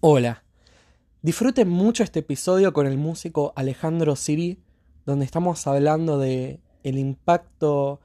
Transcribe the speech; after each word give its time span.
Hola. 0.00 0.42
Disfruten 1.22 1.68
mucho 1.68 2.02
este 2.02 2.18
episodio 2.20 2.72
con 2.72 2.88
el 2.88 2.98
músico 2.98 3.52
Alejandro 3.54 4.16
Siri, 4.16 4.58
donde 5.06 5.24
estamos 5.24 5.64
hablando 5.68 6.18
de 6.18 6.60
el 6.82 6.98
impacto 6.98 8.00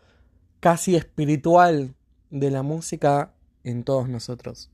casi 0.59 0.95
espiritual 0.95 1.95
de 2.29 2.51
la 2.51 2.61
música 2.61 3.33
en 3.63 3.83
todos 3.83 4.07
nosotros. 4.09 4.69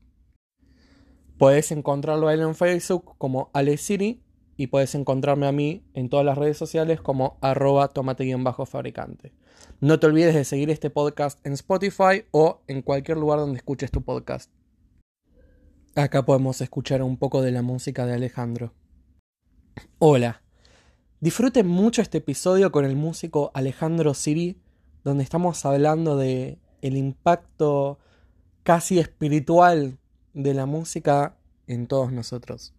Puedes 1.38 1.72
encontrarlo 1.72 2.28
a 2.28 2.34
en 2.34 2.54
Facebook 2.54 3.14
como 3.16 3.50
Ale 3.54 3.78
Siri 3.78 4.22
y 4.56 4.66
puedes 4.66 4.94
encontrarme 4.94 5.46
a 5.46 5.52
mí 5.52 5.82
en 5.94 6.08
todas 6.08 6.26
las 6.26 6.38
redes 6.38 6.58
sociales 6.58 7.00
como 7.00 7.38
arroba 7.40 7.88
tomate-fabricante. 7.88 9.32
No 9.80 9.98
te 9.98 10.06
olvides 10.06 10.34
de 10.34 10.44
seguir 10.44 10.70
este 10.70 10.90
podcast 10.90 11.44
en 11.46 11.54
Spotify 11.54 12.24
o 12.30 12.60
en 12.66 12.82
cualquier 12.82 13.16
lugar 13.16 13.38
donde 13.38 13.56
escuches 13.56 13.90
tu 13.90 14.02
podcast. 14.02 14.50
Acá 15.96 16.24
podemos 16.24 16.60
escuchar 16.60 17.04
un 17.04 17.16
poco 17.16 17.40
de 17.40 17.52
la 17.52 17.62
música 17.62 18.04
de 18.04 18.14
Alejandro. 18.14 18.72
Hola. 20.00 20.42
Disfruten 21.20 21.68
mucho 21.68 22.02
este 22.02 22.18
episodio 22.18 22.72
con 22.72 22.84
el 22.84 22.96
músico 22.96 23.52
Alejandro 23.54 24.12
Siri, 24.12 24.60
donde 25.04 25.22
estamos 25.22 25.64
hablando 25.64 26.16
de 26.16 26.58
el 26.82 26.96
impacto 26.96 28.00
casi 28.64 28.98
espiritual 28.98 29.98
de 30.32 30.52
la 30.52 30.66
música 30.66 31.36
en 31.68 31.86
todos 31.86 32.10
nosotros. 32.10 32.74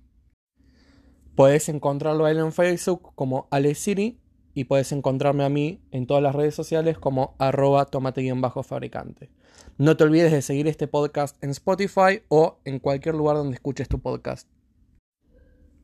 Puedes 1.35 1.69
encontrarlo 1.69 2.25
a 2.25 2.31
en 2.31 2.51
Facebook 2.51 3.13
como 3.15 3.47
Ale 3.49 3.75
Siri 3.75 4.19
y 4.53 4.65
puedes 4.65 4.91
encontrarme 4.91 5.45
a 5.45 5.49
mí 5.49 5.81
en 5.91 6.05
todas 6.05 6.21
las 6.21 6.35
redes 6.35 6.53
sociales 6.53 6.97
como 6.97 7.37
arroba 7.39 7.85
tomate-fabricante. 7.85 9.29
No 9.77 9.97
te 9.97 10.03
olvides 10.03 10.31
de 10.31 10.41
seguir 10.41 10.67
este 10.67 10.87
podcast 10.87 11.41
en 11.43 11.49
Spotify 11.49 12.21
o 12.29 12.59
en 12.63 12.79
cualquier 12.79 13.15
lugar 13.15 13.35
donde 13.35 13.55
escuches 13.55 13.87
tu 13.87 13.99
podcast. 13.99 14.47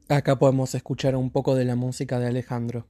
Acá 0.07 0.38
podemos 0.38 0.75
escuchar 0.75 1.16
un 1.16 1.29
poco 1.29 1.55
de 1.55 1.66
la 1.66 1.76
música 1.76 2.20
de 2.20 2.27
Alejandro. 2.27 2.85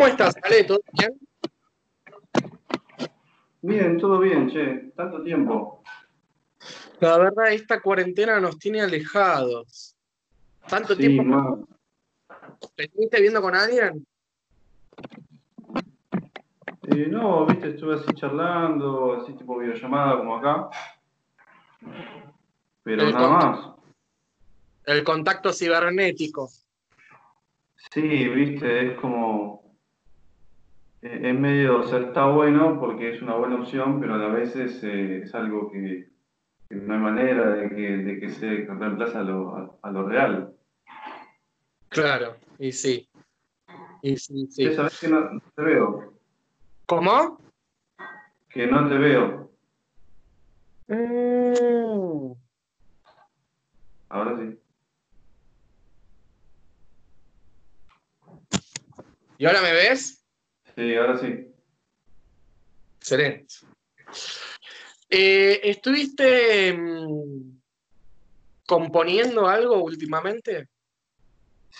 ¿Cómo 0.00 0.08
estás, 0.08 0.34
Ale? 0.42 0.64
¿Todo 0.64 0.80
bien? 0.94 1.20
Bien, 3.60 3.98
todo 3.98 4.18
bien, 4.18 4.48
che. 4.48 4.92
Tanto 4.96 5.22
tiempo. 5.22 5.82
La 7.00 7.18
verdad, 7.18 7.52
esta 7.52 7.82
cuarentena 7.82 8.40
nos 8.40 8.58
tiene 8.58 8.80
alejados. 8.80 9.94
Tanto 10.66 10.94
Sí, 10.94 11.06
tiempo. 11.06 11.68
¿Te 12.76 12.84
estuviste 12.84 13.20
viendo 13.20 13.42
con 13.42 13.54
alguien? 13.54 14.06
Eh, 16.84 17.06
no, 17.10 17.44
viste, 17.44 17.68
estuve 17.68 17.96
así 17.96 18.06
charlando, 18.14 19.20
así 19.20 19.34
tipo 19.34 19.58
videollamada 19.58 20.16
como 20.16 20.36
acá. 20.38 20.70
Pero 22.84 23.02
El 23.02 23.12
nada 23.12 23.28
más. 23.28 23.70
El 24.86 25.04
contacto 25.04 25.52
cibernético. 25.52 26.48
Sí, 27.92 28.00
viste, 28.00 28.92
es 28.92 28.98
como. 28.98 29.60
Eh, 31.02 31.20
Es 31.22 31.38
medio, 31.38 31.80
o 31.80 31.82
sea, 31.84 32.00
está 32.00 32.26
bueno 32.26 32.78
porque 32.78 33.14
es 33.14 33.22
una 33.22 33.34
buena 33.36 33.56
opción, 33.56 34.00
pero 34.00 34.14
a 34.14 34.18
la 34.18 34.28
vez 34.28 34.54
es, 34.56 34.82
eh, 34.84 35.22
es 35.24 35.34
algo 35.34 35.70
que, 35.70 36.08
que 36.68 36.74
no 36.74 36.94
hay 36.94 37.00
manera 37.00 37.50
de 37.50 37.68
que, 37.68 37.96
de 37.96 38.20
que 38.20 38.28
se 38.30 38.46
reemplace 38.66 39.16
a 39.16 39.22
lo, 39.22 39.56
a, 39.56 39.78
a 39.82 39.90
lo 39.90 40.08
real. 40.08 40.54
Claro, 41.88 42.36
y 42.58 42.72
sí. 42.72 43.08
Y 44.02 44.16
sí, 44.16 44.46
sí. 44.46 44.64
Che, 44.64 44.74
¿Sabés 44.74 44.98
que 45.00 45.08
no 45.08 45.40
te 45.54 45.62
veo? 45.62 46.14
¿Cómo? 46.86 47.40
Que 48.48 48.66
no 48.66 48.88
te 48.88 48.96
veo. 48.96 49.50
Mm. 50.88 52.32
Ahora 54.08 54.36
sí. 54.38 54.58
¿Y 59.38 59.46
ahora 59.46 59.62
me 59.62 59.72
ves? 59.72 60.19
Sí, 60.80 60.94
ahora 60.94 61.18
sí. 61.18 61.46
Excelente. 63.00 63.54
Eh, 65.10 65.60
¿Estuviste 65.64 66.72
mm, 66.72 67.60
componiendo 68.66 69.46
algo 69.46 69.84
últimamente? 69.84 70.68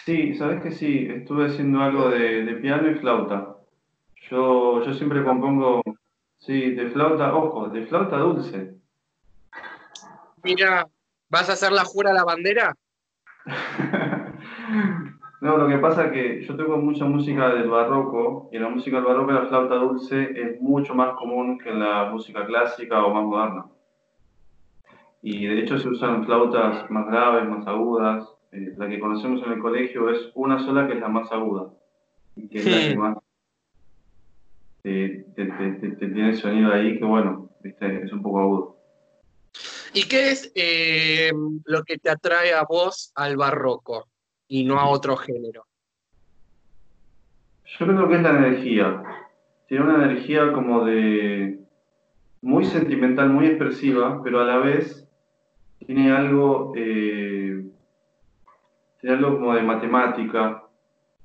Sí, 0.05 0.35
sabes 0.35 0.63
que 0.63 0.73
sí, 0.73 1.09
estuve 1.11 1.47
haciendo 1.47 1.81
algo 1.81 2.11
de, 2.11 2.45
de 2.45 2.55
piano 2.57 2.91
y 2.91 2.97
flauta. 2.97 3.57
Yo, 4.31 4.85
yo 4.85 4.93
siempre 4.93 5.25
compongo, 5.25 5.81
sí, 6.39 6.73
de 6.73 6.91
flauta, 6.91 7.35
ojo, 7.35 7.71
de 7.71 7.87
flauta 7.87 8.19
dulce. 8.19 8.75
Mira, 10.43 10.87
¿vas 11.31 11.49
a 11.49 11.55
hacer 11.55 11.73
la 11.73 11.87
jura 11.87 12.11
a 12.11 12.15
la 12.15 12.25
bandera? 12.25 12.75
No, 15.41 15.57
lo 15.57 15.67
que 15.69 15.79
pasa 15.79 16.07
es 16.07 16.13
que 16.13 16.43
yo 16.43 16.55
tengo 16.55 16.77
mucha 16.77 17.07
música 17.07 17.49
del 17.55 17.69
barroco 17.71 18.51
y 18.53 18.57
en 18.57 18.63
la 18.63 18.69
música 18.69 18.97
del 18.97 19.07
barroco 19.07 19.33
la 19.33 19.47
flauta 19.47 19.77
dulce 19.77 20.31
es 20.35 20.61
mucho 20.61 20.95
más 20.95 21.15
común 21.17 21.59
que 21.59 21.71
en 21.71 21.81
la 21.81 22.11
música 22.11 22.45
clásica 22.45 23.05
o 23.05 23.15
más 23.15 23.25
moderna. 23.25 23.65
Y 25.23 25.47
de 25.47 25.61
hecho 25.61 25.79
se 25.79 25.89
usan 25.89 26.25
flautas 26.27 26.91
más 26.91 27.07
graves, 27.07 27.49
más 27.49 27.67
agudas. 27.67 28.29
Eh, 28.53 28.75
la 28.77 28.89
que 28.89 29.01
conocemos 29.01 29.43
en 29.47 29.53
el 29.53 29.61
colegio 29.61 30.11
es 30.11 30.31
una 30.35 30.59
sola 30.59 30.87
que 30.87 30.95
es 30.95 31.01
la 31.01 31.09
más 31.09 31.31
aguda 31.33 31.73
y 32.37 32.49
que 32.49 32.59
es 32.59 32.67
la 32.67 32.79
que 32.89 32.97
más 32.97 33.17
te, 34.83 35.25
te- 35.37 35.47
te- 35.47 35.91
te 35.97 36.07
tiene 36.09 36.31
el 36.31 36.37
sonido 36.37 36.73
ahí 36.73 36.99
que 36.99 37.05
bueno, 37.05 37.51
viste, 37.61 38.03
es 38.05 38.13
un 38.13 38.23
poco 38.23 38.41
agudo. 38.41 38.77
¿Y 39.95 40.07
qué 40.09 40.31
es 40.31 40.53
eh, 40.55 41.31
lo 41.65 41.83
que 41.83 41.99
te 41.99 42.11
atrae 42.11 42.53
a 42.55 42.65
vos 42.65 43.13
al 43.15 43.37
barroco 43.37 44.07
y 44.51 44.65
no 44.65 44.81
a 44.81 44.89
otro 44.89 45.17
género? 45.17 45.65
Yo 47.79 47.87
creo 47.87 48.09
que 48.09 48.17
es 48.17 48.23
la 48.23 48.31
energía. 48.31 49.03
Tiene 49.69 49.85
una 49.85 50.05
energía 50.05 50.53
como 50.53 50.85
de 50.85 51.61
muy 52.43 52.65
sentimental, 52.65 53.31
muy 53.31 53.47
expresiva, 53.47 54.21
pero 54.25 54.41
a 54.41 54.45
la 54.45 54.59
vez 54.59 55.09
tiene 55.87 56.11
algo, 56.11 56.73
eh, 56.75 57.65
tiene 59.01 59.17
algo 59.17 59.39
como 59.39 59.55
de 59.55 59.63
matemática, 59.63 60.65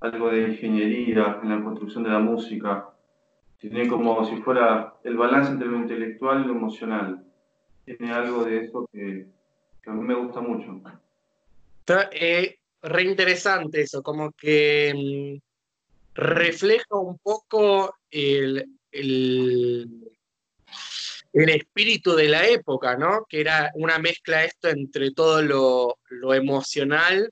algo 0.02 0.30
de 0.30 0.50
ingeniería 0.50 1.40
en 1.42 1.50
la 1.50 1.64
construcción 1.64 2.04
de 2.04 2.12
la 2.12 2.20
música. 2.20 2.90
Tiene 3.58 3.88
como 3.88 4.24
si 4.26 4.36
fuera 4.44 4.94
el 5.04 5.18
balance 5.18 5.52
entre 5.52 5.68
lo 5.68 5.78
intelectual 5.78 6.44
y 6.44 6.48
lo 6.48 6.54
emocional. 6.54 7.24
Tiene 7.86 8.14
algo 8.14 8.44
de 8.44 8.66
eso 8.66 8.88
que, 8.94 9.26
que 9.82 9.90
a 9.90 9.94
mí 9.94 10.04
me 10.04 10.14
gusta 10.14 10.42
mucho. 10.42 10.80
Está, 11.80 12.10
eh, 12.12 12.60
re 12.86 13.04
interesante 13.04 13.82
eso, 13.82 14.02
como 14.02 14.32
que 14.32 14.94
mm, 14.96 15.42
refleja 16.16 16.96
un 16.96 17.18
poco 17.20 17.96
el, 18.10 18.66
el- 18.92 20.16
el 21.36 21.50
espíritu 21.50 22.16
de 22.16 22.30
la 22.30 22.48
época, 22.48 22.96
¿no? 22.96 23.26
Que 23.28 23.42
era 23.42 23.70
una 23.76 24.00
mezcla 24.00 24.46
esto 24.46 24.70
entre 24.70 25.12
todo 25.12 25.42
lo, 25.42 26.34
emocional 26.34 27.30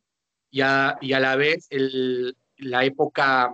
y 0.52 0.60
a, 0.60 0.98
la 1.02 1.36
vez 1.38 1.70
la 2.58 2.84
época, 2.84 3.54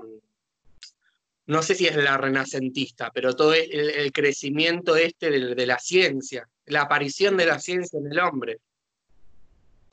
no 1.45 1.61
sé 1.61 1.75
si 1.75 1.85
es 1.85 1.95
la 1.95 2.17
renacentista, 2.17 3.11
pero 3.13 3.35
todo 3.35 3.53
el, 3.53 4.11
crecimiento 4.11 4.95
este 4.95 5.29
de, 5.29 5.67
la 5.67 5.77
ciencia, 5.77 6.49
la 6.65 6.81
aparición 6.81 7.37
de 7.37 7.45
la 7.45 7.59
ciencia 7.59 7.99
en 7.99 8.11
el 8.11 8.17
hombre. 8.17 8.57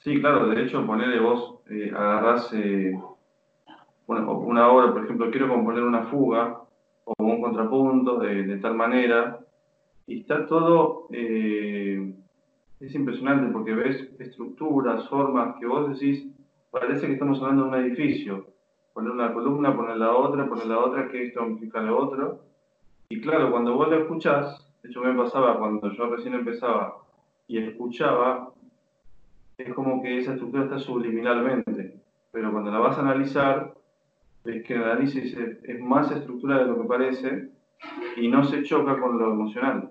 Sí, 0.06 0.20
claro, 0.20 0.46
de 0.46 0.62
hecho, 0.62 0.86
ponerle 0.86 1.18
vos, 1.18 1.58
eh, 1.68 1.90
agarrás 1.92 2.52
eh, 2.52 2.96
una 4.06 4.68
obra, 4.70 4.92
por 4.92 5.02
ejemplo, 5.02 5.32
quiero 5.32 5.48
componer 5.48 5.82
una 5.82 6.04
fuga 6.04 6.60
o 7.02 7.12
un 7.18 7.42
contrapunto 7.42 8.20
de 8.20 8.56
tal 8.58 8.76
manera 8.76 9.40
y 10.06 10.20
está 10.20 10.46
todo, 10.46 11.08
eh, 11.10 12.14
es 12.78 12.94
impresionante 12.94 13.52
porque 13.52 13.74
ves 13.74 14.08
estructuras, 14.20 15.08
formas 15.08 15.56
que 15.58 15.66
vos 15.66 15.90
decís, 15.90 16.24
parece 16.70 17.08
que 17.08 17.14
estamos 17.14 17.42
hablando 17.42 17.64
de 17.64 17.68
un 17.70 17.74
edificio. 17.74 18.46
Poner 18.92 19.10
una 19.10 19.34
columna, 19.34 19.74
poner 19.74 19.96
la 19.96 20.12
otra, 20.12 20.48
poner 20.48 20.66
la 20.66 20.78
otra, 20.78 21.08
que 21.08 21.24
esto 21.24 21.44
implica 21.44 21.80
lo 21.80 21.98
otro. 21.98 22.44
Y 23.08 23.20
claro, 23.20 23.50
cuando 23.50 23.74
vos 23.74 23.88
lo 23.88 24.02
escuchás, 24.02 24.72
de 24.84 24.88
hecho 24.88 25.00
me 25.00 25.20
pasaba 25.20 25.58
cuando 25.58 25.90
yo 25.90 26.06
recién 26.06 26.34
empezaba 26.34 26.94
y 27.48 27.58
escuchaba, 27.58 28.52
es 29.58 29.72
como 29.74 30.02
que 30.02 30.18
esa 30.18 30.32
estructura 30.32 30.64
está 30.64 30.78
subliminalmente. 30.78 32.00
Pero 32.32 32.52
cuando 32.52 32.70
la 32.70 32.78
vas 32.78 32.98
a 32.98 33.00
analizar, 33.00 33.74
ves 34.44 34.64
que 34.64 34.74
el 34.74 34.84
análisis 34.84 35.34
es 35.62 35.80
más 35.80 36.10
estructura 36.10 36.58
de 36.58 36.66
lo 36.66 36.82
que 36.82 36.88
parece 36.88 37.48
y 38.16 38.28
no 38.28 38.44
se 38.44 38.62
choca 38.62 38.98
con 38.98 39.18
lo 39.18 39.32
emocional 39.32 39.90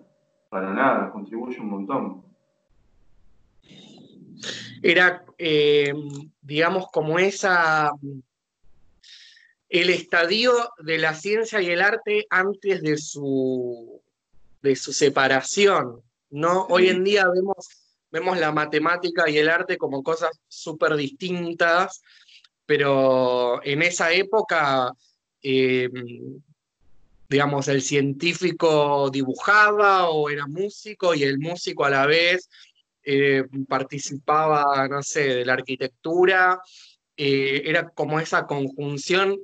para 0.50 0.74
nada, 0.74 1.12
contribuye 1.12 1.60
un 1.60 1.70
montón. 1.70 2.24
Era, 4.82 5.26
eh, 5.38 5.94
digamos, 6.42 6.88
como 6.92 7.18
esa, 7.18 7.92
el 9.70 9.90
estadio 9.90 10.52
de 10.80 11.00
la 11.00 11.14
ciencia 11.14 11.62
y 11.62 11.72
el 11.72 11.82
arte 11.82 12.28
antes 12.30 12.82
de 12.84 12.98
su, 12.98 14.02
de 14.62 14.76
su 14.76 14.94
separación, 14.94 16.02
¿no? 16.30 16.66
Hoy 16.70 16.90
en 16.90 17.04
día 17.04 17.28
vemos, 17.28 17.85
vemos 18.16 18.40
la 18.40 18.52
matemática 18.52 19.30
y 19.30 19.38
el 19.38 19.50
arte 19.50 19.78
como 19.78 20.02
cosas 20.02 20.32
súper 20.48 20.96
distintas, 20.96 22.02
pero 22.66 23.62
en 23.64 23.82
esa 23.82 24.14
época 24.14 24.94
eh, 25.44 25.90
digamos, 27.30 27.68
el 27.68 27.82
científico 27.82 29.10
dibujaba 29.12 30.10
o 30.10 30.30
era 30.30 30.48
músico 30.48 31.14
y 31.14 31.24
el 31.24 31.40
músico 31.40 31.86
a 31.86 31.90
la 31.90 32.06
vez 32.06 32.50
eh, 33.04 33.44
participaba, 33.68 34.88
no 34.88 35.04
sé, 35.04 35.36
de 35.36 35.46
la 35.46 35.54
arquitectura. 35.54 36.62
Eh, 37.18 37.64
era 37.66 37.90
como 37.90 38.20
esa 38.20 38.46
conjunción, 38.46 39.38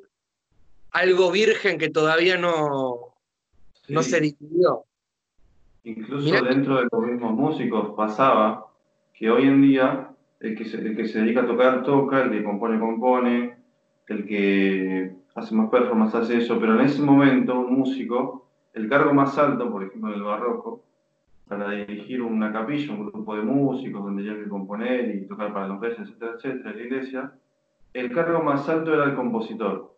algo 0.91 1.31
virgen 1.31 1.77
que 1.77 1.89
todavía 1.89 2.37
no, 2.37 3.15
no 3.87 4.03
se 4.03 4.19
dividió. 4.21 4.85
Incluso 5.83 6.43
dentro 6.43 6.77
de 6.77 6.87
los 6.91 7.01
mismos 7.01 7.33
músicos 7.33 7.93
pasaba 7.95 8.65
que 9.13 9.31
hoy 9.31 9.47
en 9.47 9.61
día 9.61 10.09
el 10.39 10.55
que, 10.55 10.65
se, 10.65 10.77
el 10.77 10.95
que 10.95 11.07
se 11.07 11.21
dedica 11.21 11.41
a 11.41 11.47
tocar 11.47 11.83
toca, 11.83 12.21
el 12.21 12.31
que 12.31 12.43
compone 12.43 12.79
compone, 12.79 13.55
el 14.07 14.25
que 14.25 15.11
hace 15.35 15.55
más 15.55 15.69
performance, 15.69 16.15
hace 16.15 16.37
eso, 16.37 16.59
pero 16.59 16.79
en 16.79 16.81
ese 16.81 17.01
momento 17.01 17.59
un 17.59 17.79
músico, 17.79 18.47
el 18.73 18.89
cargo 18.89 19.13
más 19.13 19.37
alto, 19.37 19.71
por 19.71 19.83
ejemplo 19.83 20.09
en 20.09 20.15
el 20.15 20.23
barroco, 20.23 20.83
para 21.47 21.69
dirigir 21.71 22.21
una 22.21 22.51
capilla, 22.51 22.93
un 22.93 23.07
grupo 23.07 23.35
de 23.35 23.41
músicos 23.41 24.03
donde 24.03 24.23
ya 24.23 24.35
que 24.35 24.47
componer 24.47 25.15
y 25.15 25.27
tocar 25.27 25.53
para 25.53 25.67
los 25.67 25.81
reyes, 25.81 25.99
etcétera, 25.99 26.31
etcétera, 26.35 26.73
la 26.73 26.81
iglesia, 26.81 27.31
el 27.93 28.11
cargo 28.13 28.41
más 28.41 28.67
alto 28.69 28.93
era 28.93 29.05
el 29.05 29.15
compositor. 29.15 29.93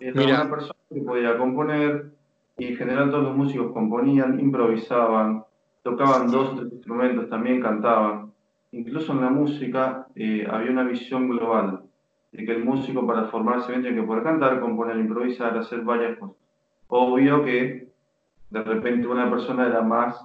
Era 0.00 0.22
una 0.22 0.50
persona 0.50 0.78
que 0.92 1.00
podía 1.00 1.36
componer 1.36 2.13
y 2.56 2.66
en 2.66 2.76
general 2.76 3.10
todos 3.10 3.24
los 3.24 3.36
músicos 3.36 3.72
componían, 3.72 4.38
improvisaban, 4.38 5.44
tocaban 5.82 6.30
dos 6.30 6.56
tres 6.56 6.72
instrumentos, 6.72 7.28
también 7.28 7.60
cantaban. 7.60 8.32
Incluso 8.72 9.12
en 9.12 9.20
la 9.20 9.30
música 9.30 10.06
eh, 10.14 10.46
había 10.50 10.70
una 10.70 10.84
visión 10.84 11.28
global 11.28 11.82
de 12.32 12.44
que 12.44 12.52
el 12.52 12.64
músico 12.64 13.06
para 13.06 13.26
formarse 13.26 13.70
bien 13.70 13.82
tiene 13.82 14.00
que 14.00 14.06
poder 14.06 14.24
cantar, 14.24 14.60
componer, 14.60 14.96
improvisar, 14.98 15.56
hacer 15.56 15.82
varias 15.82 16.18
cosas. 16.18 16.36
Obvio 16.88 17.44
que 17.44 17.88
de 18.50 18.62
repente 18.62 19.06
una 19.06 19.30
persona 19.30 19.66
era 19.66 19.82
más 19.82 20.24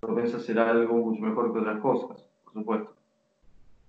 propensa 0.00 0.36
a 0.36 0.40
hacer 0.40 0.58
algo 0.58 0.96
mucho 0.96 1.20
mejor 1.20 1.52
que 1.52 1.58
otras 1.60 1.80
cosas, 1.80 2.24
por 2.44 2.52
supuesto. 2.52 2.94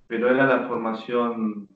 Pero 0.07 0.29
era 0.29 0.45
la 0.45 0.67
formación, 0.67 1.67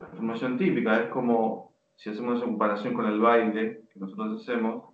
la 0.00 0.06
formación 0.06 0.56
típica, 0.56 1.02
es 1.02 1.08
como 1.10 1.72
si 1.96 2.10
hacemos 2.10 2.38
esa 2.38 2.46
comparación 2.46 2.94
con 2.94 3.06
el 3.06 3.20
baile 3.20 3.82
que 3.92 4.00
nosotros 4.00 4.40
hacemos, 4.40 4.89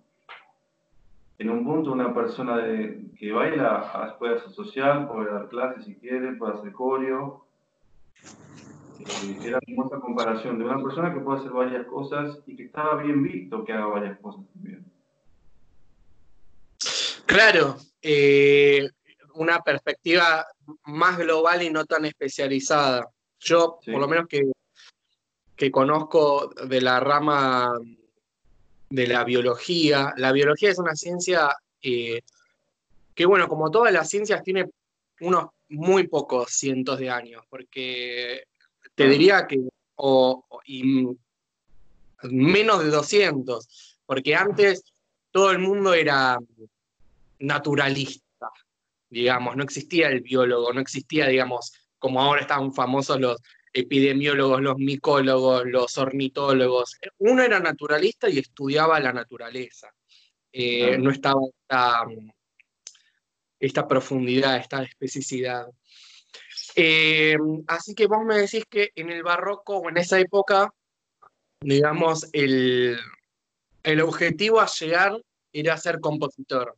en 1.39 1.49
un 1.49 1.63
punto 1.63 1.91
una 1.91 2.13
persona 2.13 2.57
de, 2.57 3.11
que 3.17 3.31
baila 3.31 4.15
puede 4.17 4.35
hacer 4.35 4.51
social, 4.51 5.07
puede 5.07 5.31
dar 5.31 5.49
clases 5.49 5.85
si 5.85 5.95
quiere, 5.95 6.33
puede 6.33 6.53
hacer 6.53 6.71
coreo, 6.71 7.45
era 9.43 9.59
como 9.65 9.85
esa 9.85 9.99
comparación 9.99 10.57
de 10.57 10.65
una 10.65 10.81
persona 10.81 11.13
que 11.13 11.19
puede 11.19 11.39
hacer 11.39 11.51
varias 11.51 11.85
cosas 11.87 12.39
y 12.47 12.55
que 12.55 12.63
estaba 12.63 13.01
bien 13.01 13.21
visto 13.23 13.63
que 13.63 13.73
haga 13.73 13.85
varias 13.85 14.19
cosas 14.19 14.45
también. 14.53 14.85
Claro, 17.25 17.77
eh, 18.01 18.89
una 19.35 19.59
perspectiva 19.59 20.45
más 20.85 21.17
global 21.17 21.61
y 21.61 21.69
no 21.69 21.85
tan 21.85 22.05
especializada. 22.05 23.07
Yo, 23.39 23.79
por 23.85 23.99
lo 23.99 24.07
menos 24.07 24.27
que, 24.27 24.41
que 25.55 25.69
conozco 25.69 26.49
de 26.67 26.81
la 26.81 26.99
rama 26.99 27.71
de 28.89 29.07
la 29.07 29.23
biología, 29.23 30.13
la 30.17 30.31
biología 30.31 30.71
es 30.71 30.79
una 30.79 30.95
ciencia 30.95 31.55
eh, 31.81 32.21
que, 33.13 33.25
bueno, 33.25 33.47
como 33.47 33.71
todas 33.71 33.91
las 33.91 34.09
ciencias, 34.09 34.43
tiene 34.43 34.69
unos 35.19 35.47
muy 35.69 36.07
pocos 36.07 36.51
cientos 36.51 36.99
de 36.99 37.09
años, 37.09 37.43
porque 37.49 38.43
te 38.95 39.07
diría 39.07 39.47
que 39.47 39.59
o, 39.95 40.45
menos 42.23 42.83
de 42.83 42.89
200, 42.89 43.99
porque 44.05 44.35
antes 44.35 44.83
todo 45.31 45.51
el 45.51 45.59
mundo 45.59 45.93
era 45.93 46.37
naturalista, 47.39 48.49
digamos, 49.09 49.55
no 49.55 49.63
existía 49.63 50.09
el 50.09 50.21
biólogo, 50.21 50.71
no 50.73 50.81
existía, 50.81 51.27
digamos, 51.27 51.73
como 51.99 52.21
ahora 52.21 52.41
están 52.41 52.73
famosos 52.73 53.19
los 53.19 53.41
epidemiólogos, 53.79 54.61
los 54.61 54.77
micólogos, 54.77 55.65
los 55.65 55.97
ornitólogos. 55.97 56.97
Uno 57.19 57.43
era 57.43 57.59
naturalista 57.59 58.29
y 58.29 58.39
estudiaba 58.39 58.99
la 58.99 59.13
naturaleza. 59.13 59.93
Eh, 60.51 60.97
no 60.97 61.11
estaba 61.11 61.41
esta, 61.47 62.05
esta 63.59 63.87
profundidad, 63.87 64.57
esta 64.57 64.83
especificidad. 64.83 65.67
Eh, 66.75 67.37
así 67.67 67.93
que 67.93 68.07
vos 68.07 68.23
me 68.25 68.37
decís 68.37 68.63
que 68.69 68.91
en 68.95 69.11
el 69.11 69.23
barroco 69.23 69.77
o 69.77 69.89
en 69.89 69.97
esa 69.97 70.19
época, 70.19 70.73
digamos, 71.59 72.27
el, 72.33 72.97
objetivo 74.03 74.59
a 74.59 74.67
llegar 74.67 75.21
era 75.53 75.77
ser 75.77 75.99
compositor. 75.99 76.75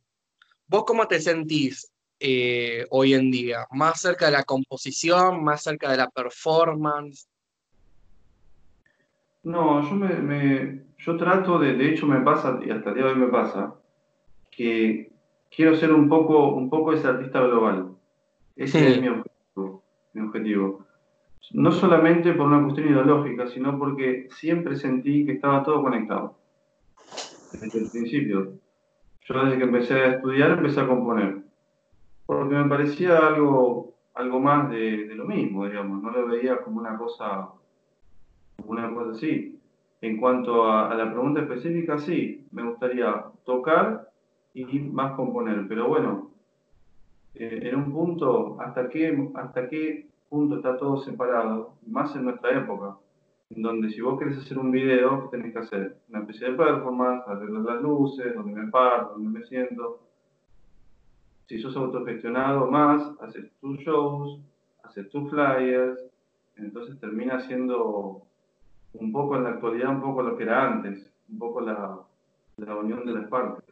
¿Vos 0.66 0.84
cómo 0.86 1.08
te 1.08 1.20
sentís 1.20 1.90
eh, 2.20 2.86
hoy 2.90 3.14
en 3.14 3.30
día? 3.30 3.66
¿Más 3.72 4.00
cerca 4.00 4.26
de 4.26 4.32
la 4.32 4.44
composición, 4.44 5.42
más 5.42 5.62
cerca 5.62 5.90
de 5.90 5.96
la 5.96 6.10
performance? 6.10 7.26
No, 9.42 9.82
yo 9.82 9.96
me, 9.96 10.84
yo 10.98 11.16
trato 11.16 11.58
de, 11.58 11.74
de 11.74 11.90
hecho 11.90 12.06
me 12.06 12.20
pasa, 12.20 12.60
y 12.64 12.70
hasta 12.70 12.90
el 12.90 12.94
día 12.94 13.04
de 13.06 13.12
hoy 13.12 13.18
me 13.18 13.28
pasa, 13.28 13.74
que 14.50 15.10
quiero 15.50 15.74
ser 15.74 15.92
un 15.92 16.08
poco, 16.08 16.54
un 16.54 16.68
poco 16.68 16.92
ese 16.92 17.08
artista 17.08 17.40
global. 17.40 17.96
Ese 18.54 18.90
es 18.90 19.00
mi 19.00 19.08
objetivo 19.08 19.30
mi 20.12 20.22
objetivo. 20.22 20.86
No 21.52 21.72
solamente 21.72 22.32
por 22.32 22.46
una 22.46 22.62
cuestión 22.62 22.88
ideológica, 22.88 23.46
sino 23.48 23.78
porque 23.78 24.28
siempre 24.30 24.76
sentí 24.76 25.24
que 25.26 25.32
estaba 25.32 25.62
todo 25.62 25.82
conectado. 25.82 26.38
Desde 27.52 27.80
el 27.80 27.90
principio. 27.90 28.52
Yo 29.26 29.44
desde 29.44 29.58
que 29.58 29.64
empecé 29.64 29.94
a 29.94 30.14
estudiar 30.14 30.50
empecé 30.52 30.80
a 30.80 30.86
componer. 30.86 31.38
Porque 32.30 32.54
me 32.54 32.68
parecía 32.68 33.26
algo, 33.26 33.94
algo 34.14 34.38
más 34.38 34.70
de, 34.70 35.04
lo 35.16 35.24
mismo, 35.24 35.66
digamos. 35.66 36.00
No 36.00 36.12
lo 36.12 36.28
veía 36.28 36.62
como 36.62 36.78
una 36.78 36.96
cosa, 36.96 37.48
una 38.64 38.94
cosa 38.94 39.10
así. 39.10 39.58
En 40.00 40.20
cuanto 40.20 40.64
a, 40.70 40.94
la 40.94 41.10
pregunta 41.10 41.40
específica, 41.40 41.98
sí, 41.98 42.46
me 42.52 42.62
gustaría 42.62 43.24
tocar 43.44 44.12
y 44.54 44.78
más 44.78 45.16
componer. 45.16 45.66
Pero 45.66 45.88
bueno, 45.88 46.30
eh, 47.34 47.62
en 47.64 47.74
un 47.74 47.90
punto, 47.90 48.60
¿hasta 48.60 48.88
qué, 48.88 49.28
¿hasta 49.34 49.68
qué 49.68 50.06
punto 50.28 50.58
está 50.58 50.76
todo 50.76 50.98
separado? 50.98 51.74
Más 51.84 52.14
en 52.14 52.26
nuestra 52.26 52.56
época, 52.56 52.96
en 53.50 53.60
donde 53.60 53.90
si 53.90 54.00
vos 54.02 54.20
querés 54.20 54.38
hacer 54.38 54.56
un 54.56 54.70
video, 54.70 55.22
¿qué 55.22 55.36
tenés 55.36 55.52
que 55.52 55.58
hacer? 55.58 55.96
Una 56.08 56.20
especie 56.20 56.48
de 56.48 56.56
performance, 56.56 57.26
arreglar 57.26 57.62
las 57.62 57.82
luces, 57.82 58.32
donde 58.36 58.52
me 58.52 58.70
paro, 58.70 59.14
donde 59.14 59.36
me 59.36 59.44
siento. 59.46 60.09
Si 61.50 61.60
sos 61.60 61.74
autogestionado 61.74 62.68
más, 62.68 63.02
haces 63.20 63.50
tus 63.60 63.76
shows, 63.80 64.38
haces 64.84 65.10
tus 65.10 65.28
flyers, 65.30 65.98
entonces 66.54 66.96
termina 67.00 67.44
siendo 67.44 68.22
un 68.92 69.10
poco 69.10 69.34
en 69.34 69.42
la 69.42 69.50
actualidad, 69.50 69.88
un 69.88 70.00
poco 70.00 70.22
lo 70.22 70.36
que 70.36 70.44
era 70.44 70.64
antes, 70.64 71.10
un 71.28 71.38
poco 71.40 71.60
la, 71.60 71.98
unión 72.56 73.04
de 73.04 73.14
las 73.14 73.28
partes. 73.28 73.64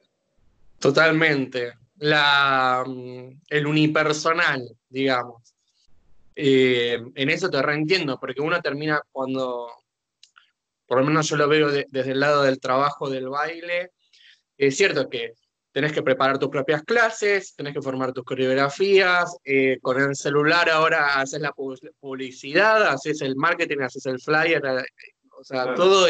Totalmente. 0.80 1.74
La, 1.98 2.82
mm, 2.84 3.42
el 3.48 3.66
unipersonal, 3.68 4.76
digamos. 4.88 5.54
Eh, 6.34 7.00
en 7.14 7.30
eso 7.30 7.48
te 7.48 7.62
reentiendo, 7.62 8.18
porque 8.18 8.42
uno 8.42 8.60
termina 8.60 9.00
cuando, 9.12 9.70
por 10.84 10.98
lo 10.98 11.06
menos 11.06 11.28
yo 11.28 11.36
lo 11.36 11.46
veo 11.46 11.68
desde 11.70 12.10
el 12.10 12.18
lado 12.18 12.42
del 12.42 12.58
trabajo 12.58 13.08
del 13.08 13.28
baile, 13.28 13.92
es 14.56 14.76
cierto 14.76 15.08
que 15.08 15.34
tenés 15.72 15.92
que 15.92 16.02
preparar 16.02 16.38
tus 16.38 16.48
propias 16.48 16.82
clases, 16.82 17.54
tenés 17.54 17.74
que 17.74 17.82
formar 17.82 18.12
tus 18.12 18.24
coreografías, 18.24 19.36
eh, 19.44 19.78
con 19.80 20.00
el 20.00 20.16
celular 20.16 20.68
ahora 20.70 21.20
haces 21.20 21.40
la 21.40 21.52
publicidad, 21.52 22.88
haces 22.88 23.20
el 23.20 23.36
marketing, 23.36 23.80
haces 23.80 24.06
el 24.06 24.20
flyer, 24.20 24.64
eh, 24.64 24.84
o 25.38 25.44
sea, 25.44 25.74
todo 25.74 26.08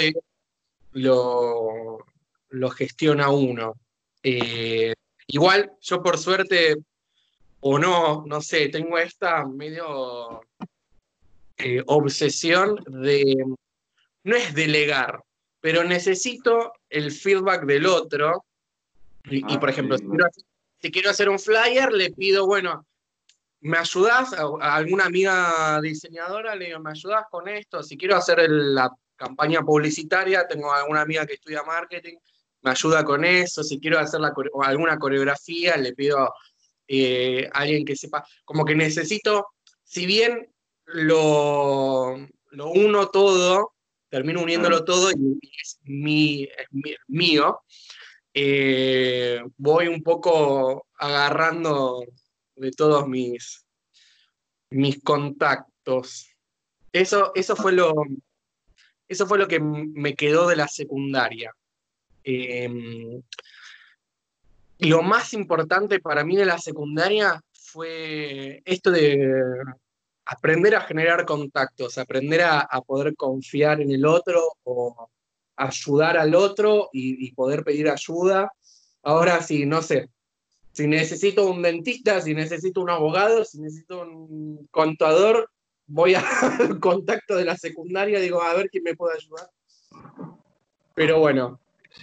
lo, 0.92 1.98
lo, 2.48 2.70
gestiona 2.70 3.30
uno. 3.30 3.74
Eh, 4.22 4.94
igual, 5.26 5.72
yo 5.80 6.02
por 6.02 6.18
suerte, 6.18 6.76
o 7.60 7.78
no, 7.78 8.24
no 8.26 8.40
sé, 8.40 8.68
tengo 8.68 8.98
esta 8.98 9.44
medio 9.44 10.40
obsesión 11.86 12.76
de, 12.86 13.44
no 14.22 14.36
es 14.36 14.54
delegar, 14.54 15.20
pero 15.60 15.82
necesito 15.82 16.72
el 16.88 17.10
feedback 17.10 17.66
del 17.66 17.86
otro 17.86 18.44
y, 19.25 19.42
ah, 19.44 19.60
por 19.60 19.70
ejemplo, 19.70 19.96
si, 20.80 20.90
quiero, 20.90 21.10
hacer 21.10 21.28
un 21.28 21.38
flyer, 21.38 21.92
le 21.92 22.10
pido, 22.10 22.46
bueno, 22.46 22.87
¿me 23.60 23.78
ayudas? 23.78 24.32
A, 24.32 24.76
alguna 24.76 25.06
amiga 25.06 25.80
diseñadora 25.82 26.54
le 26.54 26.66
digo, 26.66 26.80
¿me 26.80 26.90
ayudas 26.90 27.25
con 27.30 27.48
esto? 27.48 27.82
Si 27.82 27.96
quiero 27.96 28.16
hacer 28.16 28.38
la 28.48 28.90
campaña 29.16 29.62
publicitaria, 29.62 30.46
tengo 30.46 30.72
alguna 30.72 31.02
amiga 31.02 31.26
que 31.26 31.34
estudia 31.34 31.62
marketing, 31.62 32.16
me 32.62 32.70
ayuda 32.70 33.04
con 33.04 33.25
eso. 33.25 33.62
Si 33.62 33.78
quiero 33.80 33.98
hacer 33.98 34.20
alguna 34.62 34.98
coreografía, 34.98 35.76
le 35.76 35.92
pido 35.94 36.32
eh, 36.87 37.48
a 37.52 37.60
alguien 37.60 37.84
que 37.84 37.96
sepa. 37.96 38.26
Como 38.44 38.64
que 38.64 38.75
necesito, 38.75 39.48
si 39.84 40.06
bien 40.06 40.50
lo, 40.87 42.16
lo 42.50 42.70
uno 42.70 43.08
todo, 43.08 43.75
termino 44.08 44.42
uniéndolo 44.42 44.84
todo 44.84 45.10
y, 45.10 45.38
es, 45.62 45.78
mi, 45.82 46.44
es 46.44 46.98
mío, 47.06 47.60
eh, 48.40 49.42
voy 49.57 49.88
un 49.88 50.00
poco 50.00 50.87
agarrando 50.97 52.04
de 52.54 52.71
todos 52.71 53.09
mis, 53.09 53.66
mis 54.71 55.02
contactos. 55.02 56.28
Eso, 56.92 57.33
eso, 57.35 57.57
fue 57.57 57.73
lo, 57.73 57.92
eso 59.09 59.26
fue 59.26 59.38
lo 59.38 59.49
que 59.49 59.59
me 59.59 60.14
quedó 60.14 60.47
de 60.47 60.54
la 60.54 60.68
secundaria. 60.68 61.52
Em, 62.23 63.21
lo 64.78 65.02
más 65.02 65.33
importante 65.33 65.99
para 65.99 66.23
mí 66.23 66.37
de 66.37 66.47
la 66.47 66.59
secundaria 66.59 67.42
fue 67.52 68.62
esto 68.64 68.92
de 68.92 69.33
aprender 70.26 70.76
a 70.76 70.83
generar 70.83 71.26
contactos, 71.26 71.99
aprender 71.99 72.42
a, 72.42 72.61
a 72.61 72.83
poder 72.83 73.16
confiar 73.16 73.80
en 73.80 73.90
el 73.90 74.07
otro 74.07 74.40
ayudar 75.58 76.16
al 76.16 76.34
otro 76.34 76.88
y, 76.92 77.32
poder 77.32 77.64
pedir 77.64 77.88
ayuda. 77.88 78.52
Ahora 79.02 79.42
sí, 79.42 79.66
no 79.66 79.82
sé, 79.82 80.08
si 80.72 80.86
necesito 80.86 81.50
un 81.50 81.62
dentista, 81.62 82.20
si 82.20 82.34
necesito 82.34 82.80
un 82.80 82.90
abogado, 82.90 83.44
si 83.44 83.60
necesito 83.60 84.02
un 84.02 84.68
contador, 84.70 85.50
voy 85.86 86.14
al 86.60 86.78
contacto 86.80 87.36
de 87.36 87.44
la 87.44 87.56
secundaria, 87.56 88.20
digo, 88.20 88.42
a 88.42 88.54
ver 88.54 88.70
quién 88.70 88.84
me 88.84 88.94
puede 88.94 89.16
ayudar. 89.16 89.48
Pero 90.94 91.20
bueno. 91.20 91.58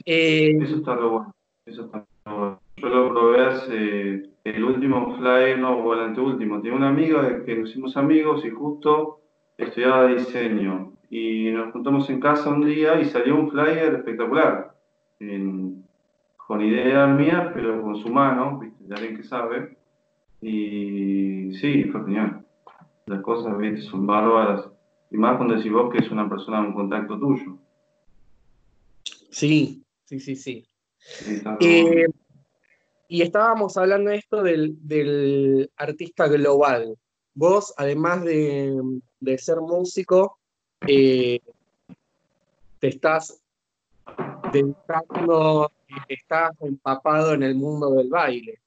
Eh, 0.05 0.57
eso 0.61 0.77
está 0.77 0.95
bueno. 0.95 1.33
Eso 1.65 1.85
está 1.85 2.05
bueno. 2.25 2.59
Yo 2.77 2.89
lo 2.89 3.09
probé 3.09 3.45
hace 3.45 4.29
el 4.43 4.63
último 4.63 5.17
fly, 5.17 5.59
no, 5.59 5.77
o 5.77 5.93
el 5.93 6.01
anteúltimo. 6.01 6.61
Tenía 6.61 6.77
una 6.77 6.89
amiga 6.89 7.43
que 7.45 7.55
nos 7.55 7.69
hicimos 7.69 7.95
amigos 7.95 8.43
y 8.45 8.49
justo 8.49 9.21
estudiaba 9.57 10.07
diseño 10.07 10.94
y 11.09 11.51
nos 11.51 11.71
juntamos 11.71 12.09
en 12.09 12.19
casa 12.19 12.49
un 12.49 12.65
día 12.65 12.99
y 12.99 13.05
salió 13.05 13.35
un 13.35 13.51
flyer 13.51 13.95
espectacular, 13.95 14.75
con 16.47 16.61
ideas 16.61 17.09
mías, 17.17 17.51
pero 17.53 17.81
con 17.81 17.95
su 17.97 18.09
mano, 18.09 18.61
de 18.79 18.95
alguien 18.95 19.17
que 19.17 19.23
sabe. 19.23 19.77
Y 20.41 21.53
sí, 21.55 21.85
fue 21.85 22.03
genial. 22.05 22.45
Las 23.07 23.21
cosas 23.21 23.55
son 23.85 24.05
bárbaras. 24.05 24.69
Y 25.11 25.17
más 25.17 25.37
cuando 25.37 25.55
decís 25.55 25.71
vos 25.71 25.91
que 25.91 25.99
es 25.99 26.11
una 26.11 26.29
persona 26.29 26.59
en 26.59 26.73
contacto 26.73 27.19
tuyo. 27.19 27.57
Sí, 29.31 29.83
sí, 30.05 30.19
sí, 30.19 30.35
sí. 30.35 30.67
Eh, 31.59 32.07
y 33.07 33.21
estábamos 33.21 33.77
hablando 33.77 34.09
de 34.09 34.17
esto 34.17 34.41
del, 34.41 34.75
del 34.87 35.69
artista 35.77 36.27
global. 36.27 36.95
Vos, 37.33 37.73
además 37.77 38.23
de, 38.23 38.81
de 39.19 39.37
ser 39.37 39.57
músico, 39.61 40.39
eh, 40.87 41.39
te 42.79 42.87
estás 42.87 43.41
dedicando, 44.51 45.71
estás 46.07 46.51
empapado 46.61 47.33
en 47.33 47.43
el 47.43 47.55
mundo 47.55 47.91
del 47.91 48.09
baile. 48.09 48.59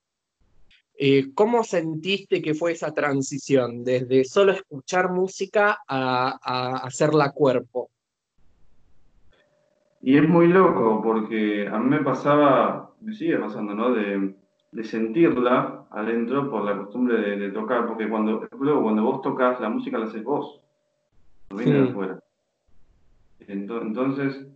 Eh, 1.01 1.33
¿Cómo 1.33 1.63
sentiste 1.63 2.43
que 2.43 2.55
fue 2.55 2.73
esa 2.73 2.93
transición 2.93 3.85
desde 3.85 4.25
solo 4.25 4.53
escuchar 4.53 5.13
música 5.13 5.79
a, 5.87 6.81
hacerla 6.85 7.31
cuerpo? 7.31 7.91
Y 10.03 10.17
es 10.17 10.29
muy 10.29 10.49
loco 10.49 11.01
porque 11.03 11.69
a 11.69 11.79
mí 11.79 11.89
me 11.89 12.03
pasaba, 12.03 12.93
me 13.01 13.15
sigue 13.15 13.39
pasando, 13.39 13.75
¿no? 13.75 13.93
De, 13.93 14.35
sentirla 14.83 15.87
adentro 15.91 16.51
por 16.51 16.65
la 16.65 16.77
costumbre 16.77 17.37
de, 17.37 17.51
tocar, 17.51 17.87
porque 17.87 18.09
cuando, 18.09 18.47
cuando 18.51 19.03
vos 19.03 19.23
tocas, 19.23 19.61
la 19.61 19.69
música 19.71 19.99
la 19.99 20.07
haces 20.07 20.23
vos 20.23 20.61
viene 21.57 21.83
de 21.83 21.89
afuera. 21.89 22.21
Entonces, 23.41 24.47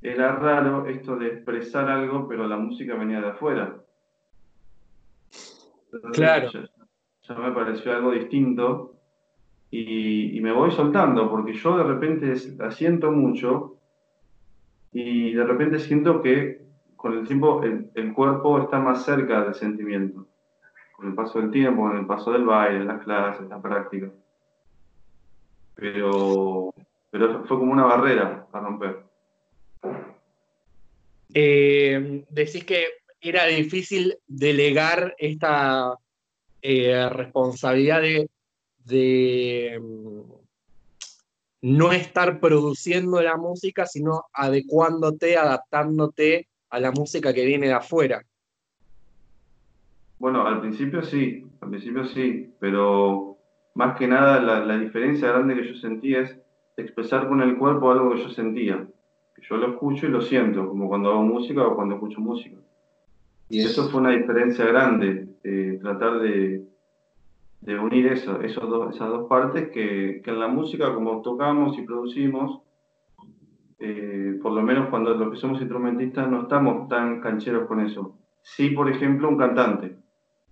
era 0.00 0.34
raro 0.36 0.86
esto 0.86 1.16
de 1.16 1.28
expresar 1.28 1.88
algo, 1.88 2.26
pero 2.28 2.46
la 2.46 2.56
música 2.56 2.94
venía 2.94 3.20
de 3.20 3.28
afuera. 3.28 3.76
claro. 6.12 6.50
Ya, 6.50 7.34
me 7.34 7.52
pareció 7.52 7.92
algo 7.92 8.10
distinto 8.10 8.96
y, 9.70 10.40
me 10.40 10.52
voy 10.52 10.72
soltando, 10.72 11.30
porque 11.30 11.52
yo 11.54 11.78
de 11.78 11.84
repente 11.84 12.34
la 12.58 12.72
siento 12.72 13.12
mucho 13.12 13.76
y 14.92 15.32
de 15.32 15.44
repente 15.44 15.78
siento 15.78 16.20
que 16.20 16.62
con 16.96 17.16
el 17.16 17.26
tiempo 17.26 17.62
el, 17.62 17.90
el, 17.94 18.12
cuerpo 18.12 18.60
está 18.60 18.80
más 18.80 19.04
cerca 19.04 19.44
del 19.44 19.54
sentimiento. 19.54 20.26
Con 20.96 21.08
el 21.08 21.14
paso 21.14 21.40
del 21.40 21.50
tiempo, 21.52 21.82
con 21.82 21.96
el 21.96 22.06
paso 22.06 22.32
del 22.32 22.44
baile, 22.44 22.84
las 22.84 23.02
clases, 23.02 23.48
la 23.48 23.62
práctica 23.62 24.10
pero, 25.74 26.74
pero 27.10 27.44
fue 27.46 27.58
como 27.58 27.72
una 27.72 27.84
barrera 27.84 28.46
a 28.52 28.60
romper. 28.60 29.02
Eh, 31.34 32.24
decís 32.28 32.64
que 32.64 32.86
era 33.20 33.46
difícil 33.46 34.18
delegar 34.26 35.14
esta 35.18 35.96
eh, 36.60 37.08
responsabilidad 37.08 38.02
de, 38.84 39.80
mm, 39.80 40.20
no 41.62 41.92
estar 41.92 42.40
produciendo 42.40 43.22
la 43.22 43.36
música, 43.36 43.86
sino 43.86 44.24
adecuándote, 44.32 45.36
adaptándote 45.36 46.48
a 46.70 46.80
la 46.80 46.90
música 46.90 47.32
que 47.32 47.44
viene 47.44 47.68
de 47.68 47.74
afuera. 47.74 48.22
Bueno, 50.18 50.46
al 50.46 50.60
principio 50.60 51.02
sí, 51.02 51.44
al 51.60 51.70
principio 51.70 52.04
sí, 52.06 52.52
pero 52.58 53.31
más 53.74 53.96
que 53.96 54.06
nada 54.06 54.40
la, 54.40 54.78
diferencia 54.78 55.28
grande 55.28 55.54
que 55.54 55.68
yo 55.68 55.74
sentía 55.76 56.20
es 56.20 56.38
expresar 56.76 57.28
con 57.28 57.40
el 57.40 57.56
cuerpo 57.56 57.90
algo 57.90 58.12
que 58.12 58.22
yo 58.22 58.28
sentía. 58.30 58.86
Que 59.34 59.42
yo 59.42 59.56
lo 59.56 59.68
escucho 59.72 60.06
y 60.06 60.10
lo 60.10 60.20
siento, 60.20 60.68
como 60.68 60.88
cuando 60.88 61.10
hago 61.10 61.22
música 61.22 61.66
o 61.66 61.74
cuando 61.74 61.94
escucho 61.94 62.20
música. 62.20 62.56
Y 63.48 63.60
eso 63.60 63.88
fue 63.88 64.00
una 64.00 64.10
diferencia 64.10 64.64
grande, 64.66 65.28
eh, 65.44 65.78
tratar 65.80 66.20
de, 66.20 66.64
de, 67.60 67.78
unir 67.78 68.06
eso, 68.06 68.40
esos 68.40 68.68
dos, 68.68 68.94
esas 68.94 69.08
dos 69.08 69.28
partes 69.28 69.70
que, 69.70 70.22
que, 70.24 70.30
en 70.30 70.40
la 70.40 70.48
música, 70.48 70.94
como 70.94 71.20
tocamos 71.20 71.78
y 71.78 71.82
producimos, 71.82 72.60
eh, 73.78 74.38
por 74.42 74.52
lo 74.52 74.62
menos 74.62 74.88
cuando 74.88 75.14
los 75.14 75.32
que 75.32 75.36
somos 75.36 75.60
instrumentistas 75.60 76.30
no 76.30 76.42
estamos 76.42 76.88
tan 76.88 77.20
cancheros 77.20 77.66
con 77.66 77.80
eso. 77.80 78.16
Sí, 78.42 78.70
por 78.70 78.90
ejemplo, 78.90 79.28
un 79.28 79.36
cantante. 79.36 79.96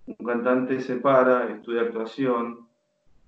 Un 0.05 0.25
cantante 0.25 0.79
se 0.79 0.97
para, 0.97 1.49
estudia 1.49 1.81
actuación, 1.81 2.67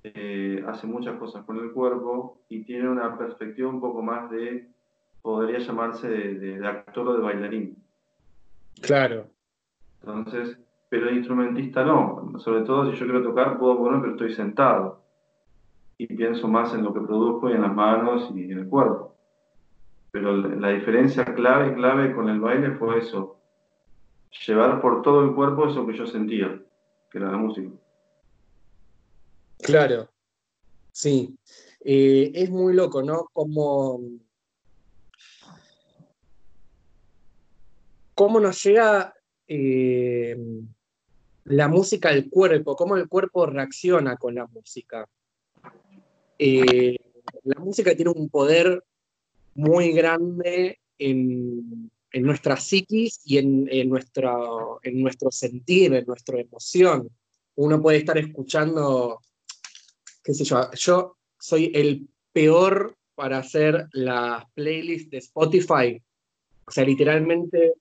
eh, 0.03 0.61
hace 0.67 0.85
muchas 0.85 1.17
cosas 1.17 1.45
con 1.45 1.57
el 1.59 1.71
cuerpo 1.71 2.41
y 2.49 2.63
tiene 2.63 2.89
una 2.89 3.17
perspectiva 3.17 3.69
un 3.69 3.79
poco 3.79 4.01
más 4.01 4.29
de, 4.29 4.69
podría 5.21 5.59
llamarse 5.59 6.09
de, 6.09 6.67
actor 6.67 7.07
o 7.07 7.13
de 7.13 7.21
bailarín. 7.21 7.77
Claro. 8.81 9.27
Entonces, 10.01 10.59
pero 10.89 11.07
el 11.07 11.17
instrumentista 11.17 11.85
no. 11.85 12.33
Sobre 12.39 12.63
todo 12.63 12.91
si 12.91 12.97
yo 12.97 13.05
quiero 13.05 13.23
tocar, 13.23 13.57
puedo 13.57 13.77
poner, 13.77 14.01
pero 14.01 14.13
estoy 14.13 14.33
sentado. 14.33 15.01
Y 15.97 16.07
pienso 16.07 16.49
más 16.49 16.73
en 16.73 16.83
lo 16.83 16.93
que 16.93 16.99
produzco 16.99 17.49
y 17.49 17.53
en 17.53 17.61
las 17.61 17.73
manos 17.73 18.29
y 18.35 18.51
en 18.51 18.59
el 18.59 18.67
cuerpo. 18.67 19.15
Pero 20.11 20.35
la 20.35 20.69
diferencia 20.69 21.23
clave, 21.33 21.73
clave 21.75 22.13
con 22.13 22.27
el 22.27 22.41
baile 22.41 22.71
fue 22.71 22.99
eso. 22.99 23.37
Llevar 24.45 24.81
por 24.81 25.01
todo 25.01 25.23
el 25.23 25.33
cuerpo 25.33 25.67
eso 25.67 25.87
que 25.87 25.93
yo 25.93 26.05
sentía, 26.05 26.59
que 27.09 27.17
era 27.17 27.31
la 27.31 27.37
música. 27.37 27.69
Claro, 29.59 30.09
sí. 30.91 31.37
Eh, 31.79 32.31
es 32.33 32.49
muy 32.49 32.73
loco, 32.73 33.03
¿no? 33.03 33.27
Cómo 33.33 33.99
nos 38.39 38.63
llega 38.63 39.13
eh, 39.47 40.37
la 41.45 41.67
música 41.67 42.09
al 42.09 42.29
cuerpo, 42.29 42.75
cómo 42.75 42.95
el 42.95 43.07
cuerpo 43.07 43.45
reacciona 43.45 44.17
con 44.17 44.35
la 44.35 44.47
música. 44.47 45.07
Eh, 46.39 46.95
la 47.43 47.59
música 47.59 47.95
tiene 47.95 48.11
un 48.11 48.29
poder 48.29 48.83
muy 49.55 49.91
grande 49.91 50.79
en, 50.97 51.91
nuestra 52.13 52.57
psiquis 52.57 53.21
y 53.25 53.37
en, 53.39 53.89
nuestro, 53.89 54.79
en 54.83 55.01
nuestro 55.01 55.31
sentir, 55.31 55.93
en 55.93 56.05
nuestra 56.05 56.39
emoción. 56.39 57.09
Uno 57.55 57.81
puede 57.81 57.97
estar 57.97 58.17
escuchando, 58.17 59.19
qué 60.23 60.33
sé 60.33 60.43
yo, 60.43 60.71
yo 60.71 61.17
soy 61.37 61.71
el 61.75 62.07
peor 62.31 62.95
para 63.15 63.39
hacer 63.39 63.87
las 63.91 64.45
playlists 64.53 65.11
de 65.11 65.17
Spotify. 65.17 66.01
O 66.65 66.71
sea, 66.71 66.85
literalmente 66.85 67.73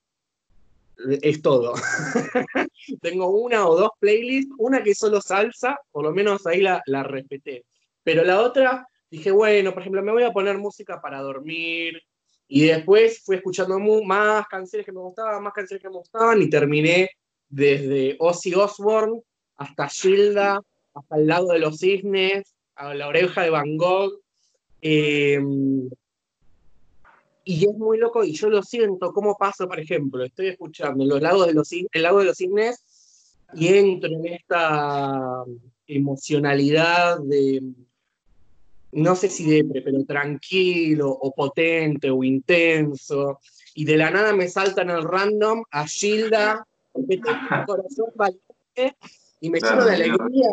es 1.22 1.40
todo. 1.40 1.74
Tengo 3.00 3.28
una 3.30 3.66
o 3.66 3.76
dos 3.76 3.90
playlists, 3.98 4.54
una 4.58 4.82
que 4.82 4.94
solo 4.94 5.20
salsa, 5.20 5.78
por 5.90 6.04
lo 6.04 6.12
menos 6.12 6.46
ahí 6.46 6.60
la, 6.60 6.82
la 6.86 7.02
respeté. 7.02 7.64
Pero 8.02 8.24
la 8.24 8.40
otra, 8.40 8.86
dije, 9.10 9.30
bueno, 9.30 9.72
por 9.72 9.82
ejemplo, 9.82 10.02
me 10.02 10.12
voy 10.12 10.24
a 10.24 10.32
poner 10.32 10.58
música 10.58 11.00
para 11.00 11.20
dormir. 11.20 12.00
Y 12.48 12.66
después 12.66 13.22
fui 13.24 13.36
escuchando 13.36 13.78
más 13.78 14.46
canciones 14.48 14.84
que 14.84 14.92
me 14.92 15.00
gustaban, 15.00 15.42
más 15.42 15.54
canciones 15.54 15.82
que 15.82 15.88
me 15.88 15.96
gustaban, 15.96 16.42
y 16.42 16.50
terminé 16.50 17.10
desde 17.48 18.16
Ozzy 18.18 18.54
Osbourne 18.54 19.22
hasta 19.56 19.88
Gilda, 19.88 20.60
hasta 20.94 21.16
el 21.16 21.26
lado 21.26 21.48
de 21.48 21.58
los 21.58 21.78
cisnes, 21.78 22.54
a 22.74 22.94
la 22.94 23.08
oreja 23.08 23.42
de 23.42 23.50
Van 23.50 23.76
Gogh. 23.76 24.20
Eh, 24.80 25.40
y 27.44 27.68
es 27.68 27.76
muy 27.76 27.98
loco 27.98 28.22
y 28.24 28.32
yo 28.34 28.48
lo 28.48 28.62
siento, 28.62 29.12
cómo 29.12 29.36
paso, 29.36 29.66
por 29.66 29.80
ejemplo, 29.80 30.24
estoy 30.24 30.48
escuchando 30.48 31.04
los 31.04 31.20
lagos 31.20 31.46
de 31.46 31.54
los, 31.54 31.72
el 31.72 32.02
lago 32.02 32.20
de 32.20 32.26
los 32.26 32.36
cisnes 32.36 33.36
y 33.54 33.68
entro 33.68 34.10
en 34.10 34.26
esta 34.26 35.44
emocionalidad 35.86 37.18
de, 37.20 37.62
no 38.92 39.16
sé 39.16 39.28
si 39.28 39.50
depre, 39.50 39.82
pero 39.82 40.04
tranquilo 40.04 41.10
o 41.10 41.32
potente 41.32 42.10
o 42.10 42.22
intenso, 42.22 43.40
y 43.74 43.84
de 43.84 43.96
la 43.96 44.10
nada 44.10 44.32
me 44.34 44.48
saltan 44.48 44.90
el 44.90 45.02
random 45.02 45.64
a 45.70 45.86
Gilda, 45.86 46.66
porque 46.92 47.16
tengo 47.16 47.38
un 47.50 47.64
corazón 47.64 48.06
valiente 48.14 48.96
y 49.40 49.50
me 49.50 49.60
lleno 49.60 49.84
de 49.84 49.94
alegría. 49.94 50.50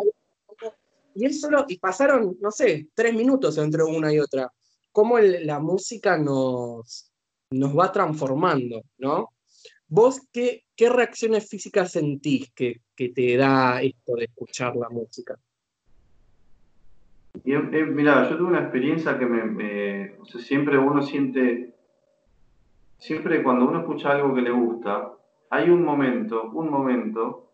Y 1.14 1.26
es 1.26 1.40
solo, 1.40 1.64
y 1.68 1.78
pasaron, 1.78 2.36
no 2.40 2.50
sé, 2.50 2.88
tres 2.94 3.14
minutos 3.14 3.58
entre 3.58 3.82
una 3.82 4.12
y 4.12 4.18
otra 4.18 4.50
cómo 4.92 5.18
la 5.18 5.60
música 5.60 6.18
nos, 6.18 7.10
nos 7.50 7.78
va 7.78 7.92
transformando, 7.92 8.82
¿no? 8.98 9.28
¿Vos 9.88 10.20
qué, 10.32 10.64
qué 10.76 10.88
reacciones 10.88 11.48
físicas 11.48 11.92
sentís 11.92 12.52
que, 12.52 12.80
te 12.96 13.36
da 13.36 13.80
esto 13.80 14.14
de 14.14 14.24
escuchar 14.24 14.76
la 14.76 14.88
música? 14.90 15.36
mira, 17.44 18.28
yo 18.28 18.36
tuve 18.36 18.48
una 18.48 18.60
experiencia 18.60 19.18
que 19.18 19.24
me, 19.24 20.18
o 20.20 20.26
sea, 20.26 20.40
siempre 20.40 20.76
uno 20.76 21.02
siente, 21.02 21.74
siempre 22.98 23.42
cuando 23.42 23.66
uno 23.66 23.80
escucha 23.80 24.10
algo 24.10 24.34
que 24.34 24.42
le 24.42 24.50
gusta, 24.50 25.12
hay 25.48 25.70
un 25.70 25.82
momento, 25.82 26.50
un 26.50 26.70
momento, 26.70 27.50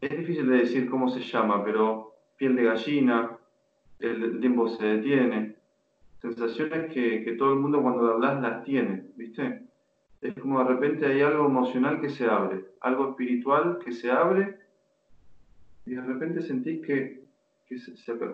es 0.00 0.10
difícil 0.10 0.48
de 0.48 0.58
decir 0.58 0.88
cómo 0.88 1.10
se 1.10 1.20
llama, 1.20 1.64
pero 1.64 2.11
piel 2.42 2.56
de 2.56 2.64
gallina, 2.64 3.38
el 4.00 4.40
tiempo 4.40 4.68
se 4.68 4.84
detiene, 4.84 5.54
sensaciones 6.20 6.92
que, 6.92 7.22
que, 7.22 7.34
todo 7.34 7.52
el 7.52 7.60
mundo 7.60 7.80
cuando 7.80 8.14
hablas 8.14 8.42
las 8.42 8.64
tiene, 8.64 9.04
¿viste? 9.14 9.62
Es 10.20 10.34
como 10.40 10.58
de 10.58 10.64
repente 10.64 11.06
hay 11.06 11.20
algo 11.20 11.46
emocional 11.46 12.00
que 12.00 12.08
se 12.08 12.26
abre, 12.26 12.64
algo 12.80 13.10
espiritual 13.10 13.78
que 13.78 13.92
se 13.92 14.10
abre 14.10 14.58
y 15.86 15.94
de 15.94 16.00
repente 16.00 16.42
sentís 16.42 16.84
que, 16.84 17.22
que, 17.64 17.78
se, 17.78 17.92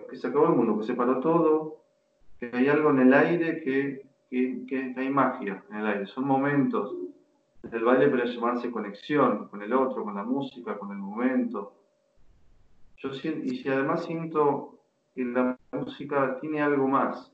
que 0.09 0.15
se 0.15 0.27
acabó 0.27 0.47
el 0.47 0.55
mundo, 0.55 0.79
que 0.79 0.87
se 0.87 0.95
paró 0.95 1.19
todo, 1.19 1.83
que 2.39 2.49
hay 2.51 2.67
algo 2.67 2.89
en 2.89 3.01
el 3.01 3.13
aire, 3.13 3.61
que, 3.61 4.07
que, 4.31 4.95
hay 4.97 5.09
magia 5.11 5.63
en 5.69 5.75
el 5.75 5.85
aire. 5.85 6.07
Son 6.07 6.25
momentos. 6.25 6.95
El 7.71 7.83
baile 7.83 8.07
puede 8.07 8.25
llamarse 8.25 8.71
conexión 8.71 9.49
con 9.49 9.61
el 9.61 9.71
otro, 9.71 10.03
con 10.03 10.15
la 10.15 10.23
música, 10.23 10.79
con 10.79 10.89
el 10.93 10.97
momento. 10.97 11.78
Yo 12.99 13.13
siento, 13.13 13.45
y 13.45 13.57
si 13.57 13.69
además 13.69 14.05
siento 14.05 14.77
que 15.15 15.23
la 15.23 15.57
música 15.71 16.37
tiene 16.39 16.61
algo 16.61 16.87
más, 16.87 17.31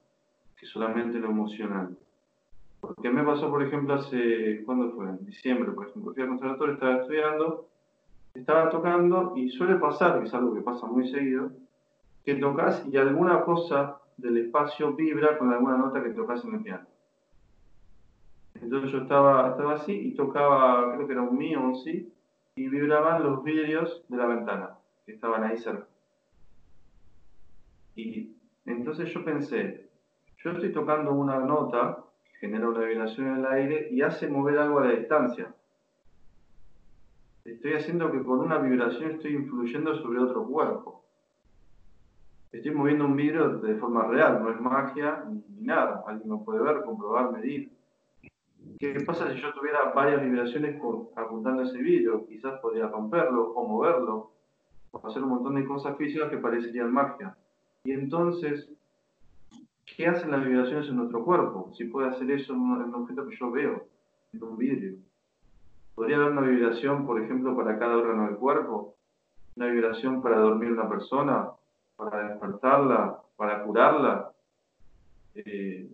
que 0.57 0.65
solamente 0.65 1.19
lo 1.19 1.29
emocional. 1.29 1.97
Porque 2.79 3.09
me 3.09 3.23
pasó, 3.23 3.49
por 3.49 3.63
ejemplo, 3.63 3.95
hace, 3.95 4.63
¿cuándo 4.63 4.91
fue? 4.91 5.05
En 5.05 5.25
diciembre, 5.25 5.71
por 5.71 5.87
ejemplo, 5.87 6.13
fui 6.13 6.21
al 6.21 6.29
conservatorio, 6.29 6.73
estaba 6.75 7.01
estudiando, 7.01 7.67
estaba 8.35 8.69
tocando 8.69 9.33
y 9.35 9.49
suele 9.49 9.75
pasar, 9.75 10.19
que 10.19 10.27
es 10.27 10.33
algo 10.33 10.53
que 10.53 10.61
pasa 10.61 10.85
muy 10.85 11.09
seguido, 11.09 11.51
que 12.23 12.35
tocas 12.35 12.85
y 12.91 12.97
alguna 12.97 13.41
cosa 13.41 13.97
del 14.17 14.37
espacio 14.37 14.93
vibra 14.93 15.37
con 15.37 15.51
alguna 15.51 15.77
nota 15.77 16.03
que 16.03 16.11
tocas 16.11 16.43
en 16.45 16.55
el 16.55 16.61
piano. 16.61 16.85
Entonces 18.61 18.91
yo 18.91 18.99
estaba, 18.99 19.49
estaba 19.49 19.73
así 19.73 19.93
y 19.93 20.15
tocaba, 20.15 20.93
creo 20.95 21.07
que 21.07 21.13
era 21.13 21.21
un 21.21 21.37
mío 21.37 21.59
o 21.59 21.67
un 21.67 21.75
sí, 21.77 22.11
y 22.55 22.67
vibraban 22.67 23.23
los 23.23 23.43
vidrios 23.43 24.03
de 24.07 24.17
la 24.17 24.27
ventana, 24.27 24.74
estaban 25.13 25.43
ahí 25.43 25.57
cerca. 25.57 25.87
Y 27.95 28.35
entonces 28.65 29.13
yo 29.13 29.23
pensé, 29.23 29.89
yo 30.37 30.51
estoy 30.51 30.71
tocando 30.71 31.13
una 31.13 31.39
nota 31.39 32.03
que 32.23 32.37
genera 32.39 32.69
una 32.69 32.85
vibración 32.85 33.27
en 33.27 33.37
el 33.37 33.45
aire 33.45 33.87
y 33.91 34.01
hace 34.01 34.27
mover 34.27 34.57
algo 34.57 34.79
a 34.79 34.85
la 34.85 34.93
distancia. 34.93 35.53
Estoy 37.45 37.73
haciendo 37.73 38.11
que 38.11 38.23
con 38.23 38.39
una 38.39 38.57
vibración 38.57 39.11
estoy 39.11 39.35
influyendo 39.35 39.95
sobre 39.95 40.19
otro 40.19 40.45
cuerpo. 40.45 41.05
Estoy 42.51 42.71
moviendo 42.71 43.05
un 43.05 43.15
vidrio 43.15 43.59
de 43.59 43.75
forma 43.75 44.07
real, 44.07 44.41
no 44.41 44.49
es 44.49 44.59
magia 44.59 45.23
ni 45.27 45.65
nada. 45.65 46.03
Alguien 46.07 46.29
lo 46.29 46.43
puede 46.43 46.63
ver, 46.63 46.83
comprobar, 46.83 47.31
medir. 47.31 47.71
¿Qué 48.79 48.99
pasa 49.05 49.31
si 49.31 49.39
yo 49.39 49.53
tuviera 49.53 49.91
varias 49.93 50.21
vibraciones 50.21 50.81
apuntando 51.15 51.63
ese 51.63 51.77
vidrio? 51.77 52.25
Quizás 52.25 52.59
podría 52.61 52.87
romperlo 52.87 53.51
o 53.53 53.67
moverlo 53.67 54.34
hacer 55.03 55.23
un 55.23 55.29
montón 55.29 55.55
de 55.55 55.65
cosas 55.65 55.97
físicas 55.97 56.29
que 56.29 56.37
parecerían 56.37 56.91
magia. 56.91 57.35
Y 57.83 57.91
entonces 57.91 58.69
¿Qué 59.85 60.07
hacen 60.07 60.31
las 60.31 60.43
vibraciones 60.43 60.89
en 60.89 60.97
nuestro 60.97 61.23
cuerpo? 61.23 61.71
Si 61.77 61.85
puede 61.85 62.09
hacer 62.09 62.29
eso 62.31 62.53
en 62.53 62.59
un, 62.59 62.95
objeto 62.95 63.27
que 63.27 63.35
yo 63.37 63.51
veo, 63.51 63.87
en 64.33 64.43
un 64.43 64.57
vidrio. 64.57 64.97
¿Podría 65.93 66.17
haber 66.17 66.31
una 66.31 66.41
vibración, 66.41 67.05
por 67.05 67.21
ejemplo, 67.21 67.55
para 67.55 67.77
cada 67.79 67.97
órgano 67.97 68.25
del 68.25 68.35
cuerpo? 68.35 68.95
¿Una 69.55 69.67
vibración 69.67 70.21
para 70.21 70.39
dormir 70.39 70.71
una 70.71 70.89
persona? 70.89 71.49
¿Para 71.95 72.29
despertarla? 72.29 73.21
¿Para 73.37 73.63
curarla? 73.63 74.31
Eh, 75.35 75.87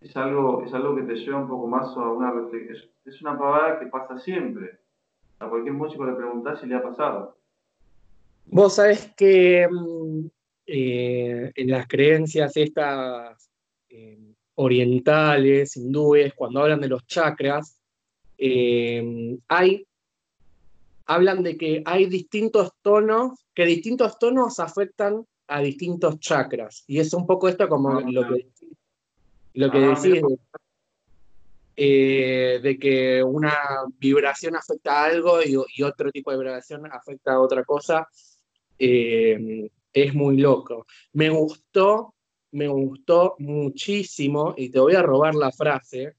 es, 0.00 0.16
algo, 0.16 0.64
es 0.64 0.74
algo 0.74 0.96
que 0.96 1.02
te 1.02 1.14
lleva 1.14 1.38
un 1.38 1.48
poco 1.48 1.68
más 1.68 1.96
a 1.96 2.10
una 2.10 2.32
reflexión. 2.32 2.90
Es, 3.04 3.22
una 3.22 3.38
pavada 3.38 3.78
que 3.78 3.86
pasa 3.86 4.18
siempre. 4.18 4.80
A 5.44 5.50
cualquier 5.50 5.74
músico 5.74 6.06
le 6.06 6.14
preguntás 6.14 6.60
si 6.60 6.66
le 6.66 6.76
ha 6.76 6.82
pasado. 6.82 7.36
Vos 8.46 8.76
sabés 8.76 9.12
que 9.14 9.68
mm, 9.70 10.26
eh, 10.66 11.52
en 11.54 11.70
las 11.70 11.86
creencias 11.86 12.56
estas 12.56 13.50
eh, 13.90 14.34
orientales, 14.54 15.76
hindúes, 15.76 16.32
cuando 16.34 16.60
hablan 16.60 16.80
de 16.80 16.88
los 16.88 17.06
chakras, 17.06 17.78
eh, 18.38 19.36
hay, 19.48 19.86
hablan 21.04 21.42
de 21.42 21.58
que 21.58 21.82
hay 21.84 22.06
distintos 22.06 22.72
tonos, 22.80 23.44
que 23.54 23.66
distintos 23.66 24.18
tonos 24.18 24.60
afectan 24.60 25.26
a 25.46 25.60
distintos 25.60 26.18
chakras. 26.20 26.84
Y 26.86 27.00
es 27.00 27.12
un 27.12 27.26
poco 27.26 27.48
esto 27.48 27.68
como 27.68 27.90
ah, 27.90 28.02
lo 28.06 28.26
que, 28.28 28.48
lo 29.54 29.70
que 29.70 29.78
ah, 29.78 29.88
decís, 29.88 30.22
de, 31.76 32.78
que 32.80 33.22
una 33.22 33.56
vibración 33.98 34.56
afecta 34.56 35.02
a 35.02 35.04
algo 35.06 35.38
y, 35.42 35.82
otro 35.82 36.10
tipo 36.10 36.30
de 36.30 36.38
vibración 36.38 36.86
afecta 36.86 37.34
a 37.34 37.40
otra 37.40 37.64
cosa 37.64 38.08
es 39.94 40.14
muy 40.14 40.36
loco. 40.36 40.86
Me 41.12 41.30
gustó, 41.30 42.14
me 42.50 42.68
gustó 42.68 43.36
muchísimo, 43.38 44.54
y 44.56 44.68
te 44.68 44.80
voy 44.80 44.94
a 44.94 45.02
robar 45.02 45.34
la 45.34 45.52
frase, 45.52 46.16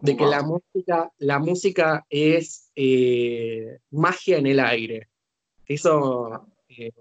de 0.00 0.16
que 0.16 0.24
la 0.24 0.42
música, 0.42 1.12
la 1.18 1.38
música 1.38 2.04
es 2.08 2.70
eh, 2.74 3.78
magia 3.90 4.38
en 4.38 4.46
el 4.46 4.60
aire. 4.60 5.08
Eso 5.66 6.46
eh, 6.68 6.92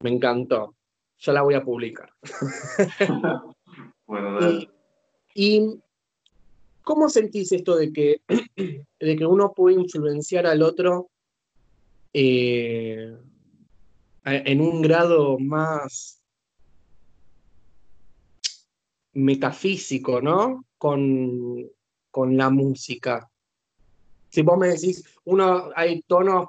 me 0.00 0.10
encantó. 0.10 0.74
Ya 1.20 1.32
la 1.32 1.42
voy 1.42 1.54
a 1.54 1.64
publicar. 1.64 2.12
bueno. 4.06 4.38
Y, 5.34 5.80
cómo 6.88 7.10
sentís 7.10 7.52
esto 7.52 7.76
de 7.76 7.92
que, 7.92 8.22
de 8.98 9.16
que 9.16 9.26
uno 9.26 9.52
puede 9.52 9.76
influenciar 9.76 10.46
al 10.46 10.62
otro 10.62 11.10
eh, 12.14 13.14
en 14.24 14.60
un 14.62 14.80
grado 14.80 15.38
más 15.38 16.22
metafísico, 19.12 20.22
¿no? 20.22 20.64
Con, 20.78 21.70
con 22.10 22.38
la 22.38 22.48
música. 22.48 23.30
Si 24.30 24.40
vos 24.40 24.56
me 24.56 24.68
decís, 24.68 25.04
uno, 25.24 25.68
hay 25.76 26.00
tonos 26.06 26.48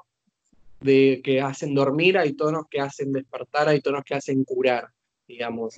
de, 0.80 1.20
que 1.22 1.42
hacen 1.42 1.74
dormir, 1.74 2.16
hay 2.16 2.32
tonos 2.32 2.64
que 2.70 2.80
hacen 2.80 3.12
despertar, 3.12 3.68
hay 3.68 3.82
tonos 3.82 4.04
que 4.04 4.14
hacen 4.14 4.42
curar, 4.44 4.88
digamos. 5.28 5.74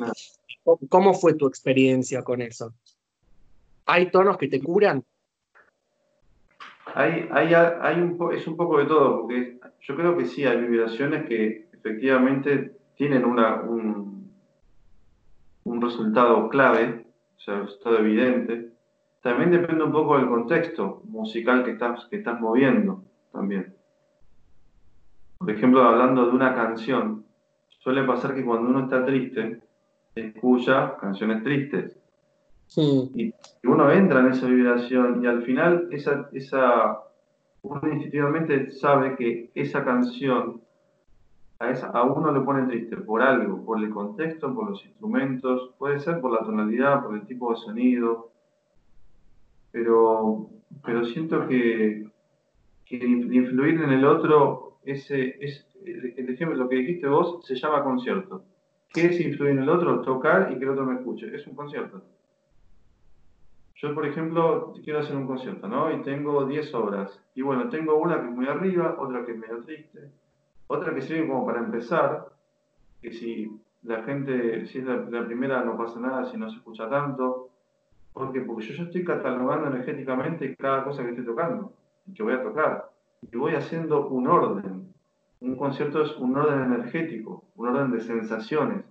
¿Cómo 0.88 1.14
fue 1.14 1.34
tu 1.34 1.48
experiencia 1.48 2.22
con 2.22 2.42
eso? 2.42 2.72
¿Hay 3.86 4.10
tonos 4.10 4.36
que 4.38 4.48
te 4.48 4.62
curan? 4.62 5.04
Hay, 6.94 7.28
hay, 7.30 7.54
hay 7.54 8.00
un, 8.00 8.32
es 8.32 8.46
un 8.46 8.56
poco 8.56 8.78
de 8.78 8.86
todo, 8.86 9.22
porque 9.22 9.58
yo 9.80 9.96
creo 9.96 10.16
que 10.16 10.26
sí, 10.26 10.44
hay 10.44 10.60
vibraciones 10.60 11.26
que 11.26 11.68
efectivamente 11.72 12.76
tienen 12.96 13.24
una, 13.24 13.62
un, 13.62 14.22
resultado 15.80 16.48
clave, 16.48 17.06
o 17.36 17.40
sea, 17.40 17.54
un 17.54 17.62
resultado 17.62 17.98
evidente. 17.98 18.70
También 19.20 19.50
depende 19.50 19.82
un 19.82 19.90
poco 19.90 20.16
del 20.16 20.28
contexto 20.28 21.02
musical 21.06 21.64
que 21.64 21.72
estás, 21.72 22.06
que 22.06 22.16
estás 22.16 22.40
moviendo 22.40 23.02
también. 23.32 23.74
Por 25.38 25.50
ejemplo, 25.50 25.82
hablando 25.82 26.26
de 26.26 26.30
una 26.30 26.54
canción, 26.54 27.24
suele 27.78 28.04
pasar 28.04 28.34
que 28.34 28.44
cuando 28.44 28.70
uno 28.70 28.84
está 28.84 29.04
triste, 29.04 29.60
escucha 30.14 30.96
canciones 30.98 31.42
tristes. 31.42 31.98
Y, 32.76 33.34
uno 33.64 33.90
entra 33.92 34.20
en 34.20 34.28
esa 34.28 34.46
vibración 34.46 35.22
y 35.22 35.26
al 35.26 35.42
final 35.42 35.88
esa, 35.90 36.28
esa, 36.32 37.00
uno 37.62 37.80
instintivamente 37.92 38.70
sabe 38.72 39.14
que 39.16 39.50
esa 39.54 39.84
canción 39.84 40.60
a, 41.58 41.70
esa, 41.70 41.88
a 41.88 42.02
uno 42.02 42.32
le 42.32 42.40
pone 42.40 42.66
triste 42.66 42.96
por 42.96 43.22
algo, 43.22 43.64
por 43.64 43.78
el 43.78 43.90
contexto, 43.90 44.52
por 44.54 44.70
los 44.70 44.84
instrumentos, 44.84 45.74
puede 45.78 46.00
ser 46.00 46.20
por 46.20 46.32
la 46.32 46.44
tonalidad, 46.44 47.04
por 47.04 47.14
el 47.14 47.26
tipo 47.26 47.52
de 47.52 47.60
sonido, 47.60 48.32
pero, 49.70 50.50
pero 50.84 51.04
siento 51.04 51.46
que, 51.46 52.08
que 52.84 52.96
influir 52.96 53.80
en 53.80 53.90
el 53.90 54.04
otro 54.04 54.78
ese, 54.84 55.36
es, 55.40 55.66
el 55.84 56.28
ejemplo, 56.28 56.56
lo 56.56 56.68
que 56.68 56.76
dijiste 56.76 57.06
vos 57.06 57.44
se 57.46 57.54
llama 57.54 57.84
concierto. 57.84 58.44
¿Qué 58.92 59.06
es 59.06 59.20
influir 59.20 59.52
en 59.52 59.60
el 59.60 59.68
otro? 59.68 60.02
Tocar 60.02 60.52
y 60.52 60.58
que 60.58 60.64
el 60.64 60.70
otro 60.70 60.84
me 60.84 60.96
escuche. 60.96 61.34
Es 61.34 61.46
un 61.46 61.54
concierto. 61.54 62.02
Yo, 63.82 63.92
por 63.94 64.06
ejemplo, 64.06 64.74
quiero 64.84 65.00
hacer 65.00 65.16
un 65.16 65.26
concierto, 65.26 65.66
¿no? 65.66 65.92
Y 65.92 66.02
tengo 66.02 66.44
10 66.44 66.72
obras. 66.74 67.20
Y 67.34 67.42
bueno, 67.42 67.68
tengo 67.68 67.96
una 67.96 68.20
que 68.20 68.28
es 68.28 68.32
muy 68.32 68.46
arriba, 68.46 68.94
otra 68.96 69.26
que 69.26 69.32
es 69.32 69.38
medio 69.38 69.60
triste, 69.64 70.08
otra 70.68 70.94
que 70.94 71.02
sirve 71.02 71.26
como 71.26 71.44
para 71.44 71.58
empezar, 71.58 72.28
que 73.00 73.12
si 73.12 73.50
la 73.82 74.04
gente, 74.04 74.66
si 74.66 74.78
es 74.78 74.84
la, 74.84 75.26
primera 75.26 75.64
no 75.64 75.76
pasa 75.76 75.98
nada, 75.98 76.24
si 76.26 76.36
no 76.36 76.48
se 76.48 76.58
escucha 76.58 76.88
tanto. 76.88 77.48
¿Por 78.12 78.32
qué? 78.32 78.42
Porque 78.42 78.66
yo 78.66 78.74
ya 78.74 78.84
estoy 78.84 79.04
catalogando 79.04 79.66
energéticamente 79.66 80.54
cada 80.54 80.84
cosa 80.84 81.02
que 81.02 81.10
estoy 81.10 81.24
tocando 81.24 81.72
que 82.14 82.22
voy 82.22 82.34
a 82.34 82.42
tocar 82.42 82.90
y 83.20 83.36
voy 83.36 83.54
haciendo 83.54 84.08
un 84.08 84.28
orden. 84.28 84.92
Un 85.40 85.56
concierto 85.56 86.02
es 86.02 86.16
un 86.18 86.36
orden 86.36 86.72
energético, 86.72 87.42
un 87.56 87.68
orden 87.68 87.90
de 87.90 88.00
sensaciones 88.00 88.84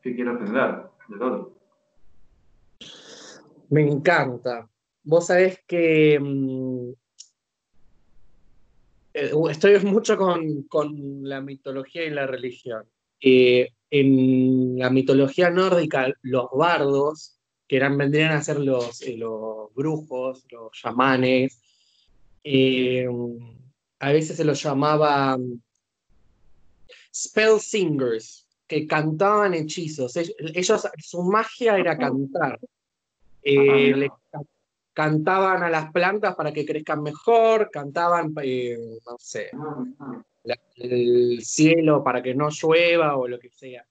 que 0.00 0.14
quiero 0.14 0.38
generar 0.38 0.90
del 1.08 1.22
otro. 1.22 1.57
Me 3.68 3.82
encanta. 3.82 4.68
Vos 5.02 5.26
sabés 5.26 5.60
que 5.66 6.18
mm, 6.18 6.90
eh, 9.14 9.32
estoy 9.50 9.78
mucho 9.80 10.16
con, 10.16 11.28
la 11.28 11.40
mitología 11.40 12.04
y 12.04 12.10
la 12.10 12.26
religión. 12.26 12.84
Eh, 13.20 13.70
en 13.90 14.78
la 14.78 14.90
mitología 14.90 15.50
nórdica, 15.50 16.12
los 16.22 16.48
bardos, 16.54 17.38
que 17.66 17.76
eran, 17.76 17.96
vendrían 17.98 18.32
a 18.32 18.42
ser 18.42 18.60
los, 18.60 19.02
eh, 19.02 19.16
los 19.16 19.72
brujos, 19.74 20.44
los 20.50 20.72
chamanes, 20.72 21.60
a 24.00 24.12
veces 24.12 24.36
se 24.36 24.44
los 24.44 24.62
llamaba 24.62 25.36
mm, 25.36 25.60
spell 27.14 27.60
singers, 27.60 28.46
que 28.66 28.86
cantaban 28.86 29.54
hechizos. 29.54 30.14
Ellos, 30.16 30.86
su 30.98 31.22
magia 31.22 31.78
era 31.78 31.96
cantar. 31.96 32.58
Eh, 33.42 34.08
cantaban 34.92 35.62
a 35.62 35.70
las 35.70 35.92
plantas 35.92 36.34
para 36.34 36.52
que 36.52 36.66
crezcan 36.66 37.02
mejor, 37.02 37.70
cantaban, 37.70 38.34
eh, 38.42 38.76
no 39.06 39.16
sé, 39.18 39.50
el 40.76 41.40
cielo 41.42 42.02
para 42.02 42.22
que 42.22 42.34
no 42.34 42.48
llueva 42.50 43.16
o 43.16 43.28
lo 43.28 43.38
que 43.38 43.50
sea. 43.50 43.86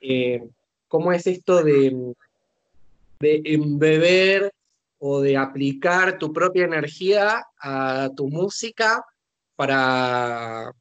Eh, 0.00 0.42
¿Cómo 0.88 1.12
es 1.12 1.26
esto 1.26 1.62
de, 1.62 2.14
de 3.20 3.42
embeber 3.44 4.52
o 4.98 5.20
de 5.20 5.36
aplicar 5.36 6.18
tu 6.18 6.32
propia 6.32 6.64
energía 6.64 7.46
a 7.60 8.10
tu 8.16 8.28
música 8.28 9.04
para, 9.54 10.72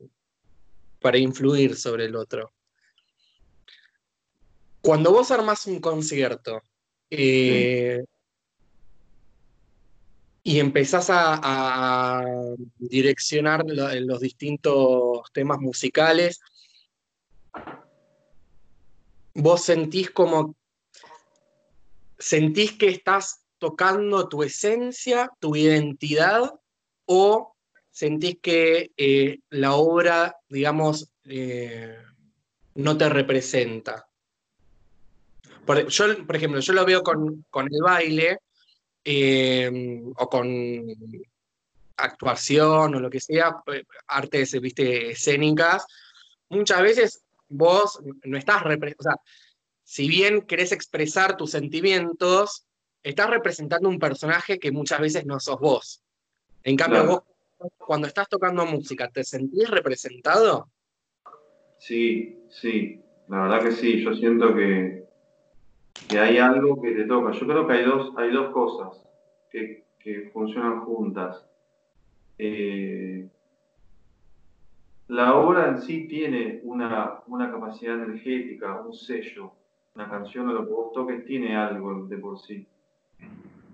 para 1.02 1.18
influir 1.18 1.76
sobre 1.76 2.06
el 2.06 2.16
otro. 2.16 2.52
Cuando 4.82 5.12
vos 5.12 5.32
armás 5.32 5.66
un 5.68 5.80
concierto 5.80 6.62
eh, 7.10 8.04
y 10.44 10.60
empezás 10.60 11.08
a, 11.10 12.24
direccionar 12.78 13.66
los 13.66 14.20
distintos 14.22 15.22
temas 15.34 15.60
musicales, 15.60 16.40
vos 19.34 19.62
sentís 19.62 20.10
como, 20.12 20.56
sentís 22.18 22.72
que 22.78 22.88
estás 22.88 23.44
tocando 23.58 24.30
tu 24.30 24.44
esencia, 24.44 25.30
tu 25.40 25.56
identidad, 25.56 26.54
o 27.06 27.54
sentís 27.92 28.38
que 28.42 28.92
eh, 28.96 29.40
la 29.50 29.74
obra, 29.74 30.38
digamos, 30.48 31.12
eh, 31.26 31.98
no 32.76 32.98
te 32.98 33.10
representa. 33.10 34.07
Por, 35.68 35.88
yo, 35.88 36.26
por 36.26 36.36
ejemplo, 36.36 36.60
yo 36.60 36.74
lo 36.74 36.86
veo 36.86 37.04
con, 37.04 37.46
el 37.72 37.82
baile 37.84 38.40
eh, 39.04 40.02
o 40.16 40.30
con 40.30 40.86
actuación 41.98 42.96
o 42.96 43.00
lo 43.00 43.10
que 43.10 43.20
sea, 43.20 43.56
artes 44.08 44.60
¿viste? 44.62 45.12
escénicas, 45.12 45.86
muchas 46.50 46.82
veces 46.82 47.24
vos 47.50 48.00
no 48.24 48.38
estás 48.38 48.64
representando, 48.64 49.10
o 49.10 49.16
sea, 49.16 49.22
si 49.84 50.08
bien 50.08 50.42
querés 50.42 50.72
expresar 50.72 51.38
tus 51.38 51.52
sentimientos, 51.52 52.66
estás 53.04 53.30
representando 53.30 53.90
un 53.90 54.00
personaje 54.00 54.60
que 54.60 54.72
muchas 54.72 55.00
veces 55.00 55.26
no 55.26 55.40
sos 55.40 55.60
vos. 55.60 56.04
En 56.64 56.76
cambio, 56.76 57.06
vos 57.06 57.24
cuando 57.78 58.08
estás 58.08 58.28
tocando 58.30 58.66
música, 58.66 59.10
¿te 59.10 59.24
sentís 59.24 59.70
representado? 59.70 60.70
Sí, 61.80 62.44
sí, 62.50 63.02
la 63.28 63.44
verdad 63.44 63.64
que 63.64 63.72
sí, 63.72 64.04
yo 64.04 64.14
siento 64.14 64.56
que, 64.56 65.07
que 66.08 66.20
hay 66.20 66.38
algo 66.38 66.82
que 66.82 66.92
te 66.92 67.06
toca. 67.06 67.32
Yo 67.32 67.48
creo 67.48 67.68
que 67.68 67.74
hay 67.74 67.86
dos, 67.86 68.14
hay 68.18 68.32
dos 68.32 68.52
cosas 68.52 69.04
que, 69.52 69.86
funcionan 70.32 70.86
juntas. 70.86 71.46
Eh, 72.38 73.28
la 75.10 75.36
obra 75.36 75.68
en 75.68 75.82
sí 75.82 76.08
tiene 76.08 76.62
una, 76.64 77.20
una, 77.28 77.52
capacidad 77.52 77.96
energética, 77.96 78.80
un 78.82 78.94
sello. 78.94 79.52
Una 79.96 80.10
canción 80.10 80.48
o 80.48 80.54
lo 80.54 80.66
que 80.66 80.72
vos 80.72 80.94
toques 80.94 81.26
tiene 81.26 81.58
algo 81.58 82.06
de 82.06 82.18
por 82.18 82.40
sí. 82.40 82.68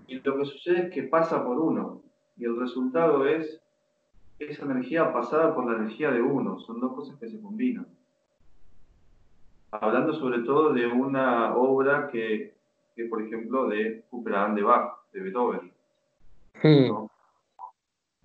Y 0.08 0.20
lo 0.20 0.38
que 0.38 0.44
sucede 0.46 0.86
es 0.86 0.90
que 0.90 1.04
pasa 1.04 1.44
por 1.44 1.58
uno. 1.60 2.02
Y 2.36 2.46
el 2.46 2.58
resultado 2.58 3.26
es 3.26 3.60
esa 4.38 4.64
energía 4.64 5.12
pasada 5.12 5.54
por 5.54 5.70
la 5.70 5.78
energía 5.78 6.10
de 6.10 6.22
uno, 6.22 6.58
son 6.60 6.80
dos 6.80 6.94
cosas 6.94 7.16
que 7.18 7.28
se 7.28 7.40
combinan. 7.40 7.86
Hablando 9.80 10.12
sobre 10.14 10.40
todo 10.40 10.72
de 10.72 10.86
una 10.86 11.54
obra 11.56 12.08
que, 12.08 12.54
que 12.94 13.04
por 13.06 13.22
ejemplo, 13.22 13.68
de 13.68 14.04
Cooperán 14.10 14.54
de 14.54 14.62
Bach, 14.62 14.98
de 15.12 15.20
Beethoven. 15.20 15.72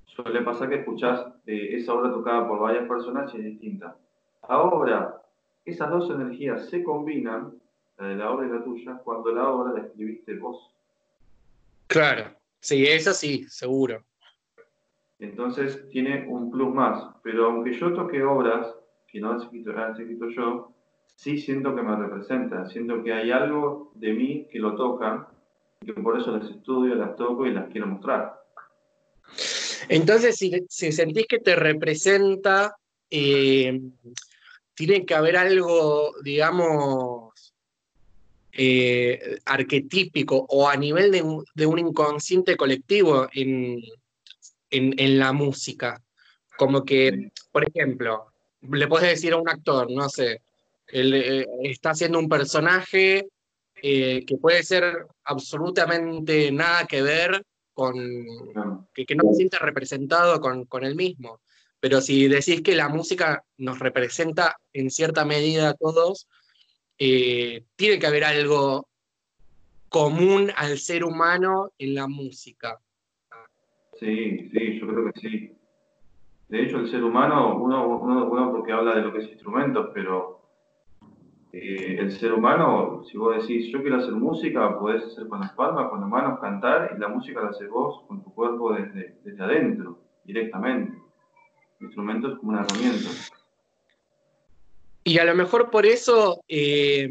Suele 0.05 0.41
pasar 0.41 0.69
que 0.69 0.75
escuchás 0.75 1.25
eh, 1.45 1.69
esa 1.73 1.93
obra 1.93 2.11
tocada 2.11 2.47
por 2.47 2.59
varias 2.59 2.87
personas 2.87 3.33
y 3.33 3.37
es 3.37 3.43
distinta. 3.43 3.95
Ahora, 4.43 5.21
esas 5.65 5.89
dos 5.89 6.09
energías 6.09 6.69
se 6.69 6.83
combinan, 6.83 7.53
la 7.97 8.07
de 8.07 8.15
la 8.15 8.31
obra 8.31 8.47
y 8.47 8.49
la 8.49 8.63
tuya, 8.63 8.97
cuando 9.03 9.31
la 9.31 9.49
obra 9.49 9.73
la 9.73 9.87
escribiste 9.87 10.37
vos. 10.37 10.71
Claro, 11.87 12.39
Sí, 12.61 12.85
eso 12.85 13.13
sí, 13.13 13.45
seguro. 13.47 14.03
Entonces 15.19 15.87
tiene 15.89 16.27
un 16.27 16.51
plus 16.51 16.73
más. 16.73 17.15
Pero 17.23 17.45
aunque 17.45 17.73
yo 17.73 17.93
toque 17.93 18.23
obras 18.23 18.67
que 19.07 19.19
no 19.19 19.31
han 19.31 19.37
escrito, 19.37 20.29
yo, 20.29 20.71
sí 21.15 21.37
siento 21.37 21.75
que 21.75 21.81
me 21.81 21.95
representa. 21.95 22.67
Siento 22.69 23.03
que 23.03 23.13
hay 23.13 23.31
algo 23.31 23.91
de 23.95 24.13
mí 24.13 24.47
que 24.51 24.59
lo 24.59 24.75
toca 24.75 25.29
y 25.81 25.87
que 25.87 25.93
por 25.93 26.19
eso 26.19 26.37
las 26.37 26.49
estudio, 26.49 26.95
las 26.95 27.15
toco 27.15 27.45
y 27.45 27.53
las 27.53 27.69
quiero 27.69 27.87
mostrar. 27.87 28.39
Entonces, 29.87 30.35
si, 30.35 30.91
sentís 30.91 31.25
que 31.27 31.39
te 31.39 31.55
representa, 31.55 32.75
eh, 33.09 33.79
tiene 34.75 35.05
que 35.05 35.15
haber 35.15 35.35
algo, 35.35 36.13
digamos, 36.23 37.53
eh, 38.51 39.39
arquetípico 39.45 40.45
o 40.49 40.67
a 40.67 40.75
nivel 40.75 41.11
de, 41.11 41.65
un 41.65 41.79
inconsciente 41.79 42.57
colectivo 42.57 43.27
en, 43.33 43.81
la 44.71 45.33
música. 45.33 46.01
Como 46.57 46.83
que, 46.83 47.31
por 47.51 47.67
ejemplo, 47.67 48.33
le 48.61 48.87
puedes 48.87 49.09
decir 49.09 49.33
a 49.33 49.37
un 49.37 49.47
actor, 49.47 49.89
no 49.89 50.09
sé, 50.09 50.41
él 50.91 51.13
eh, 51.13 51.47
está 51.63 51.91
haciendo 51.91 52.19
un 52.19 52.29
personaje 52.29 53.27
que 53.81 54.37
puede 54.41 54.61
ser 54.63 55.05
absolutamente 55.23 56.51
nada 56.51 56.85
que 56.85 57.01
ver 57.01 57.41
que, 58.93 59.15
no 59.15 59.29
se 59.29 59.35
siente 59.35 59.57
representado 59.59 60.39
con, 60.41 60.65
con 60.65 60.83
él 60.83 60.95
mismo. 60.95 61.41
Pero 61.79 62.01
si 62.01 62.27
decís 62.27 62.61
que 62.61 62.75
la 62.75 62.89
música 62.89 63.43
nos 63.57 63.79
representa 63.79 64.57
en 64.73 64.89
cierta 64.89 65.23
medida 65.23 65.69
a 65.69 65.73
todos, 65.73 66.27
eh, 66.97 67.63
tiene 67.75 67.99
que 67.99 68.07
haber 68.07 68.25
algo 68.25 68.89
común 69.87 70.51
al 70.55 70.77
ser 70.77 71.05
humano 71.05 71.71
en 71.77 71.95
la 71.95 72.07
música. 72.07 72.79
Sí, 73.97 74.49
sí, 74.51 74.79
yo 74.79 74.87
creo 74.87 75.11
que 75.11 75.19
sí. 75.19 75.55
De 76.49 76.63
hecho, 76.63 76.79
el 76.79 76.91
ser 76.91 77.03
humano, 77.03 77.57
uno, 77.57 77.87
uno, 77.99 78.25
uno 78.25 78.51
porque 78.51 78.71
habla 78.71 78.95
de 78.95 79.01
lo 79.01 79.13
que 79.13 79.19
es 79.19 79.29
instrumentos, 79.29 79.91
pero 79.93 80.38
eh, 81.51 81.97
el 81.99 82.11
ser 82.11 82.33
humano, 82.33 83.03
si 83.09 83.17
vos 83.17 83.41
decís, 83.41 83.71
yo 83.71 83.81
quiero 83.81 83.97
hacer 83.97 84.11
música, 84.11 84.77
podés 84.77 85.03
hacer 85.03 85.27
con 85.27 85.39
las 85.39 85.51
palmas, 85.53 85.89
con 85.89 86.01
las 86.01 86.09
manos, 86.09 86.39
cantar, 86.39 86.93
y 86.95 86.99
la 86.99 87.07
música 87.07 87.41
la 87.41 87.49
haces 87.49 87.69
vos 87.69 88.03
con 88.07 88.23
tu 88.23 88.33
cuerpo 88.33 88.73
desde, 88.73 89.17
desde 89.23 89.43
adentro, 89.43 89.99
directamente. 90.23 90.97
El 91.79 91.87
instrumento 91.87 92.27
es 92.27 92.37
como 92.37 92.51
una 92.51 92.61
herramienta. 92.61 93.09
Y 95.03 95.17
a 95.17 95.25
lo 95.25 95.33
mejor 95.33 95.71
por 95.71 95.87
eso 95.87 96.43
eh, 96.47 97.09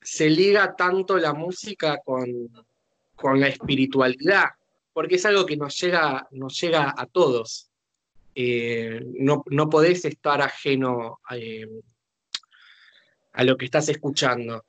se 0.00 0.30
liga 0.30 0.76
tanto 0.76 1.18
la 1.18 1.32
música 1.32 1.98
con, 2.04 2.28
la 3.40 3.48
espiritualidad, 3.48 4.50
porque 4.92 5.16
es 5.16 5.26
algo 5.26 5.46
que 5.46 5.56
nos 5.56 5.80
llega, 5.80 6.28
nos 6.30 6.60
llega 6.60 6.94
a 6.96 7.06
todos. 7.06 7.70
Eh, 8.36 9.00
no, 9.18 9.42
no, 9.50 9.68
podés 9.68 10.04
estar 10.04 10.42
ajeno 10.42 11.18
a 11.24 11.36
a 13.34 13.44
lo 13.44 13.56
que 13.56 13.66
estás 13.66 13.88
escuchando. 13.88 14.64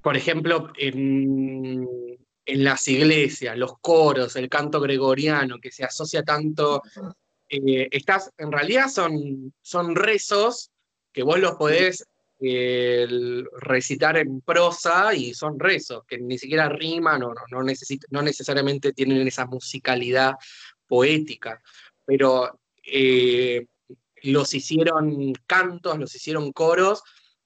Por 0.00 0.16
ejemplo, 0.16 0.72
en, 0.78 1.86
las 2.46 2.86
iglesias, 2.86 3.58
los 3.58 3.78
coros, 3.80 4.36
el 4.36 4.48
canto 4.48 4.80
gregoriano, 4.80 5.58
que 5.58 5.72
se 5.72 5.84
asocia 5.84 6.22
tanto, 6.22 6.80
eh, 7.48 7.88
en 7.90 8.52
realidad 8.52 8.88
son, 8.88 9.52
son 9.60 9.96
rezos 9.96 10.70
que 11.12 11.24
vos 11.24 11.40
los 11.40 11.56
podés 11.56 12.06
eh, 12.38 13.06
recitar 13.60 14.16
en 14.18 14.40
prosa 14.42 15.12
y 15.12 15.34
son 15.34 15.58
rezos, 15.58 16.04
que 16.06 16.18
ni 16.18 16.38
siquiera 16.38 16.68
riman 16.68 17.22
o 17.24 17.34
no, 17.34 17.40
no, 17.50 17.62
no 18.10 18.22
necesariamente 18.22 18.92
tienen 18.92 19.26
esa 19.26 19.46
musicalidad 19.46 20.34
poética, 20.86 21.60
pero 22.04 22.60
eh, 22.84 23.66
los 24.26 24.54
hicieron 24.54 25.32
cantos, 25.46 25.98
los 25.98 26.14
hicieron 26.14 26.52
coros, 26.52 27.02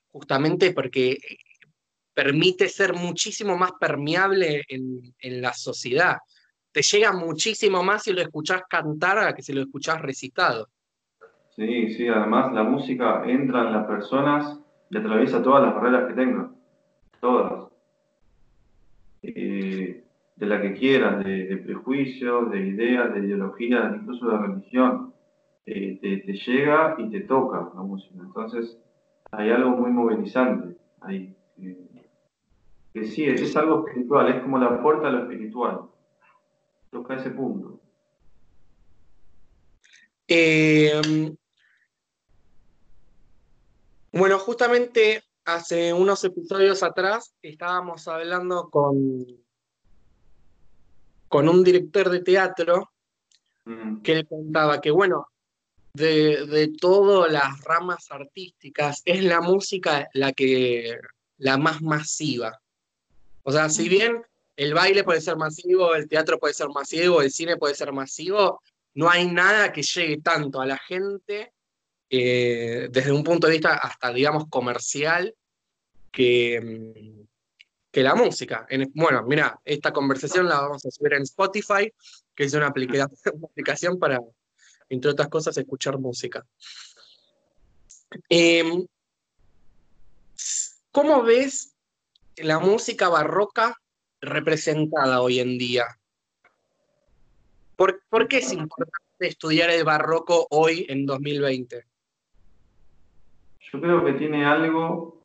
justamente 0.08 0.72
porque 0.72 1.18
permite 2.14 2.68
ser 2.68 2.94
muchísimo 2.94 3.56
más 3.56 3.72
permeable 3.80 4.64
en, 4.68 5.42
la 5.42 5.52
sociedad. 5.52 6.18
Te 6.72 6.82
llega 6.82 7.12
muchísimo 7.12 7.82
más 7.82 8.04
si 8.04 8.12
lo 8.12 8.20
escuchás 8.20 8.62
cantar 8.68 9.18
a 9.18 9.34
que 9.34 9.42
si 9.42 9.52
lo 9.52 9.62
escuchás 9.62 10.00
recitado. 10.00 10.68
Sí, 11.56 11.94
sí, 11.94 12.08
además 12.08 12.52
la 12.52 12.62
música 12.62 13.24
entra 13.26 13.62
en 13.62 13.72
las 13.72 13.86
personas 13.86 14.58
y 14.90 14.96
atraviesa 14.96 15.42
todas 15.42 15.62
las 15.64 15.74
barreras 15.74 16.08
que 16.08 16.14
tengan, 16.14 16.56
todas. 17.20 17.70
Eh, 19.22 20.04
de 20.36 20.46
la 20.46 20.62
que 20.62 20.72
quieras, 20.72 21.22
de, 21.22 21.46
de 21.46 21.56
prejuicios, 21.58 22.50
de 22.50 22.60
ideas, 22.60 23.12
de 23.12 23.20
ideologías, 23.20 23.94
incluso 23.94 24.30
de 24.30 24.38
religión 24.38 25.09
te, 25.64 26.32
llega 26.46 26.96
y 26.98 27.10
te 27.10 27.20
toca 27.20 27.70
la 27.74 27.82
música. 27.82 28.16
Entonces, 28.20 28.78
hay 29.30 29.50
algo 29.50 29.70
muy 29.70 29.90
movilizante 29.90 30.76
ahí. 31.00 31.36
que 32.92 33.04
sí, 33.04 33.24
es, 33.24 33.56
algo 33.56 33.86
espiritual, 33.86 34.28
es 34.28 34.42
como 34.42 34.58
la 34.58 34.82
puerta 34.82 35.08
a 35.08 35.10
lo 35.10 35.22
espiritual. 35.22 35.82
Toca 36.90 37.16
ese 37.16 37.30
punto. 37.30 37.80
Em, 40.26 41.34
bueno, 44.12 44.38
justamente 44.38 45.22
hace 45.44 45.92
unos 45.92 46.22
episodios 46.24 46.82
atrás 46.82 47.34
estábamos 47.42 48.06
hablando 48.06 48.70
con, 48.70 49.26
con 51.28 51.48
un 51.48 51.64
director 51.64 52.10
de 52.10 52.20
teatro 52.20 52.90
que 54.02 54.12
él 54.12 54.26
contaba 54.26 54.80
que, 54.80 54.90
bueno, 54.90 55.29
de, 55.94 56.72
todas 56.80 57.30
las 57.30 57.60
ramas 57.62 58.10
artísticas, 58.10 59.02
es 59.04 59.24
la 59.24 59.40
música 59.40 60.08
la 60.14 60.32
que 60.32 60.98
la 61.38 61.58
más 61.58 61.82
masiva. 61.82 62.60
O 63.42 63.52
sea, 63.52 63.68
si 63.68 63.88
bien 63.88 64.22
el 64.56 64.74
baile 64.74 65.04
puede 65.04 65.20
ser 65.20 65.36
masivo, 65.36 65.94
el 65.94 66.08
teatro 66.08 66.38
puede 66.38 66.54
ser 66.54 66.68
masivo, 66.68 67.22
el 67.22 67.30
cine 67.30 67.56
puede 67.56 67.74
ser 67.74 67.92
masivo, 67.92 68.62
no 68.94 69.08
hay 69.08 69.26
nada 69.26 69.72
que 69.72 69.82
llegue 69.82 70.20
tanto 70.20 70.60
a 70.60 70.66
la 70.66 70.78
gente 70.78 71.52
eh, 72.10 72.88
desde 72.90 73.12
un 73.12 73.24
punto 73.24 73.46
de 73.46 73.54
vista 73.54 73.74
hasta, 73.74 74.12
digamos, 74.12 74.48
comercial 74.48 75.34
que, 76.10 76.60
mm, 76.60 77.20
que 77.90 78.02
la 78.02 78.14
música. 78.14 78.66
bueno, 78.94 79.22
mira, 79.24 79.60
esta 79.64 79.92
conversación 79.92 80.48
la 80.48 80.60
vamos 80.60 80.84
a 80.84 80.90
subir 80.90 81.14
en 81.14 81.22
Spotify, 81.22 81.92
que 82.34 82.44
es 82.44 82.54
una 82.54 82.66
aplicación 83.54 83.98
para, 83.98 84.20
entre 84.90 85.12
otras 85.12 85.28
cosas, 85.28 85.56
escuchar 85.56 85.98
música. 85.98 86.44
Em, 88.28 88.86
¿Cómo 90.90 91.22
ves 91.22 91.76
la 92.36 92.58
música 92.58 93.08
barroca 93.08 93.76
representada 94.20 95.22
hoy 95.22 95.38
en 95.38 95.56
día? 95.56 95.84
¿Por, 97.76 98.28
qué 98.28 98.38
es 98.38 98.52
importante 98.52 98.98
estudiar 99.20 99.70
el 99.70 99.84
barroco 99.84 100.46
hoy 100.50 100.84
en 100.88 101.06
2020? 101.06 101.84
Yo 103.72 103.80
creo 103.80 104.04
que 104.04 104.14
tiene 104.14 104.44
algo 104.44 105.22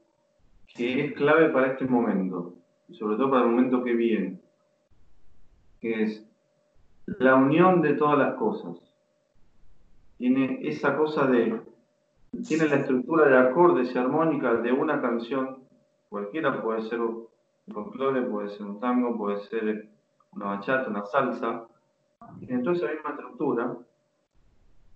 que 0.68 1.06
es 1.06 1.14
clave 1.14 1.50
para 1.50 1.74
este 1.74 1.86
momento, 1.86 2.56
y 2.88 2.96
sobre 2.96 3.18
todo 3.18 3.32
para 3.32 3.44
el 3.44 3.50
momento 3.50 3.84
que 3.84 3.94
viene, 3.94 4.40
que 5.82 6.04
es 6.04 6.24
la 7.08 7.36
unión 7.36 7.82
de 7.82 7.94
todas 7.94 8.20
las 8.20 8.36
cosas 8.36 8.95
tiene 10.18 10.60
esa 10.64 10.96
cosa 10.96 11.28
de, 11.28 11.62
tiene 12.48 12.68
la 12.68 12.78
estructura 12.78 13.28
de 13.28 13.38
acordes 13.38 13.94
y 13.94 13.98
armónicas 13.98 14.64
de 14.64 14.72
una 14.72 15.02
canción, 15.02 15.60
cualquiera 16.10 16.62
puede 16.62 16.84
ser 16.84 17.02
un 17.02 17.28
folclore, 17.72 18.22
puede 18.24 18.50
ser 18.50 18.64
un 18.64 18.80
tango, 18.80 19.18
puede 19.18 19.40
ser 19.42 19.90
una 20.32 20.46
bachata, 20.46 20.90
una 20.90 21.06
salsa, 21.06 21.66
tiene 22.40 22.64
toda 22.64 22.76
esa 22.76 22.88
misma 22.88 23.10
estructura, 23.12 23.78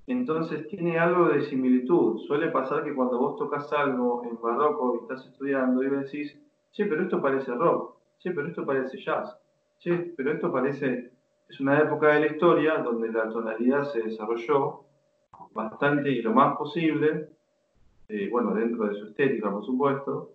entonces 0.07 0.67
tiene 0.69 0.97
algo 0.97 1.29
de 1.29 1.43
similitud. 1.43 2.19
Suele 2.25 2.49
pasar 2.49 2.83
que 2.83 2.95
cuando 2.95 3.19
vos 3.19 3.37
tocas 3.37 3.71
algo 3.73 4.23
en 4.25 4.41
barroco 4.41 4.95
y 4.95 5.01
estás 5.03 5.25
estudiando, 5.27 5.83
y 5.83 5.89
decís, 5.89 6.35
sí, 6.71 6.85
pero 6.85 7.03
esto 7.03 7.21
parece 7.21 7.53
rock, 7.53 7.95
sí, 8.17 8.31
pero 8.31 8.47
esto 8.47 8.65
parece 8.65 8.97
jazz, 8.97 9.37
sí, 9.79 10.13
pero 10.15 10.33
esto 10.33 10.51
parece... 10.51 11.11
Es 11.47 11.59
una 11.59 11.79
época 11.79 12.09
de 12.09 12.19
la 12.19 12.27
historia 12.27 12.77
donde 12.77 13.11
la 13.11 13.27
tonalidad 13.27 13.83
se 13.85 14.03
desarrolló 14.03 14.81
bastante 15.53 16.09
y 16.11 16.21
lo 16.21 16.33
más 16.33 16.57
posible, 16.57 17.29
eh, 18.07 18.29
bueno, 18.31 18.53
dentro 18.53 18.87
de 18.87 18.95
su 18.95 19.07
estética, 19.07 19.51
por 19.51 19.65
supuesto, 19.65 20.31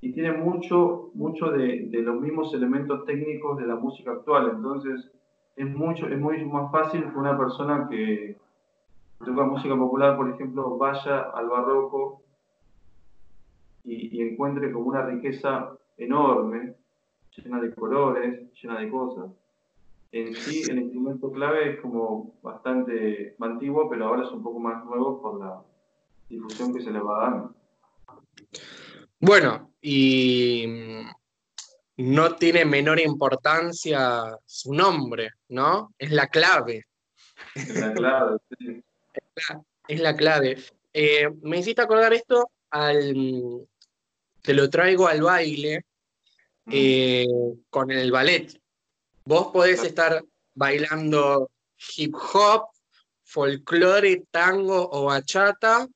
y 0.00 0.12
tiene 0.12 0.32
mucho, 0.32 1.10
mucho 1.14 1.50
de, 1.50 1.88
los 1.90 2.20
mismos 2.20 2.52
elementos 2.52 3.04
técnicos 3.06 3.58
de 3.58 3.66
la 3.66 3.76
música 3.76 4.12
actual. 4.12 4.50
Entonces, 4.54 5.10
es, 5.56 5.66
mucho, 5.74 6.08
es 6.08 6.18
muy 6.18 6.44
más 6.44 6.70
fácil 6.70 7.10
que 7.10 7.18
una 7.18 7.38
persona 7.38 7.88
que 7.88 8.36
toca 9.24 9.44
música 9.44 9.76
popular, 9.76 10.16
por 10.16 10.28
ejemplo, 10.28 10.76
vaya 10.76 11.20
al 11.30 11.48
barroco 11.48 12.22
y, 13.82 14.18
y 14.18 14.22
encuentre 14.22 14.70
como 14.72 14.86
una 14.88 15.06
riqueza 15.06 15.70
enorme 15.96 16.74
llena 17.36 17.60
de 17.60 17.74
colores, 17.74 18.52
llena 18.60 18.80
de 18.80 18.90
cosas. 18.90 19.30
En 20.14 20.32
sí, 20.32 20.62
el 20.70 20.78
instrumento 20.78 21.32
clave 21.32 21.72
es 21.72 21.80
como 21.80 22.38
bastante 22.40 23.34
antiguo, 23.40 23.90
pero 23.90 24.06
ahora 24.06 24.22
es 24.22 24.30
un 24.30 24.44
poco 24.44 24.60
más 24.60 24.84
nuevo 24.84 25.20
por 25.20 25.40
la 25.40 25.60
difusión 26.28 26.72
que 26.72 26.82
se 26.82 26.92
le 26.92 27.00
va 27.00 27.18
dando. 27.18 27.54
Bueno, 29.18 29.72
y 29.82 30.66
no 31.96 32.36
tiene 32.36 32.64
menor 32.64 33.00
importancia 33.00 34.38
su 34.46 34.72
nombre, 34.72 35.30
¿no? 35.48 35.92
Es 35.98 36.12
la 36.12 36.28
clave. 36.28 36.84
Es 37.56 37.80
la 37.80 37.92
clave, 37.92 38.36
sí. 38.56 38.84
Es 39.88 40.00
la, 40.00 40.14
clave. 40.14 40.56
Eh, 40.92 41.28
me 41.42 41.58
hiciste 41.58 41.82
acordar 41.82 42.14
esto 42.14 42.52
al. 42.70 43.66
Te 44.42 44.54
lo 44.54 44.70
traigo 44.70 45.08
al 45.08 45.22
baile 45.22 45.84
mm. 46.66 46.70
eh, 46.72 47.26
con 47.68 47.90
el 47.90 48.12
ballet. 48.12 48.63
Vos 49.26 49.48
podés 49.52 49.82
estar 49.82 50.22
bailando 50.54 51.50
hip 51.96 52.14
hop, 52.14 52.66
folclore, 53.22 54.24
tango 54.30 54.88
o 54.90 55.06
bachata, 55.06 55.88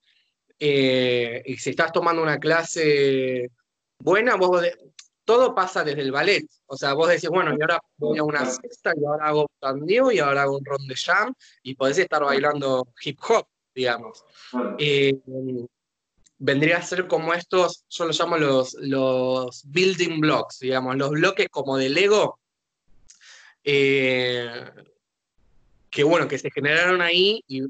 eh, 0.59 1.43
y 1.45 1.57
si 1.59 1.71
estás 1.71 1.93
tomando 1.93 2.23
una 2.23 2.39
clase 2.39 3.51
buena, 3.99 4.37
vos 4.37 4.65
todo 5.25 5.55
pasa 5.55 5.85
desde 5.85 6.01
el 6.01 6.11
ballet. 6.11 6.47
O 6.67 6.77
sea, 6.77 6.95
vos 6.95 7.09
decís, 7.09 7.29
bueno, 7.29 7.55
y 7.57 7.61
ahora 7.61 7.79
voy 7.99 8.19
a 8.19 8.25
una 8.25 8.47
sexta, 8.47 8.95
y 8.97 9.05
ahora 9.05 9.27
hago 9.27 9.47
tandio, 9.61 10.11
y 10.11 10.21
ahora 10.21 10.43
hago 10.43 10.57
un 10.57 10.65
ron 10.65 10.87
de 10.87 10.97
jam, 10.97 11.35
y 11.63 11.75
podés 11.75 11.99
estar 11.99 12.25
bailando 12.25 12.89
hip 13.03 13.19
hop, 13.29 13.47
digamos. 13.75 14.25
Eh, 14.79 15.19
vendría 16.39 16.79
a 16.79 16.83
ser 16.83 17.07
como 17.07 17.35
estos, 17.35 17.85
yo 17.91 18.07
los 18.07 18.19
llamo 18.19 18.39
los, 18.39 18.75
los 18.81 19.63
building 19.67 20.19
blocks, 20.19 20.61
digamos, 20.61 20.97
los 20.97 21.11
bloques 21.11 21.49
como 21.51 21.77
de 21.77 21.91
Lego, 21.91 22.39
eh, 23.71 24.65
que 25.91 26.03
bueno, 26.03 26.27
que 26.27 26.39
se 26.39 26.51
generaron 26.51 27.03
ahí 27.03 27.45
y 27.47 27.65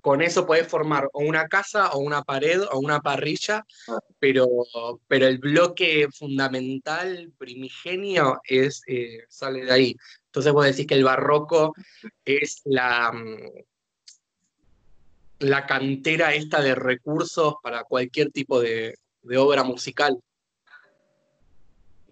con 0.00 0.22
eso 0.22 0.46
puedes 0.46 0.68
formar 0.68 1.08
o 1.12 1.24
una 1.24 1.48
casa 1.48 1.90
o 1.90 1.98
una 1.98 2.22
pared 2.22 2.62
o 2.70 2.78
una 2.78 3.00
parrilla, 3.00 3.66
pero, 4.20 4.46
pero 5.08 5.26
el 5.26 5.38
bloque 5.38 6.06
fundamental, 6.16 7.32
primigenio, 7.36 8.40
es, 8.44 8.82
eh, 8.86 9.24
sale 9.28 9.64
de 9.64 9.72
ahí. 9.72 9.96
Entonces 10.26 10.52
vos 10.52 10.66
decís 10.66 10.86
que 10.86 10.94
el 10.94 11.04
barroco 11.04 11.74
es 12.24 12.62
la, 12.64 13.10
mm, 13.10 13.38
la 15.40 15.66
cantera 15.66 16.32
esta 16.32 16.62
de 16.62 16.76
recursos 16.76 17.56
para 17.60 17.82
cualquier 17.82 18.30
tipo 18.30 18.60
de, 18.60 18.94
de 19.22 19.36
obra 19.36 19.64
musical. 19.64 20.16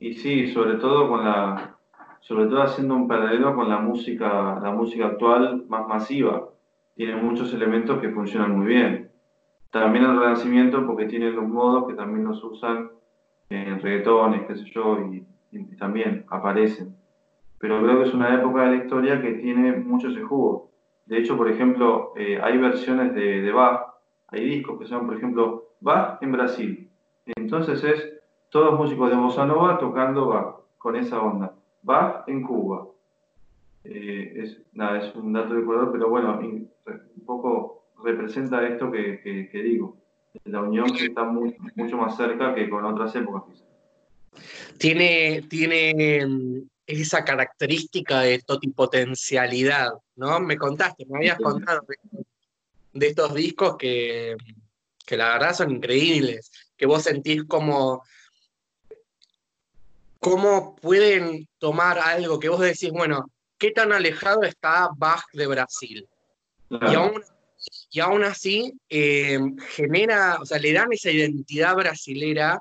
Y 0.01 0.15
sí, 0.15 0.53
sobre 0.53 0.75
todo 0.79 1.09
con 1.09 1.25
la, 1.25 1.80
sobre 2.31 2.47
todo 2.47 2.63
haciendo 2.63 2.95
un 2.95 3.09
paralelo 3.09 3.57
con 3.57 3.69
la 3.69 3.81
música, 3.81 4.61
la 4.63 4.71
música 4.71 5.07
actual 5.07 5.65
más 5.69 5.89
masiva 5.89 6.49
tiene 6.95 7.17
muchos 7.17 7.53
elementos 7.53 8.01
que 8.01 8.11
funcionan 8.11 8.57
muy 8.57 8.67
bien. 8.67 9.11
También 9.73 10.05
el 10.05 10.17
Renacimiento, 10.17 10.87
porque 10.87 11.07
tiene 11.07 11.33
los 11.33 11.49
modos 11.49 11.89
que 11.89 11.95
también 11.95 12.25
los 12.25 12.45
usan 12.45 12.89
en 13.49 13.81
reggaetones, 13.81 14.47
qué 14.47 14.55
sé 14.55 14.65
yo, 14.67 14.99
y, 15.11 15.27
también 15.77 16.25
aparecen. 16.29 16.95
Pero 17.59 17.83
creo 17.83 17.99
que 17.99 18.09
es 18.09 18.15
una 18.15 18.33
época 18.33 18.63
de 18.63 18.77
la 18.77 18.85
historia 18.85 19.21
que 19.21 19.33
tiene 19.33 19.73
mucho 19.73 20.07
ese 20.07 20.23
jugo. 20.23 20.71
De 21.07 21.19
hecho, 21.19 21.37
por 21.37 21.51
ejemplo, 21.51 22.13
eh, 22.15 22.39
hay 22.41 22.59
versiones 22.59 23.13
de, 23.13 23.43
de 23.43 23.51
Bach, 23.51 23.87
hay 24.29 24.45
discos 24.45 24.79
que 24.79 24.87
son, 24.87 25.05
por 25.05 25.17
ejemplo, 25.17 25.71
Bach 25.81 26.23
en 26.23 26.31
Brasil. 26.31 26.91
Entonces 27.27 27.83
es 27.83 28.21
todos 28.51 28.79
músicos 28.79 29.11
de 29.11 29.17
bossa 29.17 29.45
nova 29.47 29.79
tocando 29.79 30.29
Bach, 30.29 30.55
con 30.79 30.95
esa 30.95 31.21
onda. 31.21 31.55
Bach 31.83 32.25
en 32.29 32.43
Cuba, 32.43 32.87
eh, 33.85 34.33
es, 34.37 34.59
nada, 34.73 34.99
es 34.99 35.15
un 35.15 35.33
dato 35.33 35.55
de 35.55 35.65
color, 35.65 35.91
pero 35.93 36.11
bueno, 36.11 36.39
un 36.39 37.25
poco 37.25 37.85
representa 38.05 38.67
esto 38.67 38.91
que, 38.91 39.49
digo, 39.53 39.97
la 40.45 40.61
unión 40.61 40.93
que 40.93 41.07
está 41.07 41.25
mucho 41.25 41.97
más 41.97 42.17
cerca 42.17 42.55
que 42.55 42.69
con 42.69 42.85
otras 42.85 43.15
épocas 43.17 43.43
Tiene, 44.79 45.43
tiene 45.49 46.27
mm, 46.27 46.63
esa 46.87 47.25
característica 47.25 48.21
de 48.21 48.41
totipotencialidad, 48.41 49.93
¿no? 50.17 50.41
Me 50.41 50.57
contaste, 50.57 51.07
me 51.07 51.19
habías 51.19 51.39
contado 51.39 51.81
de, 52.93 53.07
estos 53.07 53.35
discos 53.35 53.77
que, 53.77 54.37
que 55.07 55.17
la 55.17 55.33
verdad 55.33 55.55
son 55.55 55.71
increíbles, 55.71 56.51
que 56.77 56.87
vos 56.87 57.03
sentís 57.03 57.45
como 57.45 58.03
cómo 60.21 60.77
pueden 60.77 61.49
tomar 61.59 61.99
algo 61.99 62.39
que 62.39 62.49
vos 62.49 62.61
decís, 62.61 62.91
bueno, 62.91 63.31
qué 63.59 63.73
tan 63.73 63.93
alejado 63.93 64.43
está 64.43 64.91
Bach 64.97 65.25
de 65.33 65.47
Brasil. 65.47 66.09
Y, 67.91 67.99
aún, 68.01 68.23
así 68.23 68.73
eh, 68.89 69.39
genera, 69.71 70.39
o 70.41 70.47
sea, 70.47 70.59
le 70.59 70.73
dan 70.73 70.93
esa 70.93 71.11
identidad 71.11 71.75
brasilera 71.75 72.59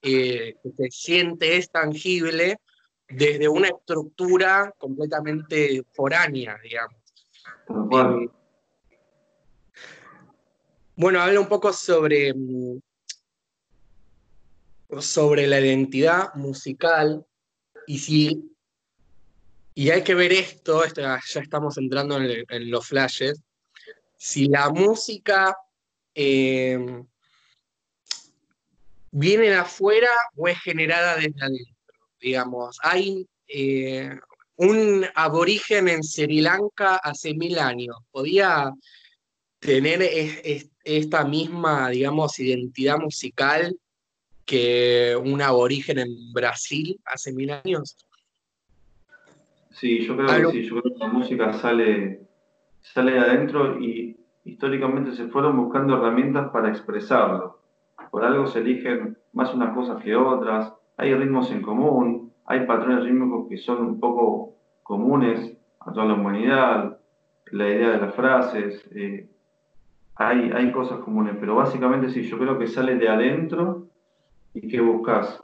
eh, 0.00 0.54
que 0.62 0.70
se 0.70 0.90
siente, 0.90 1.56
es 1.56 1.70
tangible, 1.70 2.56
desde 3.08 3.48
una 3.48 3.68
estructura 3.68 4.72
completamente 4.78 5.82
foránea, 5.92 6.58
digamos. 6.62 6.96
Eh, 7.68 8.28
bueno, 10.96 11.20
habla 11.20 11.40
un 11.40 11.48
poco 11.48 11.72
sobre, 11.72 12.32
mm, 12.32 12.78
sobre 14.98 15.46
la 15.46 15.60
identidad 15.60 16.34
musical 16.34 17.24
y 17.86 17.98
si 17.98 18.50
y 19.74 19.90
hay 19.90 20.02
que 20.02 20.14
ver 20.14 20.32
esto, 20.32 20.82
ya 20.94 21.20
estamos 21.40 21.78
entrando 21.78 22.18
en, 22.18 22.70
los 22.70 22.86
flashes, 22.86 23.40
si 24.16 24.46
la 24.46 24.68
música 24.68 25.56
eh, 26.14 27.02
viene 29.10 29.48
de 29.48 29.56
afuera 29.56 30.10
o 30.36 30.48
es 30.48 30.60
generada 30.60 31.16
desde 31.16 31.40
adentro. 31.40 31.94
Digamos, 32.20 32.78
hay 32.82 33.26
eh, 33.48 34.10
un 34.56 35.06
aborigen 35.14 35.88
en 35.88 36.02
Sri 36.02 36.40
Lanka 36.40 36.96
hace 36.96 37.32
mil 37.32 37.58
años, 37.58 37.96
podía 38.10 38.74
tener 39.60 40.02
esta 40.84 41.24
misma, 41.24 41.88
digamos, 41.90 42.38
identidad 42.38 42.98
musical 42.98 43.74
que 44.50 45.16
un 45.16 45.40
aborigen 45.40 46.00
en 46.00 46.32
Brasil 46.32 46.98
hace 47.04 47.32
mil 47.32 47.52
años. 47.52 47.96
Sí, 49.70 50.04
yo 50.04 50.16
creo 50.16 50.50
que 50.50 50.50
sí, 50.50 50.62
yo 50.64 50.80
creo 50.80 50.92
que 50.92 50.98
la 50.98 51.06
música 51.06 51.52
sale, 51.52 52.22
sale 52.80 53.12
de 53.12 53.20
adentro 53.20 53.80
y 53.80 54.18
históricamente 54.44 55.12
se 55.12 55.28
fueron 55.28 55.56
buscando 55.56 55.96
herramientas 55.96 56.50
para 56.50 56.68
expresarlo. 56.68 57.60
Por 58.10 58.24
algo 58.24 58.48
se 58.48 58.58
eligen 58.58 59.16
más 59.32 59.54
unas 59.54 59.72
cosas 59.72 60.02
que 60.02 60.16
otras, 60.16 60.72
hay 60.96 61.14
ritmos 61.14 61.52
en 61.52 61.62
común, 61.62 62.32
hay 62.46 62.66
patrones 62.66 63.04
rítmicos 63.04 63.48
que 63.48 63.56
son 63.56 63.84
un 63.84 64.00
poco 64.00 64.56
comunes 64.82 65.56
a 65.78 65.92
toda 65.92 66.06
la 66.06 66.14
humanidad, 66.14 66.98
la 67.52 67.68
idea 67.68 67.90
de 67.90 67.98
las 67.98 68.14
frases, 68.16 68.84
eh, 68.96 69.30
hay, 70.16 70.50
hay 70.52 70.72
cosas 70.72 70.98
comunes, 70.98 71.36
pero 71.38 71.54
básicamente 71.54 72.10
sí, 72.10 72.22
yo 72.22 72.36
creo 72.36 72.58
que 72.58 72.66
sale 72.66 72.96
de 72.96 73.08
adentro 73.08 73.89
y 74.54 74.68
que 74.68 74.80
buscas 74.80 75.40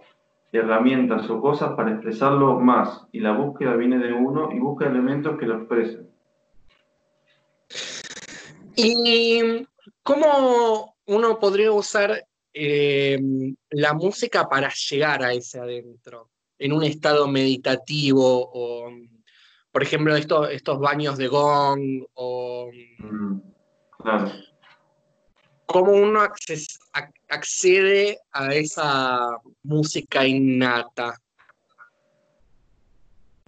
herramientas 0.52 1.28
o 1.28 1.40
cosas 1.40 1.74
para 1.74 1.92
expresarlo 1.92 2.58
más. 2.58 3.02
Y 3.12 3.20
la 3.20 3.32
búsqueda 3.32 3.74
viene 3.74 3.98
de 3.98 4.12
uno 4.12 4.50
y 4.52 4.58
busca 4.58 4.86
elementos 4.86 5.38
que 5.38 5.46
lo 5.46 5.58
expresen. 5.58 6.10
¿Y 8.74 9.66
cómo 10.02 10.96
uno 11.06 11.38
podría 11.38 11.72
usar 11.72 12.26
eh, 12.52 13.18
la 13.70 13.94
música 13.94 14.48
para 14.48 14.70
llegar 14.70 15.22
a 15.22 15.32
ese 15.32 15.58
adentro? 15.58 16.30
En 16.58 16.72
un 16.72 16.84
estado 16.84 17.28
meditativo 17.28 18.50
o, 18.52 18.90
por 19.70 19.82
ejemplo, 19.82 20.16
estos, 20.16 20.50
estos 20.50 20.78
baños 20.78 21.18
de 21.18 21.28
gong 21.28 22.06
o... 22.14 22.70
Mm, 22.98 23.40
claro 23.98 24.30
cómo 25.66 25.92
uno 25.92 26.22
accede 27.28 28.18
a 28.32 28.54
esa 28.54 29.38
música 29.62 30.26
innata? 30.26 31.14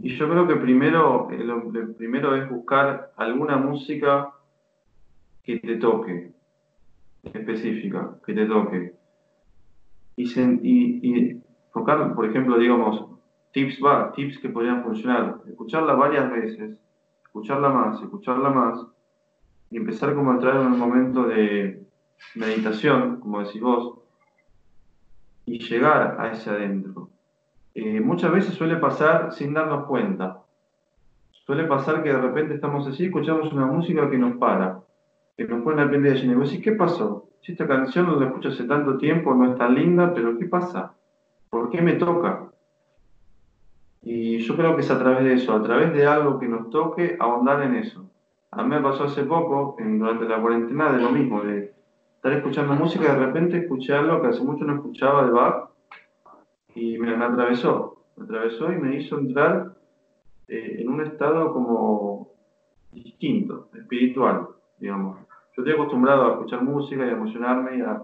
Y 0.01 0.17
yo 0.17 0.29
creo 0.29 0.47
que 0.47 0.57
primero, 0.57 1.29
eh, 1.31 1.39
lo, 1.39 1.71
primero 1.97 2.37
es 2.37 2.49
buscar 2.49 3.13
alguna 3.17 3.57
música 3.57 4.33
que 5.43 5.59
te 5.59 5.77
toque, 5.77 6.33
específica, 7.33 8.17
que 8.25 8.33
te 8.33 8.47
toque. 8.47 8.95
Y, 10.17 10.25
y, 10.33 11.41
tocar, 11.73 12.15
por 12.15 12.27
ejemplo, 12.27 12.59
digamos, 12.59 13.07
tips, 13.53 13.81
va, 13.85 14.13
tips 14.13 14.39
que 14.39 14.49
podrían 14.49 14.85
funcionar. 14.85 15.41
Escucharla 15.49 15.95
varias 15.95 16.31
veces, 16.31 16.79
escucharla 17.25 17.69
más, 17.69 18.01
escucharla 18.01 18.51
más, 18.51 18.87
y 19.71 19.79
empezar 19.79 20.15
como 20.15 20.31
a 20.31 20.35
entrar 20.35 20.57
en 20.57 20.67
un 20.67 20.79
momento 20.79 21.25
de, 21.25 21.88
meditación, 22.35 23.21
como 23.21 23.43
decís 23.43 23.61
vos, 23.61 23.99
y 25.47 25.59
llegar 25.59 26.17
a 26.21 26.33
ese 26.33 26.51
adentro. 26.51 27.11
eh, 27.75 28.01
muchas 28.01 28.33
veces 28.33 28.55
suele 28.55 28.77
pasar 28.77 29.33
sin 29.33 29.55
darnos 29.55 29.87
cuenta. 29.87 30.43
Suele 31.31 31.65
pasar 31.65 32.03
que 32.03 32.13
de 32.13 32.21
repente 32.21 32.55
estamos 32.55 32.87
así, 32.87 33.07
escuchamos 33.07 33.53
una 33.53 33.67
música 33.67 34.11
que 34.11 34.19
nos 34.19 34.37
para, 34.37 34.81
que 35.37 35.45
nos 35.45 35.63
pone 35.63 35.81
al 35.81 35.91
pendiente 35.91 36.27
y 36.27 36.35
vos 36.35 36.51
decís, 36.51 36.65
¿qué 36.65 36.73
pasó? 36.73 37.29
Si 37.41 37.53
esta 37.53 37.67
canción 37.67 38.07
no 38.07 38.21
la 38.21 38.27
escucho 38.27 38.49
hace 38.49 38.65
tanto 38.65 38.99
tiempo, 38.99 39.35
no 39.35 39.53
es 39.53 39.57
tan 39.57 39.75
linda, 39.75 40.13
pero 40.13 40.37
¿qué 40.39 40.47
pasa? 40.47 40.93
¿Por 41.49 41.71
qué 41.71 41.81
me 41.81 41.95
toca? 41.95 42.51
Y 44.03 44.39
yo 44.39 44.57
creo 44.57 44.75
que 44.75 44.83
es 44.83 44.91
a 44.91 44.99
través 44.99 45.25
de 45.25 45.35
eso, 45.35 45.55
a 45.55 45.63
través 45.63 45.93
de 45.93 46.07
algo 46.07 46.39
que 46.39 46.49
nos 46.49 46.69
toque, 46.71 47.17
ahondar 47.19 47.63
en 47.63 47.77
eso. 47.77 48.11
A 48.51 48.63
mí 48.63 48.69
me 48.69 48.81
pasó 48.81 49.05
hace 49.05 49.25
poco, 49.25 49.77
durante 49.79 50.27
la 50.27 50.41
cuarentena, 50.41 50.93
de 50.93 51.03
lo 51.03 51.11
mismo, 51.11 51.43
de 51.43 51.78
estar 52.19 52.33
escuchando 52.33 52.75
música 52.75 53.05
y 53.05 53.07
de 53.07 53.27
repente 53.27 53.59
escuché 53.59 53.95
algo 53.95 54.21
que 54.21 54.27
hace 54.27 54.43
mucho 54.43 54.65
no 54.65 54.75
escuchaba 54.75 55.25
de 55.25 55.31
bar 55.31 55.69
y 56.75 56.99
me, 56.99 57.15
atravesó, 57.15 58.03
me 58.17 58.25
atravesó 58.25 58.73
y 58.73 58.77
me 58.77 58.97
hizo 58.97 59.21
entrar 59.21 59.77
eh, 60.49 60.79
en 60.81 60.89
un 60.89 61.01
estado 61.01 61.53
como 61.53 62.33
distinto, 62.91 63.69
espiritual, 63.73 64.49
digamos. 64.79 65.21
Yo 65.57 65.63
estoy 65.63 65.75
acostumbrado 65.75 66.25
a 66.25 66.33
escuchar 66.33 66.65
música 66.65 67.07
y 67.07 67.09
a 67.09 67.13
emocionarme 67.13 67.79
y 67.79 67.81
a, 67.83 68.03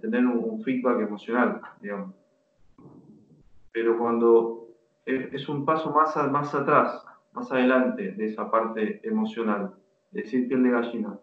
tener 0.00 0.24
un, 0.24 0.62
feedback 0.62 1.00
emocional, 1.00 1.60
digamos. 1.80 2.14
Pero 3.72 3.98
cuando 3.98 4.68
es, 5.04 5.48
un 5.48 5.64
paso 5.64 5.90
más, 5.90 6.16
más 6.30 6.54
atrás, 6.54 7.04
más 7.32 7.50
adelante 7.50 8.12
de 8.12 8.26
esa 8.26 8.48
parte 8.48 9.00
emocional, 9.02 9.74
de 10.12 10.22
decir 10.22 10.46
piel 10.46 10.62
de 10.62 10.70
gallina, 10.70 11.18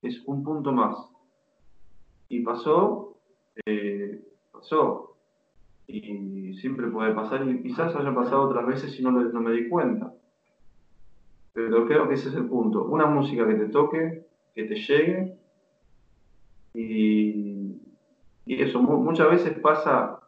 es 0.00 0.22
un 0.26 0.44
punto 0.44 0.70
más. 0.70 1.17
Y 2.28 2.40
pasó, 2.40 3.16
eh, 3.66 4.22
pasó, 4.52 5.16
y 5.86 6.54
siempre 6.54 6.88
puede 6.88 7.14
pasar 7.14 7.48
y 7.48 7.62
quizás 7.62 7.96
haya 7.96 8.14
pasado 8.14 8.42
otras 8.42 8.66
veces 8.66 8.98
y 8.98 9.02
no, 9.02 9.10
no 9.10 9.40
me 9.40 9.52
di 9.52 9.68
cuenta. 9.68 10.12
Pero 11.54 11.86
creo 11.86 12.06
que 12.06 12.14
ese 12.14 12.28
es 12.28 12.34
el 12.34 12.46
punto. 12.46 12.84
Una 12.84 13.06
música 13.06 13.46
que 13.46 13.54
te 13.54 13.66
toque, 13.66 14.26
que 14.54 14.64
te 14.64 14.74
llegue 14.74 15.38
y, 16.74 17.80
y 18.44 18.62
eso, 18.62 18.80
muchas 18.80 19.30
veces 19.30 19.58
pasa 19.60 20.20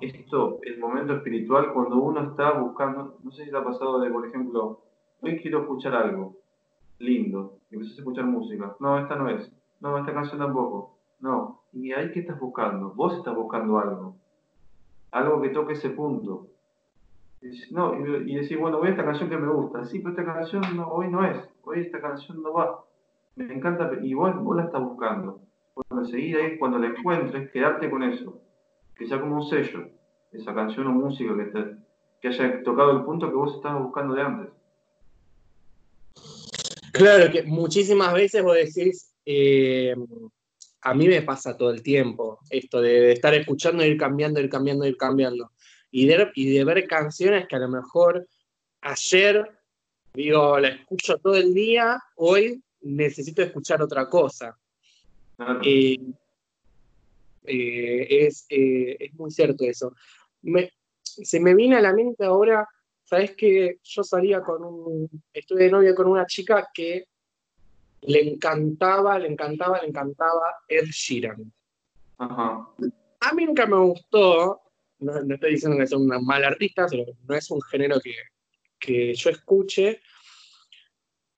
esto, 0.00 0.58
el 0.62 0.78
momento 0.78 1.14
espiritual, 1.14 1.72
cuando 1.72 1.96
uno 1.96 2.20
está 2.30 2.52
buscando, 2.52 3.18
no 3.22 3.30
sé 3.30 3.44
si 3.44 3.50
te 3.50 3.56
ha 3.56 3.64
pasado 3.64 4.00
de, 4.00 4.10
por 4.10 4.26
ejemplo, 4.26 4.80
hoy 5.20 5.38
quiero 5.38 5.60
escuchar 5.60 5.94
algo 5.94 6.36
lindo, 6.98 7.58
y 7.70 7.74
empiezas 7.74 7.98
a 7.98 8.00
escuchar 8.00 8.24
música, 8.24 8.76
no, 8.80 8.98
esta 8.98 9.16
no 9.16 9.30
es, 9.30 9.50
no, 9.80 9.98
esta 9.98 10.12
canción 10.12 10.38
tampoco, 10.38 10.95
no, 11.20 11.62
y 11.72 11.92
ahí 11.92 12.10
qué 12.12 12.20
estás 12.20 12.38
buscando, 12.38 12.92
vos 12.94 13.16
estás 13.16 13.34
buscando 13.34 13.78
algo, 13.78 14.16
algo 15.10 15.40
que 15.40 15.50
toque 15.50 15.74
ese 15.74 15.90
punto. 15.90 16.48
Y, 17.42 17.72
no, 17.72 17.94
y, 18.26 18.34
decir, 18.34 18.58
bueno, 18.58 18.78
voy 18.78 18.88
a 18.88 18.90
esta 18.90 19.04
canción 19.04 19.28
que 19.28 19.36
me 19.36 19.52
gusta. 19.52 19.84
Sí, 19.84 19.98
pero 19.98 20.10
esta 20.10 20.24
canción 20.24 20.62
no, 20.76 20.88
hoy 20.88 21.08
no 21.08 21.24
es. 21.24 21.38
Hoy 21.62 21.80
esta 21.80 22.00
canción 22.00 22.42
no 22.42 22.52
va. 22.52 22.84
Me 23.36 23.52
encanta. 23.52 23.90
Y 24.02 24.14
vos, 24.14 24.34
vos 24.42 24.56
la 24.56 24.64
estás 24.64 24.82
buscando. 24.82 25.40
Bueno, 25.74 26.04
enseguida 26.04 26.40
ahí, 26.40 26.58
cuando 26.58 26.78
la 26.78 26.88
encuentres, 26.88 27.50
quedarte 27.50 27.90
con 27.90 28.02
eso. 28.02 28.40
Que 28.96 29.06
sea 29.06 29.20
como 29.20 29.36
un 29.36 29.44
sello. 29.44 29.88
Esa 30.32 30.54
canción 30.54 30.86
o 30.86 30.92
música 30.92 31.36
que, 31.36 31.44
te, 31.44 31.76
que 32.20 32.28
haya 32.28 32.62
tocado 32.62 32.92
el 32.92 33.04
punto 33.04 33.28
que 33.28 33.36
vos 33.36 33.54
estabas 33.54 33.82
buscando 33.82 34.14
de 34.14 34.22
antes. 34.22 34.52
Claro, 36.92 37.30
que 37.30 37.42
muchísimas 37.42 38.14
veces 38.14 38.42
vos 38.42 38.54
decís, 38.54 39.14
eh, 39.26 39.94
a 40.86 40.94
mí 40.94 41.08
me 41.08 41.20
pasa 41.22 41.56
todo 41.56 41.72
el 41.72 41.82
tiempo, 41.82 42.38
esto 42.48 42.80
de, 42.80 43.10
estar 43.10 43.34
escuchando, 43.34 43.84
ir 43.84 43.96
cambiando, 43.96 44.38
ir 44.38 44.48
cambiando, 44.48 44.86
ir 44.86 44.96
cambiando. 44.96 45.50
Y 45.90 46.06
de, 46.06 46.30
y 46.36 46.54
de 46.54 46.64
ver 46.64 46.86
canciones 46.86 47.48
que 47.48 47.56
a 47.56 47.58
lo 47.58 47.68
mejor 47.68 48.24
ayer, 48.82 49.50
digo, 50.14 50.60
la 50.60 50.68
escucho 50.68 51.18
todo 51.18 51.34
el 51.34 51.52
día, 51.52 52.00
hoy 52.14 52.62
necesito 52.82 53.42
escuchar 53.42 53.82
otra 53.82 54.08
cosa. 54.08 54.56
Eh, 55.64 55.98
eh, 57.42 58.06
es, 58.08 58.46
eh, 58.48 58.96
es, 59.00 59.14
muy 59.14 59.32
cierto 59.32 59.64
eso. 59.64 59.92
se 61.02 61.40
me 61.40 61.56
viene 61.56 61.74
a 61.74 61.80
la 61.80 61.94
mente 61.94 62.24
ahora, 62.24 62.64
sabes 63.02 63.34
que 63.34 63.80
yo 63.82 64.04
salía 64.04 64.40
con 64.40 64.62
un, 64.62 65.10
estuve 65.32 65.64
de 65.64 65.70
novia 65.72 65.96
con 65.96 66.06
una 66.06 66.26
chica 66.26 66.68
que 66.72 67.08
le 68.02 68.20
encantaba, 68.20 69.18
le 69.18 69.28
encantaba, 69.28 69.80
le 69.80 69.88
encantaba 69.88 70.54
Ed 70.68 70.86
Sheeran. 70.86 71.52
A 72.18 73.32
mí 73.34 73.44
nunca 73.44 73.66
me 73.66 73.78
gustó, 73.78 74.62
no, 75.00 75.34
estoy 75.34 75.52
diciendo 75.52 75.76
que 75.76 75.84
es 75.84 75.92
una 75.92 76.18
mala 76.18 76.48
artista, 76.48 76.86
no 77.26 77.34
es 77.34 77.50
un 77.50 77.60
género 77.62 78.00
que, 78.00 78.14
que 78.78 79.14
yo 79.14 79.30
escuche, 79.30 80.00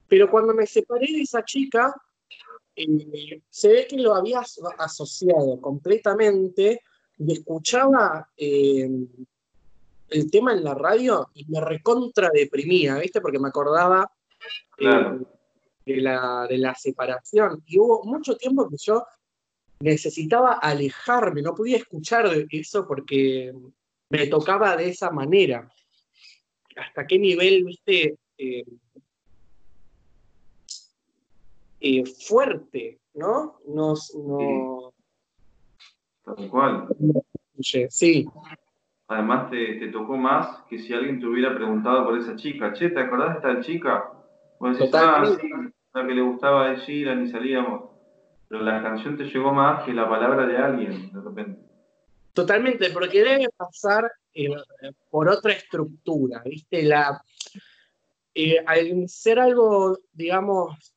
pero 0.07 0.31
cuando 0.31 0.55
me 0.55 0.67
separé 0.67 1.07
de 1.13 1.23
esa 1.23 1.45
chica, 1.45 1.95
eh, 2.75 3.43
se 3.51 3.69
ve 3.69 3.87
que 3.89 3.97
lo 3.97 4.15
había 4.15 4.43
asociado 4.79 5.61
completamente 5.61 6.83
y 7.19 7.33
escuchaba 7.33 8.29
eh, 8.37 8.89
el 10.11 10.31
tema 10.31 10.53
en 10.53 10.65
la 10.65 10.75
radio 10.75 11.29
y 11.35 11.45
me 11.47 11.61
recontra 11.61 12.31
deprimía, 12.33 12.97
¿viste? 12.99 13.21
Porque 13.21 13.39
me 13.39 13.49
acordaba 13.49 14.11
eh, 14.79 15.19
de 15.95 16.03
la, 16.03 16.47
de 16.49 16.59
la 16.59 16.75
separación. 16.75 17.63
Y 17.67 17.79
hubo 17.79 18.05
mucho 18.05 18.37
tiempo 18.37 18.69
que 18.69 18.77
yo 18.77 19.05
necesitaba 19.81 20.55
alejarme, 20.55 21.43
no 21.43 21.55
podía 21.55 21.79
escuchar 21.79 22.27
eso 22.51 22.87
porque 22.87 23.55
me 24.11 24.27
tocaba 24.27 24.77
de 24.77 24.91
esa 24.91 25.11
manera. 25.11 25.71
¿Hasta 26.77 27.07
qué 27.07 27.19
nivel, 27.19 27.65
viste? 27.65 28.17
Eh, 28.37 28.65
eh, 31.81 32.05
fuerte, 32.07 32.99
¿no? 33.15 33.61
Nos, 33.67 34.15
no... 34.15 34.93
Tal 36.25 36.51
cual. 36.51 36.89
Sí. 37.59 38.29
Además 39.09 39.51
te, 39.51 39.75
te, 39.77 39.89
tocó 39.89 40.17
más 40.17 40.65
que 40.69 40.79
si 40.79 40.93
alguien 40.93 41.19
te 41.19 41.27
hubiera 41.27 41.55
preguntado 41.55 42.05
por 42.05 42.19
esa 42.19 42.37
chica. 42.37 42.73
Che, 42.75 42.91
¿te 42.91 43.01
acordás 43.01 43.43
de 43.43 43.49
esta 43.49 43.61
chica? 43.63 44.13
Que 46.07 46.15
le 46.15 46.23
gustaba 46.23 46.71
de 46.71 46.77
Sheeran 46.79 47.25
y 47.25 47.31
salíamos. 47.31 47.91
Pero 48.49 48.63
la 48.63 48.83
canción 48.83 49.17
te 49.17 49.25
llegó 49.25 49.53
más 49.53 49.85
que 49.85 49.93
la 49.93 50.09
palabra 50.09 50.47
de 50.47 50.57
alguien, 50.57 51.13
de 51.13 51.21
repente. 51.21 51.61
Totalmente, 52.33 52.91
porque 52.91 53.23
debe 53.23 53.49
pasar 53.57 54.11
eh, 54.33 54.49
por 55.11 55.29
otra 55.29 55.53
estructura, 55.53 56.41
¿viste? 56.45 56.83
La, 56.83 57.21
eh, 58.35 58.59
al 58.65 59.09
ser 59.09 59.41
algo, 59.41 59.99
digamos, 60.13 60.95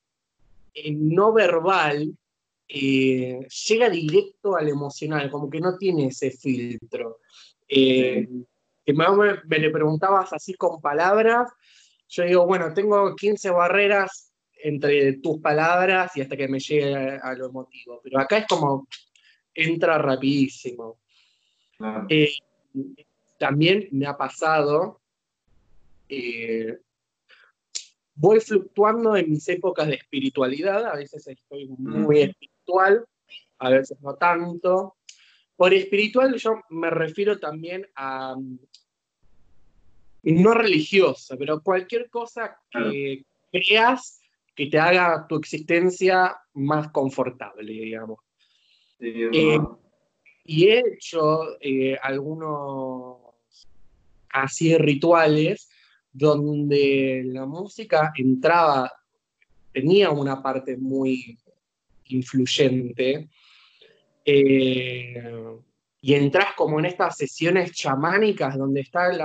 eh, 0.74 0.92
no 0.92 1.34
verbal, 1.34 2.16
llega 2.68 3.90
directo 3.90 4.56
al 4.56 4.70
emocional, 4.70 5.30
como 5.30 5.50
que 5.50 5.60
no 5.60 5.78
tiene 5.78 6.08
ese 6.08 6.32
filtro. 6.32 7.20
Que 7.68 8.28
me, 8.86 9.06
me, 9.46 9.60
le 9.60 9.70
preguntabas 9.72 10.32
así 10.32 10.54
con 10.54 10.80
palabras, 10.80 11.52
yo 12.08 12.24
digo, 12.24 12.46
bueno, 12.46 12.74
tengo 12.74 13.16
15 13.16 13.50
barreras 13.50 14.31
entre 14.64 15.14
tus 15.14 15.40
palabras 15.40 16.16
y 16.16 16.22
hasta 16.22 16.38
que 16.38 16.48
me 16.48 16.60
llegue 16.60 16.96
a, 17.22 17.34
lo 17.34 17.48
emotivo. 17.48 18.00
Pero 18.04 18.20
acá 18.20 18.40
es 18.40 18.48
como, 18.48 18.88
entra 19.54 19.98
rapidísimo. 19.98 21.00
Eh, 22.10 22.34
también 23.38 23.88
me 23.92 24.06
ha 24.06 24.16
pasado, 24.16 25.02
eh, 26.08 26.78
voy 28.16 28.40
fluctuando 28.40 29.16
en 29.16 29.32
mis 29.32 29.48
épocas 29.50 29.88
de 29.88 29.96
espiritualidad, 29.96 30.86
a 30.86 30.96
veces 30.96 31.28
estoy 31.28 31.68
muy 31.68 32.22
espiritual, 32.22 33.06
a 33.58 33.70
veces 33.70 34.00
no 34.02 34.16
tanto. 34.16 34.96
Por 35.56 35.74
espiritual 35.74 36.36
yo 36.36 36.62
me 36.70 36.90
refiero 36.90 37.40
también 37.40 37.88
a 37.96 38.36
no 40.24 40.54
religiosa, 40.54 41.36
pero 41.38 41.62
cualquier 41.62 42.10
cosa 42.10 42.60
que 42.70 43.26
creas 43.52 44.21
que 44.56 44.68
te 44.68 44.80
haga 44.80 45.26
tu 45.28 45.36
existencia 45.38 46.38
más 46.54 46.92
confortable, 46.92 47.72
digamos. 47.72 48.20
Eh, 49.00 49.60
y 50.46 50.68
he 50.68 50.80
hecho 50.80 51.60
eh, 51.60 51.98
algunos 52.02 53.18
así 54.30 54.78
rituales 54.78 55.70
donde 56.12 57.24
la 57.26 57.46
música 57.46 58.12
entraba, 58.16 58.92
tenía 59.72 60.12
una 60.12 60.42
parte 60.44 60.78
muy 60.78 61.40
influyente, 62.06 63.30
eh, 64.26 65.24
y 66.04 66.14
entras 66.16 66.54
como 66.56 66.80
en 66.80 66.86
estas 66.86 67.16
sesiones 67.16 67.72
chamánicas 67.74 68.58
donde 68.58 68.82
están 68.82 69.18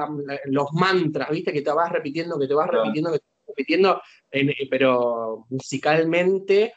los 0.46 0.72
mantras, 0.72 1.30
¿viste? 1.30 1.52
Que 1.52 1.62
te 1.62 1.72
vas 1.72 1.90
repitiendo, 1.90 2.38
que 2.38 2.46
te 2.46 2.54
vas 2.54 2.68
repitiendo, 2.68 3.12
que 3.12 3.18
te 3.18 3.24
vas 3.56 4.02
repitiendo, 4.02 4.02
eh, 4.30 4.68
pero 4.70 5.46
musicalmente, 5.50 6.74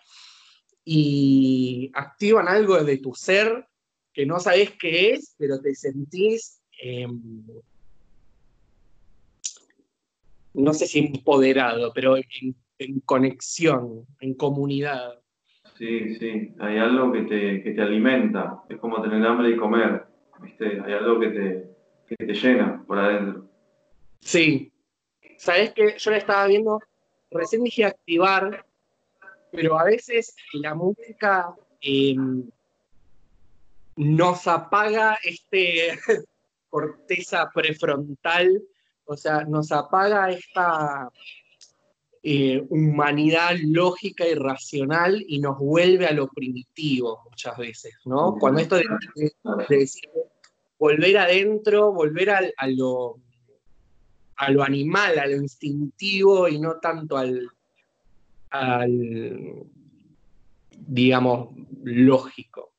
y 0.85 1.91
activan 1.93 2.47
algo 2.47 2.83
de 2.83 2.97
tu 2.97 3.13
ser 3.13 3.67
que 4.13 4.25
no 4.25 4.39
sabes 4.39 4.71
qué 4.71 5.11
es, 5.11 5.35
pero 5.37 5.59
te 5.61 5.75
sentís 5.75 6.61
em, 6.81 7.21
no 10.53 10.73
sé 10.73 10.87
si 10.87 10.99
empoderado, 10.99 11.91
pero 11.93 12.17
en, 12.17 12.55
conexión, 13.05 14.05
en 14.19 14.33
comunidad. 14.33 15.19
Sí, 15.77 16.15
sí, 16.15 16.53
hay 16.59 16.77
algo 16.77 17.11
que 17.11 17.21
te, 17.23 17.63
que 17.63 17.71
te, 17.71 17.81
alimenta, 17.81 18.63
es 18.69 18.77
como 18.77 19.01
tener 19.01 19.25
hambre 19.25 19.51
y 19.51 19.57
comer, 19.57 20.05
¿viste? 20.41 20.81
Hay 20.81 20.93
algo 20.93 21.19
que 21.19 21.27
te, 21.29 21.69
que 22.07 22.25
te 22.25 22.33
llena 22.33 22.83
por 22.85 22.97
adentro. 22.97 23.49
Sí, 24.21 24.68
sabes 25.39 25.73
que 25.73 25.97
yo 25.97 26.11
la 26.11 26.17
estaba 26.17 26.47
viendo, 26.47 26.81
recién 27.31 27.63
dije 27.63 27.85
activar, 27.85 28.65
pero 29.51 29.79
a 29.79 29.85
veces 29.85 30.35
la 30.53 30.75
música 30.75 31.55
em, 31.81 32.49
nos 33.95 34.47
apaga 34.47 35.17
este 35.23 35.97
corteza 36.69 37.49
prefrontal, 37.53 38.61
o 39.05 39.15
sea, 39.15 39.45
nos 39.45 39.71
apaga 39.71 40.29
esta 40.29 41.09
eh, 42.21 42.61
humanidad 42.69 43.55
lógica 43.63 44.27
y 44.27 44.33
racional 44.35 45.23
y 45.25 45.39
nos 45.39 45.57
vuelve 45.57 46.05
a 46.05 46.11
lo 46.11 46.27
primitivo 46.27 47.21
muchas 47.29 47.57
veces, 47.57 47.95
¿no? 48.03 48.35
Cuando 48.37 48.59
esto 48.59 48.75
de, 48.75 48.85
decir 49.69 50.09
volver 50.77 51.17
adentro, 51.17 51.93
volver 51.93 52.29
a 52.29 52.67
lo 52.67 53.19
a 54.39 54.51
lo 54.51 54.63
animal, 54.63 55.19
a 55.19 55.27
lo 55.27 55.35
instintivo 55.35 56.47
y 56.47 56.59
no 56.59 56.79
tanto 56.79 57.17
al, 57.17 57.49
al 58.51 59.65
digamos, 60.71 61.49
lógico. 61.83 62.71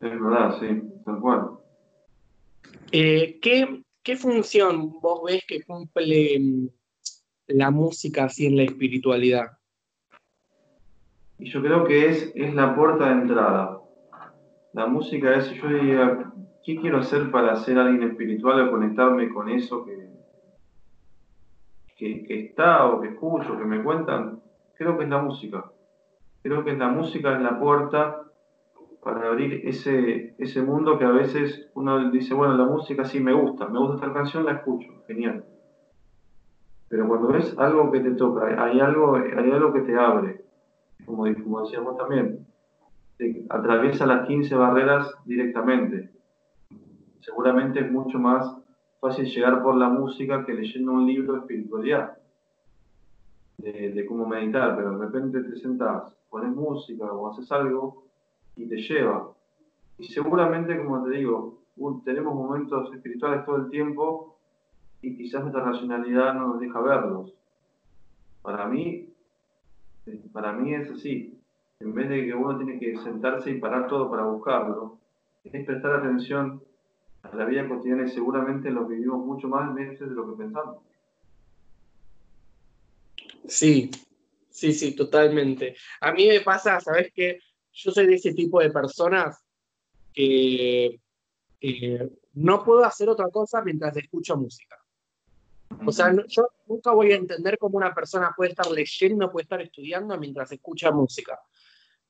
Es 0.00 0.10
verdad, 0.10 0.58
sí, 0.58 0.82
tal 1.04 1.20
cual. 1.20 1.50
Eh, 2.90 3.38
¿qué, 3.42 4.16
función 4.16 4.98
vos 5.00 5.22
ves 5.26 5.44
que 5.46 5.62
cumple 5.62 6.40
mm, 6.40 6.68
la 7.48 7.70
música 7.70 8.24
así 8.24 8.46
en 8.46 8.56
la 8.56 8.62
espiritualidad? 8.62 9.58
Y 11.38 11.50
yo 11.50 11.60
creo 11.60 11.84
que 11.84 12.08
es, 12.08 12.32
es 12.34 12.54
la 12.54 12.74
puerta 12.74 13.06
de 13.06 13.12
entrada. 13.12 13.80
La 14.72 14.86
música 14.86 15.36
es, 15.36 15.52
yo 15.52 15.68
diría, 15.68 16.32
¿qué 16.64 16.76
quiero 16.76 17.00
hacer 17.00 17.30
para 17.30 17.54
ser 17.56 17.78
alguien 17.78 18.08
espiritual 18.10 18.66
o 18.66 18.70
conectarme 18.70 19.28
con 19.28 19.50
eso 19.50 19.84
que, 19.84 20.01
que, 22.02 22.40
está 22.46 22.86
o 22.86 23.00
que 23.00 23.08
escucho, 23.08 23.56
que 23.56 23.64
me 23.64 23.82
cuentan, 23.82 24.40
creo 24.74 24.96
que 24.96 25.04
es 25.04 25.10
la 25.10 25.22
música. 25.22 25.64
Creo 26.42 26.64
que 26.64 26.76
la 26.76 26.88
música 26.88 27.34
es 27.36 27.42
la 27.42 27.58
puerta 27.58 28.22
para 29.02 29.28
abrir 29.28 29.66
ese, 29.66 30.34
ese 30.38 30.62
mundo 30.62 30.98
que 30.98 31.04
a 31.04 31.10
veces 31.10 31.70
uno 31.74 32.10
dice, 32.10 32.34
bueno, 32.34 32.56
la 32.56 32.64
música 32.64 33.04
sí 33.04 33.20
me 33.20 33.32
gusta, 33.32 33.68
me 33.68 33.78
gusta 33.78 33.94
esta 34.06 34.12
canción, 34.12 34.44
la 34.44 34.52
escucho, 34.52 34.88
genial. 35.06 35.44
Pero 36.88 37.08
cuando 37.08 37.28
ves 37.28 37.56
algo 37.58 37.90
que 37.90 38.00
te 38.00 38.12
toca, 38.12 38.46
hay 38.62 38.80
algo, 38.80 39.16
hay 39.16 39.50
algo 39.50 39.72
que 39.72 39.80
te 39.80 39.96
abre, 39.96 40.44
como, 41.06 41.24
como 41.42 41.62
decíamos 41.62 41.96
también, 41.96 42.46
te 43.16 43.44
atraviesa 43.48 44.06
las 44.06 44.26
15 44.26 44.54
barreras 44.56 45.14
directamente. 45.24 46.10
Seguramente 47.20 47.80
es 47.80 47.90
mucho 47.90 48.18
más 48.18 48.61
fácil 49.02 49.26
llegar 49.26 49.60
por 49.64 49.74
la 49.74 49.88
música 49.88 50.46
que 50.46 50.54
leyendo 50.54 50.92
un 50.92 51.04
libro 51.04 51.32
de 51.32 51.38
espiritualidad, 51.40 52.18
de, 53.58 54.06
cómo 54.06 54.28
meditar, 54.28 54.76
pero 54.76 54.96
de 54.96 55.04
repente 55.06 55.42
te 55.42 55.56
sentás, 55.56 56.14
pones 56.30 56.54
música 56.54 57.12
o 57.12 57.28
haces 57.28 57.50
algo 57.50 58.04
y 58.54 58.68
te 58.68 58.76
lleva. 58.76 59.32
Y 59.98 60.04
seguramente, 60.04 60.78
como 60.84 61.02
te 61.02 61.16
digo, 61.16 61.58
tenemos 62.04 62.32
momentos 62.32 62.94
espirituales 62.94 63.44
todo 63.44 63.56
el 63.56 63.70
tiempo 63.70 64.38
y 65.00 65.16
quizás 65.16 65.42
nuestra 65.42 65.64
racionalidad 65.64 66.34
no 66.34 66.48
nos 66.48 66.60
deja 66.60 66.80
verlos. 66.80 67.34
Para 68.40 68.68
mí, 68.68 69.08
para 70.32 70.52
mí 70.52 70.74
es 70.74 70.88
así. 70.92 71.40
En 71.80 71.92
vez 71.92 72.08
de 72.08 72.24
que 72.24 72.34
uno 72.34 72.56
tiene 72.56 72.78
que 72.78 72.96
sentarse 72.98 73.50
y 73.50 73.58
parar 73.58 73.88
todo 73.88 74.08
para 74.08 74.26
buscarlo, 74.26 74.98
es 75.42 75.66
prestar 75.66 75.94
atención 75.94 76.62
la 77.34 77.44
vida 77.44 77.68
cotidiana 77.68 78.06
y 78.06 78.10
seguramente 78.10 78.70
lo 78.70 78.86
vivimos 78.86 79.24
mucho 79.24 79.48
más 79.48 79.74
veces 79.74 80.00
de 80.00 80.14
lo 80.14 80.30
que 80.30 80.42
pensamos. 80.42 80.78
Sí, 83.46 83.90
sí, 84.50 84.72
sí, 84.72 84.94
totalmente. 84.94 85.76
A 86.00 86.12
mí 86.12 86.28
me 86.28 86.40
pasa, 86.40 86.80
¿sabes 86.80 87.12
qué? 87.14 87.38
Yo 87.72 87.90
soy 87.90 88.06
de 88.06 88.14
ese 88.14 88.34
tipo 88.34 88.60
de 88.60 88.70
personas 88.70 89.42
que 90.12 91.00
eh, 91.60 92.10
no 92.34 92.64
puedo 92.64 92.84
hacer 92.84 93.08
otra 93.08 93.28
cosa 93.28 93.62
mientras 93.62 93.96
escucho 93.96 94.36
música. 94.36 94.76
O 95.86 95.92
sea, 95.92 96.14
yo 96.28 96.48
nunca 96.66 96.92
voy 96.92 97.12
a 97.12 97.16
entender 97.16 97.56
cómo 97.58 97.78
una 97.78 97.94
persona 97.94 98.32
puede 98.36 98.50
estar 98.50 98.70
leyendo, 98.70 99.32
puede 99.32 99.44
estar 99.44 99.60
estudiando 99.60 100.18
mientras 100.18 100.52
escucha 100.52 100.90
música. 100.90 101.40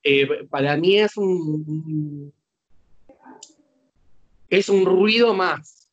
Eh, 0.03 0.47
para 0.49 0.77
mí 0.77 0.99
es 0.99 1.17
un, 1.17 2.33
es 4.53 4.69
un 4.69 4.85
ruido 4.85 5.33
más. 5.33 5.89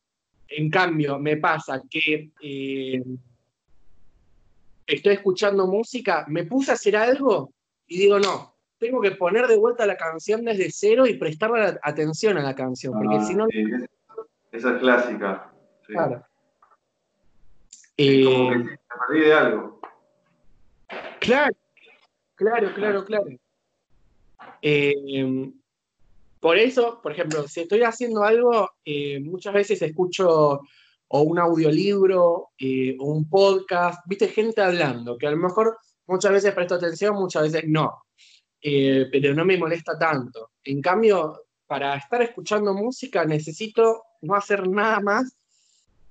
En 0.46 0.68
cambio, 0.68 1.18
me 1.18 1.38
pasa 1.38 1.80
que 1.88 2.30
eh, 2.42 3.02
estoy 4.86 5.14
escuchando 5.14 5.66
música, 5.66 6.26
me 6.28 6.44
puse 6.44 6.70
a 6.70 6.74
hacer 6.74 6.94
algo 6.94 7.54
y 7.86 8.00
digo, 8.00 8.18
no, 8.18 8.54
tengo 8.76 9.00
que 9.00 9.12
poner 9.12 9.46
de 9.46 9.56
vuelta 9.56 9.86
la 9.86 9.96
canción 9.96 10.44
desde 10.44 10.70
cero 10.70 11.06
y 11.06 11.14
prestarle 11.14 11.78
atención 11.82 12.36
a 12.36 12.42
la 12.42 12.54
canción, 12.54 12.92
porque 12.92 13.16
ah, 13.16 13.24
si 13.24 13.34
no... 13.34 13.46
Esa 14.52 14.74
es 14.74 14.78
clásica. 14.78 15.50
Claro. 15.86 16.26
Eh, 17.96 18.24
como 18.24 18.50
que 18.50 18.58
me 18.58 18.78
perdí 19.08 19.20
de 19.24 19.34
algo. 19.34 19.80
Claro, 21.20 21.56
claro, 22.34 22.74
claro, 22.74 23.04
claro. 23.06 23.28
Eh, 24.60 25.50
por 26.40 26.56
eso, 26.56 27.00
por 27.02 27.12
ejemplo, 27.12 27.46
si 27.46 27.60
estoy 27.60 27.82
haciendo 27.82 28.24
algo, 28.24 28.70
eh, 28.84 29.20
muchas 29.20 29.52
veces 29.52 29.82
escucho 29.82 30.62
o 31.12 31.22
un 31.22 31.38
audiolibro 31.38 32.50
eh, 32.58 32.96
o 32.98 33.12
un 33.12 33.28
podcast, 33.28 34.00
viste, 34.06 34.28
gente 34.28 34.62
hablando, 34.62 35.18
que 35.18 35.26
a 35.26 35.30
lo 35.32 35.36
mejor 35.36 35.76
muchas 36.06 36.32
veces 36.32 36.54
presto 36.54 36.76
atención, 36.76 37.14
muchas 37.16 37.42
veces 37.42 37.64
no, 37.68 38.04
eh, 38.62 39.06
pero 39.12 39.34
no 39.34 39.44
me 39.44 39.58
molesta 39.58 39.98
tanto. 39.98 40.52
En 40.64 40.80
cambio, 40.80 41.42
para 41.66 41.96
estar 41.96 42.22
escuchando 42.22 42.72
música 42.72 43.24
necesito 43.24 44.02
no 44.22 44.34
hacer 44.34 44.66
nada 44.66 45.00
más 45.00 45.36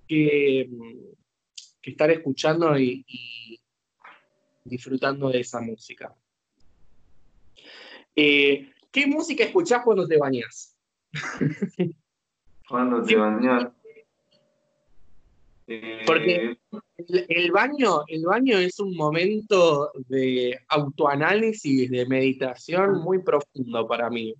que, 0.08 0.70
estar 1.82 2.12
escuchando 2.12 2.78
y 2.78 3.60
disfrutando 4.64 5.30
de 5.30 5.40
esa 5.40 5.60
música. 5.60 6.14
¿Qué 8.92 9.06
música 9.06 9.44
escuchás 9.44 9.84
cuando 9.84 10.08
te 10.08 10.18
bañas? 10.18 10.76
Cuando 12.68 13.02
te 13.04 13.16
bañas. 13.16 13.68
Porque 16.06 16.52
eh, 16.52 17.26
el, 17.28 17.52
baño, 17.52 18.02
el 18.08 18.26
baño 18.26 18.58
es 18.58 18.80
un 18.80 18.96
momento 18.96 19.92
de 20.08 20.58
autoanálisis, 20.68 21.90
de 21.92 22.08
meditación 22.08 23.02
muy 23.02 23.22
profundo 23.22 23.88
para 23.88 24.10
mí. 24.10 24.34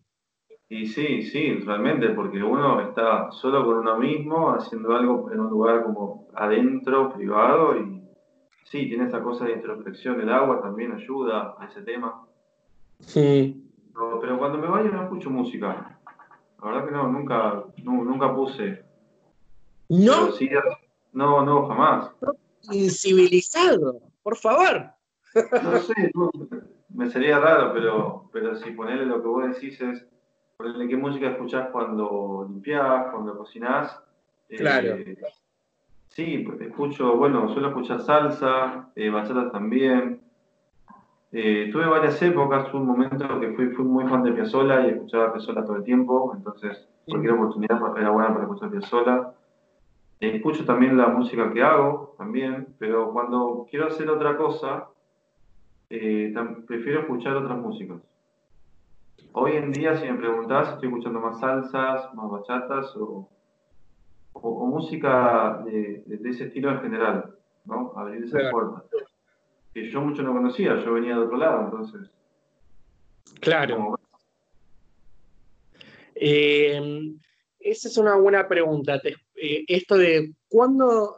Y 0.70 0.88
sí, 0.88 1.24
sí, 1.24 1.54
realmente, 1.66 2.10
porque 2.10 2.42
uno 2.42 2.82
está 2.82 3.32
solo 3.32 3.64
con 3.66 3.80
uno 3.80 3.98
mismo, 3.98 4.52
haciendo 4.52 4.96
algo 4.96 5.32
en 5.32 5.40
un 5.40 5.50
lugar 5.50 5.84
como 5.84 6.28
adentro, 6.36 7.14
privado, 7.14 7.76
y 7.80 8.02
sí, 8.64 8.88
tiene 8.88 9.06
esa 9.06 9.22
cosa 9.22 9.46
de 9.46 9.54
introspección. 9.54 10.22
El 10.22 10.30
agua 10.30 10.62
también 10.62 10.92
ayuda 10.92 11.56
a 11.60 11.66
ese 11.66 11.82
tema. 11.82 12.28
Sí 13.00 13.69
pero 14.20 14.38
cuando 14.38 14.58
me 14.58 14.68
baño 14.68 14.92
no 14.92 15.04
escucho 15.04 15.30
música. 15.30 16.00
La 16.62 16.70
verdad 16.70 16.86
que 16.86 16.92
no, 16.92 17.08
nunca, 17.08 17.64
nunca 17.84 18.36
puse. 18.36 18.84
¿No? 19.90 20.30
no, 21.14 21.46
no, 21.46 21.68
jamás. 21.68 22.12
Incivilizado, 22.72 24.02
por 24.22 24.36
favor. 24.38 24.92
No 25.64 25.78
sé, 25.80 26.12
me 26.90 27.10
sería 27.10 27.40
raro, 27.40 27.74
pero, 27.74 28.30
pero 28.32 28.56
si 28.56 28.72
ponerle 28.72 29.06
lo 29.06 29.22
que 29.22 29.28
vos 29.28 29.48
decís 29.48 29.80
es, 29.82 30.06
ponerle 30.58 30.88
qué 30.88 30.98
música 30.98 31.30
escuchás 31.30 31.70
cuando 31.72 32.46
limpiás, 32.50 33.12
cuando 33.12 33.38
cocinás. 33.38 34.00
Eh, 34.50 34.58
claro. 34.58 34.98
sí, 36.10 36.48
escucho, 36.60 37.16
bueno, 37.16 37.48
suelo 37.54 37.70
escuchar 37.70 38.02
salsa, 38.02 38.92
eh, 38.96 39.10
bachata 39.10 39.52
también. 39.52 40.22
Eh, 41.32 41.70
tuve 41.72 41.86
varias 41.86 42.20
épocas, 42.24 42.74
un 42.74 42.88
momento 42.88 43.40
que 43.40 43.54
fui, 43.54 43.70
fui 43.70 43.86
muy 43.86 44.08
fan 44.08 44.24
de 44.24 44.32
Piazzolla 44.32 44.88
y 44.88 44.90
escuchaba 44.90 45.32
Piazzolla 45.32 45.64
todo 45.64 45.76
el 45.76 45.84
tiempo, 45.84 46.34
entonces 46.36 46.88
cualquier 47.06 47.34
oportunidad 47.34 47.80
era 47.98 48.10
buena 48.10 48.30
para 48.30 48.44
escuchar 48.46 48.72
Piazzolla. 48.72 49.34
Escucho 50.20 50.66
también 50.66 50.98
la 50.98 51.08
música 51.08 51.54
que 51.54 51.62
hago, 51.62 52.16
también, 52.18 52.76
pero 52.80 53.14
cuando 53.14 53.68
quiero 53.70 53.88
hacer 53.88 54.10
otra 54.10 54.36
cosa, 54.38 54.88
eh, 55.90 56.34
prefiero 56.68 57.02
escuchar 57.02 57.36
otras 57.36 57.58
músicas. 57.58 58.02
Hoy 59.32 59.54
en 59.54 59.72
día, 59.72 59.96
si 59.96 60.10
me 60.10 60.18
preguntás, 60.18 60.74
estoy 60.74 60.90
escuchando 60.90 61.20
más 61.20 61.40
salsas, 61.40 62.14
más 62.16 62.30
bachatas 62.30 62.96
o, 62.98 63.30
música 64.34 65.62
de, 65.66 66.04
de 66.06 66.30
ese 66.30 66.46
estilo 66.46 66.72
en 66.72 66.80
general. 66.80 67.36
¿no? 67.66 67.94
Abrir 67.96 68.24
esas 68.24 68.52
puertas. 68.52 68.84
Que 69.80 69.90
yo 69.90 70.02
mucho 70.02 70.22
no 70.24 70.34
conocía, 70.34 70.76
yo 70.84 70.94
venía 70.94 71.16
de 71.16 71.22
otro 71.22 71.38
lado, 71.38 71.66
entonces. 71.66 72.10
Claro. 73.40 73.98
Eh, 76.16 77.16
esa 77.60 77.88
es 77.88 77.98
una 77.98 78.16
buena 78.16 78.48
pregunta. 78.48 79.00
Eh, 79.36 79.64
esto 79.68 79.98
de 79.98 80.34
cuándo 80.50 81.18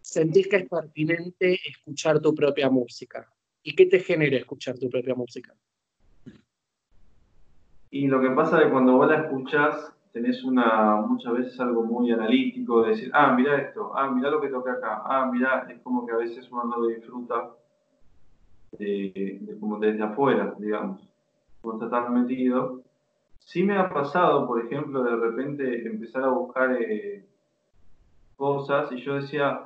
sentís 0.00 0.48
que 0.48 0.56
es 0.56 0.68
pertinente 0.68 1.60
escuchar 1.64 2.20
tu 2.20 2.34
propia 2.34 2.68
música. 2.70 3.32
¿Y 3.62 3.74
qué 3.74 3.86
te 3.86 4.00
genera 4.00 4.36
escuchar 4.36 4.78
tu 4.78 4.90
propia 4.90 5.14
música? 5.14 5.54
Y 7.90 8.08
lo 8.08 8.20
que 8.20 8.30
pasa 8.30 8.58
es 8.58 8.64
que 8.64 8.72
cuando 8.72 8.96
vos 8.96 9.08
la 9.08 9.22
escuchás, 9.22 9.92
tenés 10.14 10.44
una, 10.44 10.94
muchas 11.00 11.32
veces 11.32 11.58
algo 11.58 11.82
muy 11.82 12.12
analítico 12.12 12.82
de 12.82 12.90
decir, 12.90 13.10
ah, 13.12 13.34
mira 13.36 13.56
esto, 13.56 13.90
ah, 13.96 14.08
mira 14.12 14.30
lo 14.30 14.40
que 14.40 14.46
toca 14.46 14.74
acá, 14.74 15.02
ah, 15.04 15.28
mira, 15.30 15.66
es 15.68 15.80
como 15.82 16.06
que 16.06 16.12
a 16.12 16.18
veces 16.18 16.48
uno 16.52 16.64
no 16.64 16.78
lo 16.78 16.86
disfruta 16.86 17.50
como 19.60 19.78
desde 19.80 20.02
afuera, 20.04 20.54
digamos, 20.56 21.00
cuando 21.60 21.86
está 21.86 22.04
tan 22.04 22.14
metido. 22.14 22.82
Sí 23.40 23.64
me 23.64 23.76
ha 23.76 23.88
pasado, 23.88 24.46
por 24.46 24.64
ejemplo, 24.64 25.02
de 25.02 25.16
repente 25.16 25.86
empezar 25.86 26.22
a 26.22 26.28
buscar 26.28 26.80
eh, 26.80 27.26
cosas 28.36 28.92
y 28.92 29.00
yo 29.02 29.16
decía, 29.16 29.62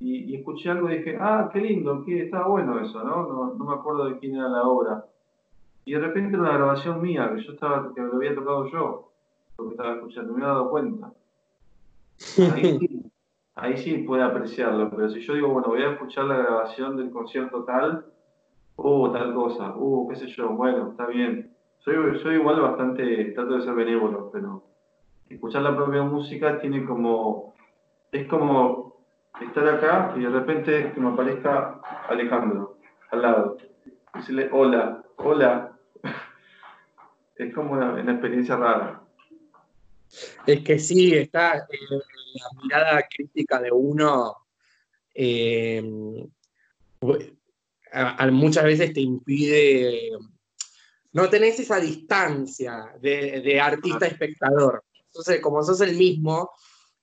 y, 0.00 0.36
escuché 0.36 0.70
algo 0.70 0.90
y 0.90 0.98
dije, 0.98 1.16
ah, 1.18 1.48
qué 1.50 1.60
lindo, 1.60 2.02
qué, 2.04 2.24
estaba 2.24 2.46
bueno 2.48 2.78
eso, 2.78 3.02
¿no? 3.02 3.26
¿no? 3.26 3.54
No 3.54 3.64
me 3.64 3.74
acuerdo 3.74 4.04
de 4.04 4.18
quién 4.18 4.36
era 4.36 4.48
la 4.48 4.64
obra. 4.64 5.06
Y 5.86 5.94
de 5.94 6.00
repente 6.00 6.34
era 6.34 6.42
una 6.42 6.58
grabación 6.58 7.00
mía, 7.00 7.32
que 7.34 7.42
yo 7.42 7.52
estaba, 7.52 7.92
que 7.94 8.02
lo 8.02 8.16
había 8.16 8.34
tocado 8.34 8.70
yo, 8.70 9.11
porque 9.56 9.72
estaba 9.72 9.94
escuchando, 9.94 10.32
me 10.32 10.42
he 10.42 10.46
dado 10.46 10.70
cuenta. 10.70 11.12
Ahí 13.54 13.76
sí, 13.76 13.98
puede 13.98 14.22
apreciarlo, 14.22 14.90
pero 14.90 15.10
si 15.10 15.20
yo 15.20 15.34
digo, 15.34 15.48
bueno, 15.48 15.68
voy 15.68 15.82
a 15.82 15.92
escuchar 15.92 16.24
la 16.24 16.38
grabación 16.38 16.96
del 16.96 17.10
concierto 17.10 17.64
tal, 17.64 18.06
uh, 18.76 19.12
tal 19.12 19.34
cosa, 19.34 19.74
uh, 19.76 20.08
qué 20.08 20.16
sé 20.16 20.26
yo, 20.28 20.50
bueno, 20.50 20.90
está 20.90 21.06
bien. 21.06 21.54
Soy, 21.80 22.18
soy 22.20 22.36
igual 22.36 22.60
bastante, 22.60 23.32
trato 23.32 23.56
de 23.56 23.62
ser 23.62 23.74
benévolo, 23.74 24.30
pero 24.32 24.62
escuchar 25.28 25.62
la 25.62 25.76
propia 25.76 26.02
música 26.02 26.60
tiene 26.60 26.84
como, 26.84 27.54
es 28.10 28.26
como 28.28 28.92
estar 29.40 29.68
acá 29.68 30.14
y 30.16 30.20
de 30.20 30.28
repente 30.28 30.92
que 30.92 31.00
me 31.00 31.10
aparezca 31.10 31.80
Alejandro 32.08 32.76
al 33.10 33.22
lado. 33.22 33.56
Decirle, 34.14 34.48
hola, 34.52 35.02
hola. 35.16 35.72
es 37.36 37.54
como 37.54 37.72
una, 37.72 38.00
experiencia 38.00 38.56
rara. 38.56 39.01
Es 40.46 40.60
que 40.60 40.78
sí, 40.78 41.14
está 41.14 41.58
eh, 41.58 41.78
la 41.90 42.62
mirada 42.62 43.06
crítica 43.08 43.60
de 43.60 43.70
uno. 43.72 44.36
Eh, 45.14 45.82
muchas 48.30 48.64
veces 48.64 48.92
te 48.92 49.00
impide. 49.00 50.10
No 51.12 51.28
tenés 51.28 51.60
esa 51.60 51.78
distancia 51.78 52.92
de, 53.00 53.60
artista-espectador. 53.60 54.84
Entonces, 55.06 55.40
como 55.40 55.62
sos 55.62 55.80
el 55.82 55.96
mismo, 55.96 56.50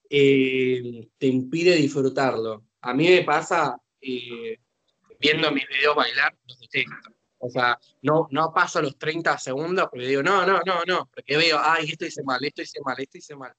eh, 0.10 1.08
te 1.18 1.28
impide 1.28 1.76
disfrutarlo. 1.76 2.66
A 2.82 2.94
mí 2.94 3.08
me 3.08 3.24
pasa 3.24 3.78
viendo 4.02 5.52
mis 5.52 5.68
videos 5.68 5.96
bailar, 5.96 6.36
los 6.48 6.60
detesto. 6.60 7.19
O 7.40 7.50
sea, 7.50 7.80
no, 8.02 8.28
no 8.32 8.54
paso 8.54 8.82
los 8.82 8.98
30 8.98 9.38
segundos 9.38 9.88
porque 9.90 10.08
digo, 10.08 10.22
no, 10.22 10.46
no, 10.46 10.60
no, 10.66 10.84
no, 10.86 11.10
porque 11.14 11.38
veo, 11.38 11.58
ay, 11.62 11.90
esto 11.90 12.06
hice 12.06 12.22
mal, 12.24 12.44
esto 12.44 12.62
hice 12.62 12.80
mal, 12.84 12.96
esto 13.00 13.18
hice 13.18 13.36
mal. 13.36 13.54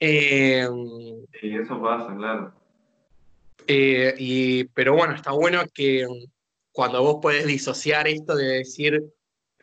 Eh, 0.00 0.66
sí, 1.40 1.54
eso 1.54 1.80
pasa, 1.80 2.14
claro. 2.16 2.54
Eh, 3.66 4.14
y, 4.18 4.64
pero 4.64 4.94
bueno, 4.94 5.14
está 5.14 5.32
bueno 5.32 5.62
que 5.72 6.06
cuando 6.72 7.02
vos 7.02 7.18
podés 7.20 7.46
disociar 7.46 8.08
esto 8.08 8.34
de 8.34 8.46
decir, 8.46 9.02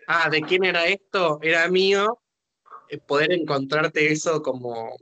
ah, 0.08 0.30
¿de 0.30 0.42
quién 0.42 0.64
era 0.64 0.86
esto? 0.86 1.40
Era 1.42 1.68
mío, 1.70 2.20
eh, 2.88 3.00
poder 3.00 3.34
encontrarte 3.34 4.12
eso 4.12 4.44
como 4.44 4.96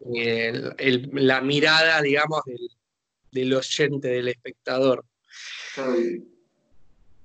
la 0.00 1.40
mirada, 1.40 2.02
digamos, 2.02 2.42
del, 2.44 2.68
del 3.32 3.54
oyente, 3.54 4.08
del 4.08 4.28
espectador. 4.28 5.04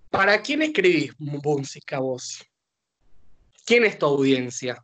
¿Para 0.09 0.41
quién 0.41 0.61
escribís 0.63 1.13
música 1.19 1.99
vos? 1.99 2.43
¿Quién 3.65 3.85
es 3.85 3.99
tu 3.99 4.07
audiencia? 4.07 4.83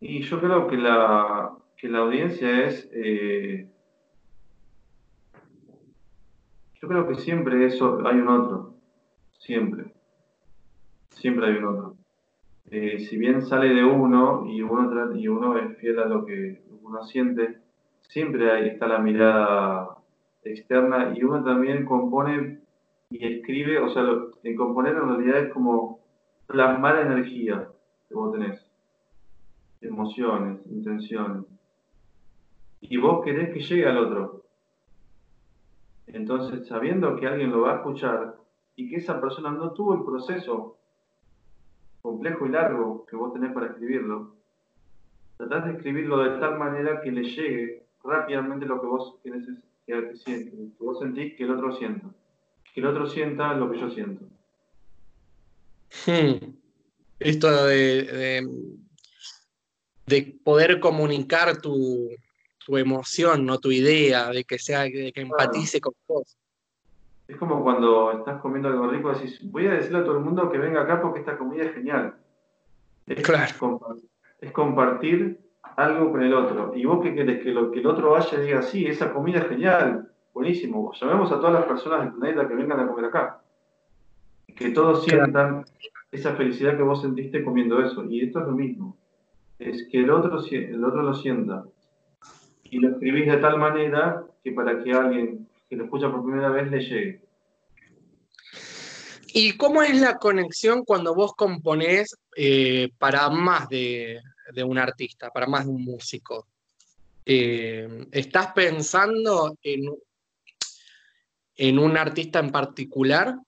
Y 0.00 0.22
yo 0.22 0.40
creo 0.40 0.66
que 0.66 0.76
la, 0.76 1.52
que 1.76 1.88
la 1.88 1.98
audiencia 1.98 2.66
es... 2.66 2.88
Eh, 2.92 3.68
yo 6.80 6.88
creo 6.88 7.06
que 7.06 7.16
siempre 7.16 7.66
eso, 7.66 8.00
hay 8.06 8.16
un 8.16 8.28
otro. 8.28 8.74
Siempre. 9.38 9.92
Siempre 11.10 11.48
hay 11.48 11.56
un 11.56 11.64
otro. 11.66 11.96
Eh, 12.70 13.00
si 13.00 13.18
bien 13.18 13.42
sale 13.42 13.74
de 13.74 13.84
uno 13.84 14.46
y 14.46 14.62
uno, 14.62 15.14
y 15.14 15.28
uno 15.28 15.58
es 15.58 15.76
fiel 15.78 15.98
a 15.98 16.06
lo 16.06 16.24
que 16.24 16.62
uno 16.82 17.04
siente, 17.04 17.58
siempre 18.00 18.50
ahí 18.50 18.68
está 18.68 18.86
la 18.86 19.00
mirada 19.00 19.98
externa 20.44 21.12
y 21.14 21.22
uno 21.22 21.44
también 21.44 21.84
compone 21.84 22.60
y 23.10 23.26
escribe, 23.26 23.78
o 23.80 23.90
sea, 23.90 24.02
lo, 24.02 24.30
en 24.44 24.56
componer 24.56 24.94
en 24.94 25.08
realidad 25.08 25.38
es 25.40 25.52
como 25.52 26.00
plasmar 26.46 26.98
energía 27.00 27.68
que 28.08 28.14
vos 28.14 28.32
tenés, 28.32 28.64
emociones, 29.80 30.60
intenciones. 30.66 31.44
Y 32.80 32.96
vos 32.96 33.22
querés 33.24 33.52
que 33.52 33.60
llegue 33.60 33.86
al 33.86 33.98
otro. 33.98 34.44
Entonces, 36.06 36.66
sabiendo 36.68 37.16
que 37.16 37.26
alguien 37.26 37.50
lo 37.50 37.62
va 37.62 37.72
a 37.72 37.76
escuchar 37.76 38.36
y 38.76 38.88
que 38.88 38.96
esa 38.96 39.20
persona 39.20 39.50
no 39.50 39.72
tuvo 39.72 39.94
el 39.94 40.04
proceso 40.04 40.78
complejo 42.02 42.46
y 42.46 42.50
largo 42.50 43.04
que 43.06 43.16
vos 43.16 43.32
tenés 43.32 43.52
para 43.52 43.66
escribirlo, 43.66 44.34
tratás 45.36 45.66
de 45.66 45.72
escribirlo 45.72 46.18
de 46.18 46.38
tal 46.38 46.58
manera 46.58 47.00
que 47.00 47.10
le 47.10 47.24
llegue 47.24 47.86
rápidamente 48.02 48.66
lo 48.66 48.80
que 48.80 48.86
vos, 48.86 49.18
querés, 49.22 49.46
que, 49.84 50.24
que 50.24 50.70
vos 50.78 51.00
sentís 51.00 51.34
que 51.36 51.44
el 51.44 51.50
otro 51.50 51.72
sienta 51.72 52.08
que 52.72 52.80
el 52.80 52.86
otro 52.86 53.06
sienta 53.06 53.54
lo 53.54 53.70
que 53.70 53.78
yo 53.78 53.90
siento. 53.90 54.24
Hmm. 56.06 56.54
Esto 57.18 57.66
de, 57.66 58.42
de, 60.06 60.38
poder 60.44 60.80
comunicar 60.80 61.60
tu, 61.60 62.08
emoción, 62.68 63.44
no 63.44 63.58
tu 63.58 63.72
idea, 63.72 64.30
de 64.30 64.44
que 64.44 64.58
sea, 64.58 64.82
de 64.82 65.12
que 65.12 65.20
empatice 65.20 65.80
con 65.80 65.92
vos. 66.06 66.36
Es 67.26 67.36
como 67.36 67.62
cuando 67.62 68.12
estás 68.12 68.40
comiendo 68.40 68.68
algo 68.68 68.88
rico, 68.88 69.12
decís, 69.12 69.40
voy 69.50 69.66
a 69.66 69.74
decirle 69.74 69.98
a 69.98 70.04
todo 70.04 70.18
el 70.18 70.24
mundo 70.24 70.50
que 70.50 70.58
venga 70.58 70.82
acá 70.82 71.00
porque 71.02 71.20
esta 71.20 71.36
comida 71.36 71.64
es 71.64 71.74
genial. 71.74 72.14
Es, 73.06 73.22
claro. 73.22 73.98
es 74.40 74.52
compartir 74.52 75.40
algo 75.76 76.10
con 76.10 76.22
el 76.22 76.32
otro. 76.32 76.72
Y 76.74 76.84
vos 76.84 77.00
qué 77.02 77.14
querés, 77.14 77.42
que, 77.42 77.50
lo, 77.50 77.70
que 77.70 77.80
el 77.80 77.86
otro 77.86 78.12
vaya 78.12 78.38
y 78.38 78.46
diga, 78.46 78.62
sí, 78.62 78.86
esa 78.86 79.12
comida 79.12 79.40
es 79.40 79.48
genial, 79.48 80.09
buenísimo, 80.32 80.92
llamemos 81.00 81.30
a 81.32 81.36
todas 81.36 81.52
las 81.52 81.64
personas 81.64 82.00
del 82.00 82.14
planeta 82.14 82.48
que 82.48 82.54
vengan 82.54 82.80
a 82.80 82.86
comer 82.86 83.06
acá. 83.06 83.42
Que 84.56 84.70
todos 84.70 85.04
sientan 85.04 85.64
esa 86.10 86.34
felicidad 86.34 86.76
que 86.76 86.82
vos 86.82 87.02
sentiste 87.02 87.44
comiendo 87.44 87.80
eso. 87.82 88.04
Y 88.04 88.22
esto 88.22 88.40
es 88.40 88.46
lo 88.46 88.52
mismo. 88.52 88.96
Es 89.58 89.86
que 89.90 89.98
el 89.98 90.10
otro, 90.10 90.42
el 90.50 90.84
otro 90.84 91.02
lo 91.02 91.14
sienta. 91.14 91.64
Y 92.64 92.78
lo 92.78 92.90
escribís 92.90 93.26
de 93.26 93.38
tal 93.38 93.58
manera 93.58 94.24
que 94.42 94.52
para 94.52 94.82
que 94.82 94.92
alguien 94.92 95.48
que 95.68 95.76
lo 95.76 95.84
escucha 95.84 96.10
por 96.10 96.24
primera 96.24 96.50
vez 96.50 96.70
le 96.70 96.80
llegue. 96.80 97.20
¿Y 99.32 99.56
cómo 99.56 99.82
es 99.82 100.00
la 100.00 100.18
conexión 100.18 100.84
cuando 100.84 101.14
vos 101.14 101.34
componés 101.34 102.16
eh, 102.36 102.90
para 102.98 103.30
más 103.30 103.68
de, 103.68 104.20
un 104.64 104.78
artista, 104.78 105.30
para 105.30 105.46
más 105.46 105.66
de 105.66 105.70
un 105.70 105.84
músico? 105.84 106.48
Eh, 107.24 108.06
¿Estás 108.10 108.48
pensando 108.52 109.56
en 109.62 109.88
en 111.60 111.78
un 111.78 111.98
artista 111.98 112.38
en 112.38 112.50
particular? 112.50 113.38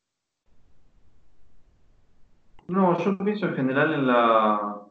No, 2.69 2.99
yo 2.99 3.17
pienso 3.17 3.47
en 3.47 3.55
general 3.55 3.95
en 3.95 4.07
la... 4.07 4.83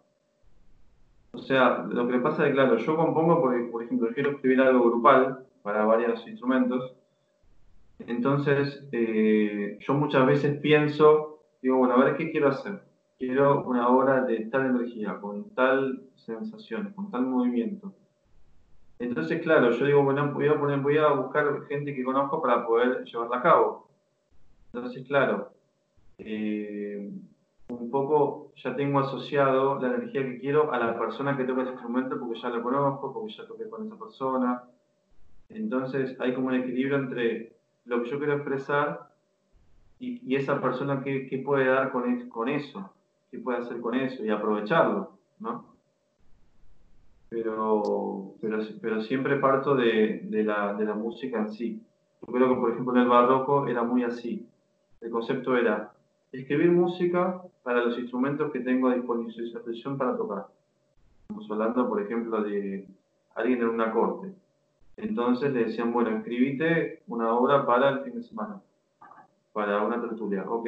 O 1.34 1.38
sea, 1.38 1.86
lo 1.88 2.08
que 2.08 2.18
pasa 2.18 2.48
es, 2.48 2.54
claro, 2.54 2.78
yo 2.78 2.96
compongo 2.98 3.40
porque, 3.40 3.64
por 3.72 3.84
ejemplo, 3.84 4.10
quiero 4.16 4.32
escribir 4.32 4.60
algo 4.62 4.90
grupal 4.90 5.46
para 5.62 5.86
varios 5.86 6.28
instrumentos. 6.28 6.96
Entonces, 8.00 8.84
eh, 8.92 9.78
yo 9.80 9.94
muchas 9.94 10.26
veces 10.26 10.60
pienso, 10.60 11.44
digo, 11.62 11.78
bueno, 11.78 11.94
a 11.94 12.04
ver 12.04 12.18
qué 12.18 12.32
quiero 12.32 12.48
hacer. 12.48 12.82
Quiero 13.20 13.64
una 13.66 13.88
obra 13.88 14.24
de 14.24 14.48
tal 14.48 14.66
energía, 14.66 15.20
con 15.22 15.54
tal 15.54 16.02
sensación, 16.16 16.92
con 16.94 17.12
tal 17.12 17.28
movimiento. 17.28 17.94
Entonces, 19.02 19.42
claro, 19.42 19.72
yo 19.72 19.86
digo, 19.86 20.04
bueno, 20.04 20.32
voy 20.32 20.98
a, 20.98 21.10
buscar 21.10 21.64
gente 21.68 21.96
que 21.96 22.04
conozco 22.04 22.40
para 22.40 22.68
poder 22.68 23.04
llevarla 23.04 23.38
a 23.38 23.42
cabo. 23.42 23.90
Entonces, 24.72 25.08
claro, 25.08 25.54
eh, 26.20 27.10
un 27.70 27.90
poco 27.90 28.54
ya 28.64 28.76
tengo 28.76 29.00
asociado 29.00 29.82
la 29.82 29.88
energía 29.88 30.22
que 30.22 30.40
quiero 30.40 30.72
a 30.72 30.78
la 30.78 31.00
persona 31.00 31.36
que 31.36 31.46
toca 31.46 31.64
ese 31.64 31.72
instrumento 31.72 32.20
porque 32.20 32.40
ya 32.40 32.50
lo 32.50 32.62
conozco, 32.62 33.12
porque 33.12 33.34
ya 33.34 33.48
toqué 33.48 33.68
con 33.68 33.88
esa 33.88 33.98
persona. 33.98 34.64
Entonces 35.50 36.16
hay 36.20 36.36
como 36.36 36.50
un 36.50 36.56
equilibrio 36.56 36.98
entre 36.98 37.54
lo 37.86 38.04
que 38.04 38.10
yo 38.12 38.20
quiero 38.20 38.34
expresar 38.34 39.10
y, 40.00 40.36
esa 40.36 40.62
persona 40.62 41.02
que, 41.04 41.42
puede 41.44 41.66
dar 41.66 41.92
con, 41.92 42.30
con 42.30 42.50
eso, 42.50 42.94
qué 43.32 43.40
puede 43.40 43.58
hacer 43.58 43.82
con 43.82 43.96
eso 43.96 44.24
y 44.24 44.30
aprovecharlo, 44.30 45.18
¿no? 45.40 45.71
Pero, 47.32 48.34
pero, 48.42 48.60
pero 48.82 49.02
siempre 49.04 49.38
parto 49.38 49.74
de, 49.74 50.20
de, 50.26 50.44
la, 50.44 50.74
de 50.74 50.84
la 50.84 50.96
música 50.96 51.40
en 51.40 51.50
sí. 51.50 51.82
Yo 52.28 52.34
creo 52.34 52.50
que, 52.50 52.60
por 52.60 52.72
ejemplo, 52.72 52.94
en 52.94 53.04
el 53.04 53.08
barroco 53.08 53.68
era 53.70 53.84
muy 53.84 54.04
así. 54.04 54.46
El 55.00 55.12
concepto 55.12 55.56
era 55.56 55.94
escribir 56.34 56.72
música 56.72 57.42
para 57.64 57.86
los 57.86 57.98
instrumentos 57.98 58.52
que 58.52 58.60
tengo 58.60 58.90
a 58.90 58.96
disposición 58.96 59.98
para 59.98 60.18
tocar. 60.18 60.48
Estamos 61.22 61.50
hablando, 61.50 61.88
por 61.88 62.02
ejemplo, 62.02 62.44
de 62.44 62.86
alguien 63.36 63.62
en 63.62 63.70
una 63.70 63.94
corte. 63.94 64.34
Entonces 64.98 65.54
le 65.54 65.64
decían, 65.64 65.94
bueno, 65.94 66.10
escribite 66.10 67.02
una 67.08 67.34
obra 67.34 67.66
para 67.66 67.92
el 67.92 68.00
fin 68.02 68.16
de 68.16 68.24
semana, 68.24 68.62
para 69.54 69.84
una 69.84 70.02
tertulia. 70.02 70.44
Ok. 70.50 70.68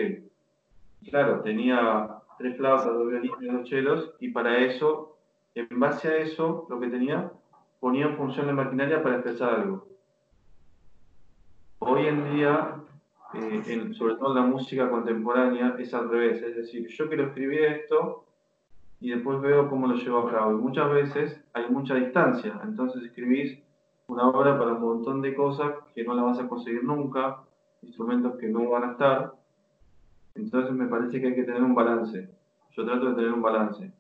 Claro, 1.09 1.41
tenía 1.41 2.19
tres 2.37 2.55
flautas, 2.55 2.85
dos 2.85 3.09
violines, 3.09 3.51
dos 3.51 3.63
chelos, 3.65 4.15
y 4.21 4.29
para 4.29 4.59
eso, 4.59 5.12
en 5.55 5.79
base 5.79 6.07
a 6.07 6.17
eso, 6.17 6.65
lo 6.69 6.79
que 6.79 6.87
tenía, 6.87 7.31
ponía 7.79 8.05
en 8.05 8.17
función 8.17 8.47
la 8.47 8.53
maquinaria 8.53 9.03
para 9.03 9.15
expresar 9.15 9.59
algo. 9.59 9.87
Hoy 11.79 12.07
en 12.07 12.33
día, 12.33 12.75
eh, 13.33 13.91
sobre 13.93 14.15
todo 14.15 14.29
en 14.29 14.35
la 14.35 14.47
música 14.47 14.89
contemporánea, 14.89 15.75
es 15.77 15.93
al 15.93 16.09
revés. 16.09 16.41
Es 16.41 16.55
decir, 16.55 16.87
yo 16.87 17.07
quiero 17.07 17.25
escribir 17.25 17.61
esto 17.65 18.25
y 18.99 19.09
después 19.09 19.41
veo 19.41 19.69
cómo 19.69 19.87
lo 19.87 19.95
llevo 19.95 20.19
a 20.19 20.31
cabo. 20.31 20.53
Y 20.53 20.61
muchas 20.61 20.89
veces 20.91 21.43
hay 21.53 21.69
mucha 21.69 21.95
distancia. 21.95 22.59
Entonces 22.63 23.03
escribís 23.03 23.59
una 24.07 24.29
obra 24.29 24.57
para 24.57 24.73
un 24.73 24.81
montón 24.81 25.21
de 25.21 25.35
cosas 25.35 25.73
que 25.93 26.03
no 26.03 26.13
la 26.13 26.23
vas 26.23 26.39
a 26.39 26.47
conseguir 26.47 26.83
nunca, 26.83 27.43
instrumentos 27.81 28.37
que 28.37 28.47
no 28.47 28.69
van 28.69 28.83
a 28.83 28.91
estar. 28.93 29.33
Entonces 30.35 30.71
me 30.71 30.87
parece 30.87 31.19
que 31.19 31.27
hay 31.27 31.35
que 31.35 31.43
tener 31.43 31.61
un 31.61 31.75
balance. 31.75 32.29
Yo 32.71 32.85
trato 32.85 33.09
de 33.09 33.15
tener 33.15 33.33
un 33.33 33.41
balance. 33.41 33.91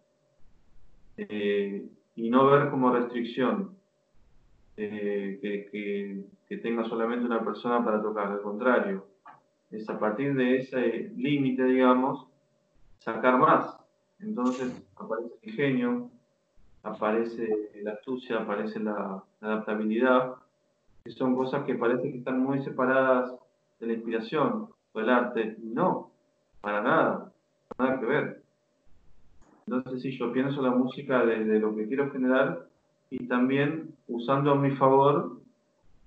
Eh, 1.17 1.85
y 2.15 2.29
no 2.29 2.45
ver 2.47 2.69
como 2.69 2.93
restricción 2.93 3.75
eh, 4.77 5.39
que, 5.41 6.25
que, 6.47 6.57
tenga 6.57 6.83
solamente 6.85 7.25
una 7.25 7.43
persona 7.43 7.83
para 7.83 8.01
tocar. 8.01 8.27
Al 8.27 8.41
contrario, 8.41 9.07
es 9.71 9.89
a 9.89 9.97
partir 9.97 10.35
de 10.35 10.57
ese 10.57 11.11
límite, 11.15 11.63
digamos, 11.63 12.27
sacar 12.99 13.39
más. 13.39 13.75
Entonces 14.19 14.71
aparece 14.95 15.33
el 15.41 15.49
ingenio, 15.49 16.11
aparece 16.83 17.71
la 17.81 17.93
astucia, 17.93 18.37
aparece 18.37 18.79
la, 18.79 19.23
adaptabilidad, 19.41 20.35
que 21.03 21.11
son 21.11 21.35
cosas 21.35 21.65
que 21.65 21.75
parece 21.75 22.11
que 22.11 22.19
están 22.19 22.39
muy 22.39 22.63
separadas 22.63 23.33
de 23.79 23.87
la 23.87 23.93
inspiración 23.93 24.69
o 24.93 24.99
del 24.99 25.09
arte. 25.09 25.57
No, 25.59 26.11
para 26.61 26.81
nada, 26.81 27.31
nada 27.79 27.99
que 27.99 28.05
ver. 28.05 28.42
Entonces, 29.65 30.01
sí, 30.01 30.17
yo 30.17 30.31
pienso 30.33 30.61
la 30.61 30.71
música 30.71 31.25
desde 31.25 31.59
lo 31.59 31.75
que 31.75 31.87
quiero 31.87 32.11
generar 32.11 32.67
y 33.09 33.27
también 33.27 33.95
usando 34.07 34.51
a 34.51 34.55
mi 34.55 34.71
favor 34.71 35.41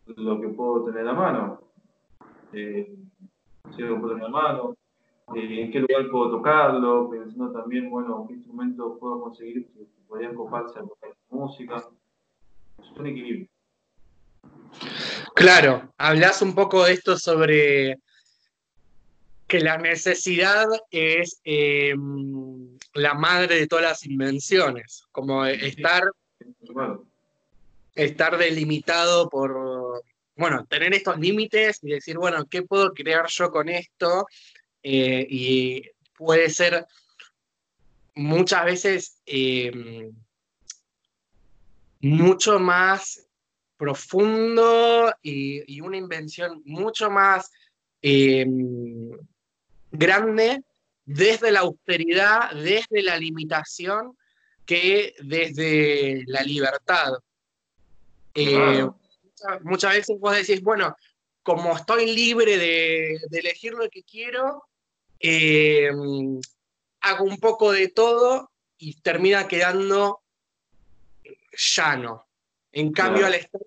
lo 0.06 0.40
que 0.40 0.48
puedo 0.48 0.84
tener 0.84 1.06
a 1.08 1.12
mano. 1.14 1.60
Eh, 2.52 2.94
si 3.74 3.82
lo 3.82 4.00
puedo 4.00 4.14
tener 4.14 4.28
a 4.28 4.30
mano, 4.30 4.76
eh, 5.34 5.62
en 5.62 5.70
qué 5.72 5.80
lugar 5.80 6.10
puedo 6.10 6.30
tocarlo, 6.30 7.10
pensando 7.10 7.50
también, 7.52 7.90
bueno, 7.90 8.26
qué 8.28 8.34
instrumento 8.34 8.98
puedo 8.98 9.20
conseguir 9.22 9.66
que, 9.68 9.86
podrían 10.06 10.34
coparse 10.34 10.78
a 10.78 10.82
la 10.82 10.88
música. 11.30 11.76
Es 12.78 12.98
un 12.98 13.06
equilibrio. 13.06 13.48
Claro, 15.34 15.92
hablas 15.98 16.42
un 16.42 16.54
poco 16.54 16.84
de 16.84 16.92
esto 16.92 17.16
sobre 17.16 17.96
que 19.48 19.60
la 19.60 19.78
necesidad 19.78 20.66
es 20.90 21.40
em, 21.44 22.75
la 22.96 23.14
madre 23.14 23.56
de 23.56 23.66
todas 23.66 23.84
las 23.84 24.06
invenciones, 24.06 25.04
como 25.12 25.44
estar, 25.44 26.02
estar 27.94 28.38
delimitado 28.38 29.28
por, 29.28 30.02
bueno, 30.36 30.66
tener 30.66 30.94
estos 30.94 31.18
límites 31.18 31.78
y 31.82 31.90
decir, 31.90 32.18
bueno, 32.18 32.44
¿qué 32.46 32.62
puedo 32.62 32.92
crear 32.92 33.26
yo 33.28 33.50
con 33.50 33.68
esto? 33.68 34.26
Eh, 34.82 35.26
y 35.28 35.82
puede 36.16 36.50
ser 36.50 36.86
muchas 38.14 38.64
veces 38.64 39.20
em, 39.26 40.12
mucho 42.00 42.58
más 42.58 43.26
profundo 43.76 45.12
y, 45.22 45.80
una 45.80 45.98
invención 45.98 46.62
mucho 46.64 47.10
más 47.10 47.50
em, 48.00 49.10
grande 49.90 50.62
desde 51.06 51.52
la 51.52 51.60
austeridad, 51.60 52.50
desde 52.52 53.02
la 53.02 53.16
limitación, 53.16 54.16
que 54.66 55.14
desde 55.20 56.24
la 56.26 56.42
libertad. 56.42 57.12
Eh, 58.34 58.86
muchas, 59.62 59.94
veces 59.94 60.18
vos 60.18 60.36
decís, 60.36 60.60
bueno, 60.60 60.94
como 61.42 61.76
estoy 61.76 62.12
libre 62.12 62.58
de, 62.58 63.18
elegir 63.30 63.72
lo 63.72 63.88
que 63.88 64.02
quiero, 64.02 64.64
em, 65.20 66.40
hago 67.00 67.24
un 67.24 67.38
poco 67.38 67.70
de 67.72 67.88
todo 67.88 68.50
y 68.76 69.00
termina 69.00 69.46
quedando 69.46 70.22
llano. 71.52 72.26
En 72.72 72.92
cambio, 72.92 73.26
al 73.26 73.34
estar 73.34 73.60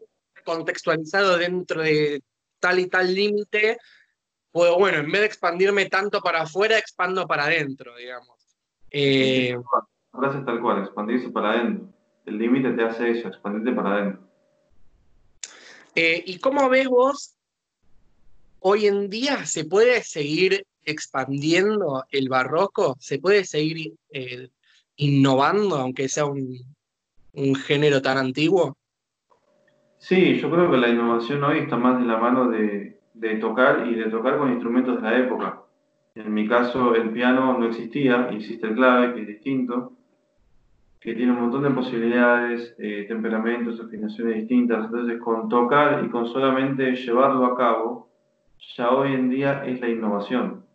contextualizado 0.43 1.37
dentro 1.37 1.81
de 1.81 2.21
tal 2.59 2.79
y 2.79 2.87
tal 2.87 3.15
límite, 3.15 3.77
puedo, 4.51 4.77
bueno, 4.77 4.99
en 4.99 5.11
vez 5.11 5.21
de 5.21 5.27
expandirme 5.27 5.85
tanto 5.87 6.21
para 6.21 6.41
afuera, 6.41 6.77
expando 6.77 7.27
para 7.27 7.45
adentro, 7.45 7.95
digamos. 7.95 8.37
Eh, 8.91 9.57
frase 10.11 10.39
tal 10.45 10.61
cual, 10.61 10.83
expandirse 10.83 11.29
para 11.29 11.51
adentro. 11.51 11.87
El 12.25 12.37
límite 12.37 12.71
te 12.71 12.83
hace 12.83 13.11
eso, 13.11 13.27
expandirte 13.27 13.71
para 13.71 13.93
adentro. 13.95 14.29
Eh, 15.95 16.23
¿Y 16.25 16.39
cómo 16.39 16.69
ves 16.69 16.87
vos, 16.87 17.35
hoy 18.59 18.87
en 18.87 19.09
día 19.09 19.45
se 19.45 19.65
puede 19.65 20.03
seguir 20.03 20.65
expandiendo 20.85 22.05
el 22.11 22.29
barroco? 22.29 22.95
¿Se 22.99 23.19
puede 23.19 23.43
seguir 23.45 23.93
eh, 24.11 24.49
innovando, 24.95 25.77
aunque 25.77 26.09
sea 26.09 26.25
un, 26.25 26.59
género 27.65 28.01
tan 28.01 28.17
antiguo? 28.17 28.77
Sí, 29.97 30.39
yo 30.39 30.49
creo 30.51 30.69
que 30.69 30.77
la 30.77 30.89
innovación 30.89 31.43
hoy 31.43 31.59
está 31.59 31.77
más 31.77 31.99
de 31.99 32.05
la 32.05 32.17
mano 32.17 32.49
de, 32.49 32.98
tocar 33.39 33.87
y 33.87 33.95
de 33.95 34.05
tocar 34.05 34.37
con 34.37 34.51
instrumentos 34.51 34.95
de 34.95 35.01
la 35.01 35.17
época. 35.17 35.61
En 36.15 36.33
mi 36.33 36.47
caso, 36.47 36.95
el 36.95 37.11
piano 37.11 37.57
no 37.57 37.67
existía, 37.67 38.29
existe 38.31 38.67
el 38.67 38.75
clave, 38.75 39.13
que 39.13 39.21
es 39.21 39.27
distinto, 39.27 39.93
que 40.99 41.13
tiene 41.13 41.31
un 41.31 41.41
montón 41.41 41.63
de 41.63 41.69
posibilidades, 41.69 42.75
eh, 42.77 43.05
temperamentos, 43.07 43.79
afinaciones 43.79 44.35
distintas. 44.35 44.85
Entonces, 44.85 45.19
con 45.19 45.47
tocar 45.47 46.03
y 46.03 46.09
con 46.09 46.27
solamente 46.27 46.95
llevarlo 46.95 47.45
a 47.45 47.55
cabo, 47.55 48.09
ya 48.75 48.89
hoy 48.91 49.13
en 49.13 49.29
día 49.29 49.63
es 49.65 49.79
la 49.79 49.87
innovación. 49.87 50.65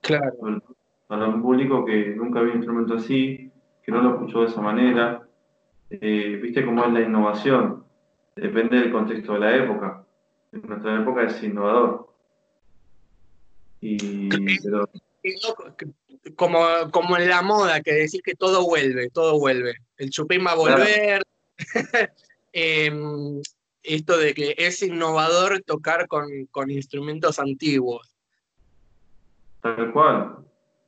Claro. 0.00 0.62
Para 1.06 1.28
un 1.28 1.42
público 1.42 1.84
que 1.84 2.14
nunca 2.16 2.40
vio 2.40 2.52
un 2.52 2.58
instrumento 2.58 2.94
así, 2.94 3.52
que 3.84 3.92
no 3.92 4.02
lo 4.02 4.14
escuchó 4.14 4.40
de 4.40 4.46
esa 4.46 4.60
manera. 4.60 5.22
Eh, 5.90 6.40
Viste 6.42 6.64
cómo 6.64 6.84
es 6.84 6.92
la 6.92 7.02
innovación. 7.02 7.84
Depende 8.34 8.80
del 8.80 8.90
contexto 8.90 9.34
de 9.34 9.40
la 9.40 9.56
época. 9.56 10.04
En 10.52 10.62
nuestra 10.62 11.00
época 11.00 11.24
es 11.24 11.42
innovador. 11.42 12.08
Y, 13.80 14.28
como, 16.36 16.60
como 16.92 17.16
en 17.16 17.28
la 17.28 17.42
moda, 17.42 17.80
que 17.80 17.92
decís 17.92 18.20
que 18.22 18.34
todo 18.34 18.64
vuelve, 18.64 19.10
todo 19.10 19.38
vuelve. 19.38 19.74
El 19.96 20.10
chupín 20.10 20.44
va 20.46 20.52
a 20.52 20.56
volver. 20.56 21.22
Em, 22.54 23.40
esto 23.82 24.18
de 24.18 24.34
que 24.34 24.54
es 24.58 24.82
innovador 24.82 25.62
tocar 25.62 26.06
con, 26.06 26.28
con 26.50 26.70
instrumentos 26.70 27.38
antiguos. 27.38 28.14
Tal 29.62 29.90
cual. 29.90 30.36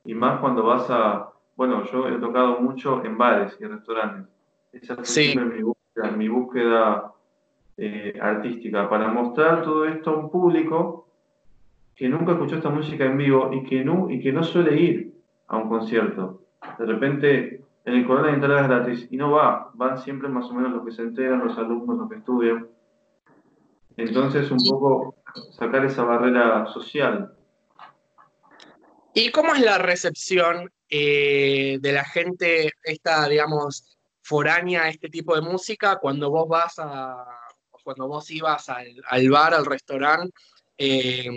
Y 0.05 0.13
más 0.13 0.39
cuando 0.41 0.63
vas 0.63 0.85
a. 0.89 1.31
Bueno, 1.55 1.83
yo 1.91 2.07
he 2.07 2.19
tocado 2.19 2.59
mucho 2.59 3.03
en 3.03 3.17
bares 3.17 3.57
y 3.59 3.65
restaurantes. 3.65 4.31
Esa 4.73 4.95
fue 4.97 5.35
mi 6.11 6.27
búsqueda, 6.27 7.14
eh, 7.77 8.17
artística, 8.21 8.89
para 8.89 9.07
mostrar 9.09 9.63
todo 9.63 9.85
esto 9.85 10.11
a 10.11 10.17
un 10.17 10.29
público 10.29 11.07
que 11.95 12.09
nunca 12.09 12.33
escuchó 12.33 12.55
esta 12.55 12.69
música 12.69 13.05
en 13.05 13.17
vivo 13.17 13.51
y 13.53 13.63
que 13.63 13.83
no, 13.83 14.09
y 14.09 14.21
que 14.21 14.31
no 14.31 14.43
suele 14.43 14.79
ir 14.79 15.13
a 15.47 15.57
un 15.57 15.69
concierto. 15.69 16.41
De 16.77 16.85
repente, 16.85 17.61
en 17.85 17.93
el 17.93 18.05
Corona 18.05 18.29
hay 18.29 18.35
entradas 18.35 18.67
gratis 18.67 19.07
y 19.09 19.17
no 19.17 19.31
va, 19.31 19.71
van 19.73 19.97
siempre 19.97 20.27
más 20.27 20.49
o 20.49 20.53
menos 20.53 20.71
los 20.73 20.85
que 20.85 20.91
se 20.91 21.03
enteran, 21.03 21.45
los 21.45 21.57
alumnos, 21.57 21.97
los 21.97 22.09
que 22.09 22.17
estudian. 22.17 22.67
Entonces, 23.97 24.51
un 24.51 24.57
poco 24.57 25.15
sacar 25.51 25.85
esa 25.85 26.03
barrera 26.03 26.65
social 26.67 27.35
¿Y 29.17 29.31
cómo 29.31 29.55
es 29.55 29.61
la 29.61 29.77
recepción 29.77 30.69
eh, 30.89 31.77
de 31.79 31.91
la 31.93 32.03
gente, 32.03 32.73
esta, 32.83 33.29
digamos, 33.29 33.97
foránea 34.21 34.83
a 34.83 34.89
este 34.89 35.07
tipo 35.07 35.33
de 35.35 35.41
música 35.41 35.99
cuando 36.01 36.29
vos 36.29 36.49
vas 36.49 36.77
a, 36.79 37.25
cuando 37.85 38.07
vos 38.07 38.29
ibas 38.31 38.67
al, 38.69 39.29
bar, 39.29 39.53
al 39.53 39.65
restaurante, 39.65 40.33
eh, 40.75 41.29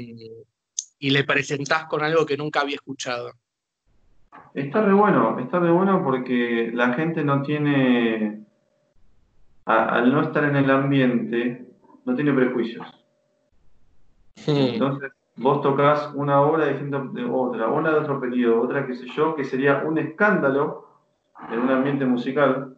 y 0.99 1.11
le 1.11 1.25
presentás 1.25 1.85
con 1.85 2.03
algo 2.03 2.25
que 2.25 2.39
nunca 2.39 2.63
había 2.63 2.77
escuchado. 2.77 3.33
Está 4.55 4.81
re 4.81 4.95
bueno, 4.95 5.39
está 5.39 5.59
re 5.59 5.71
bueno 5.71 6.03
porque 6.03 6.71
la 6.73 6.95
gente 6.95 7.23
no 7.23 7.43
tiene, 7.43 8.47
al 9.67 10.11
no 10.11 10.23
estar 10.23 10.45
en 10.45 10.57
el 10.57 10.71
ambiente, 10.71 11.67
no 12.07 12.15
tiene 12.15 12.33
prejuicios. 12.33 12.87
Hmm. 14.47 14.73
Entonces, 14.73 15.13
vos 15.37 15.61
tocas 15.61 16.11
una 16.15 16.41
obra 16.41 16.67
diciendo 16.67 17.11
de 17.13 17.27
otra, 17.27 17.69
una 17.69 17.91
de 17.91 17.99
otro 17.99 18.19
periodo, 18.19 18.63
otra 18.63 18.87
qué 18.87 18.95
sé 18.95 19.07
yo, 19.15 19.37
que 19.37 19.45
sería 19.45 19.83
un 19.85 19.99
escándalo 19.99 20.89
en 21.53 21.59
un 21.59 21.71
ambiente 21.71 22.07
musical, 22.07 22.78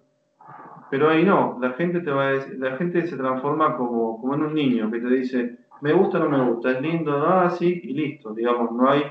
pero 0.90 1.08
ahí 1.08 1.24
no, 1.24 1.58
la 1.60 1.70
gente 1.72 2.00
te 2.00 2.10
va 2.10 2.24
a 2.24 2.32
decir, 2.32 2.58
la 2.58 2.76
gente 2.76 3.06
se 3.06 3.16
transforma 3.16 3.76
como, 3.76 4.20
como 4.20 4.34
en 4.34 4.42
un 4.42 4.54
niño 4.54 4.90
que 4.90 5.00
te 5.00 5.08
dice, 5.08 5.58
me 5.80 5.92
gusta 5.92 6.18
o 6.18 6.28
no 6.28 6.36
me 6.36 6.50
gusta, 6.50 6.72
es 6.72 6.80
lindo, 6.82 7.18
no, 7.18 7.40
así 7.40 7.80
y 7.84 7.94
listo, 7.94 8.34
digamos, 8.34 8.72
no 8.72 8.90
hay, 8.90 9.04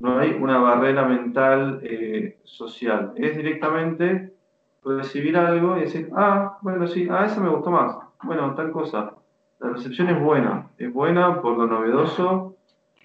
no 0.00 0.18
hay 0.18 0.36
una 0.40 0.58
barrera 0.58 1.06
mental 1.06 1.80
eh, 1.82 2.38
social, 2.44 3.12
es 3.16 3.36
directamente 3.36 4.34
recibir 4.84 5.36
algo 5.36 5.76
y 5.76 5.80
decir, 5.80 6.10
ah, 6.14 6.58
bueno, 6.60 6.86
sí, 6.86 7.08
ah, 7.10 7.24
eso 7.24 7.40
me 7.40 7.48
gustó 7.48 7.70
más, 7.70 7.96
bueno, 8.22 8.54
tal 8.54 8.70
cosa. 8.70 9.14
La 9.60 9.70
recepción 9.70 10.10
es 10.10 10.20
buena, 10.20 10.68
es 10.76 10.92
buena 10.92 11.40
por 11.40 11.56
lo 11.56 11.66
novedoso, 11.66 12.56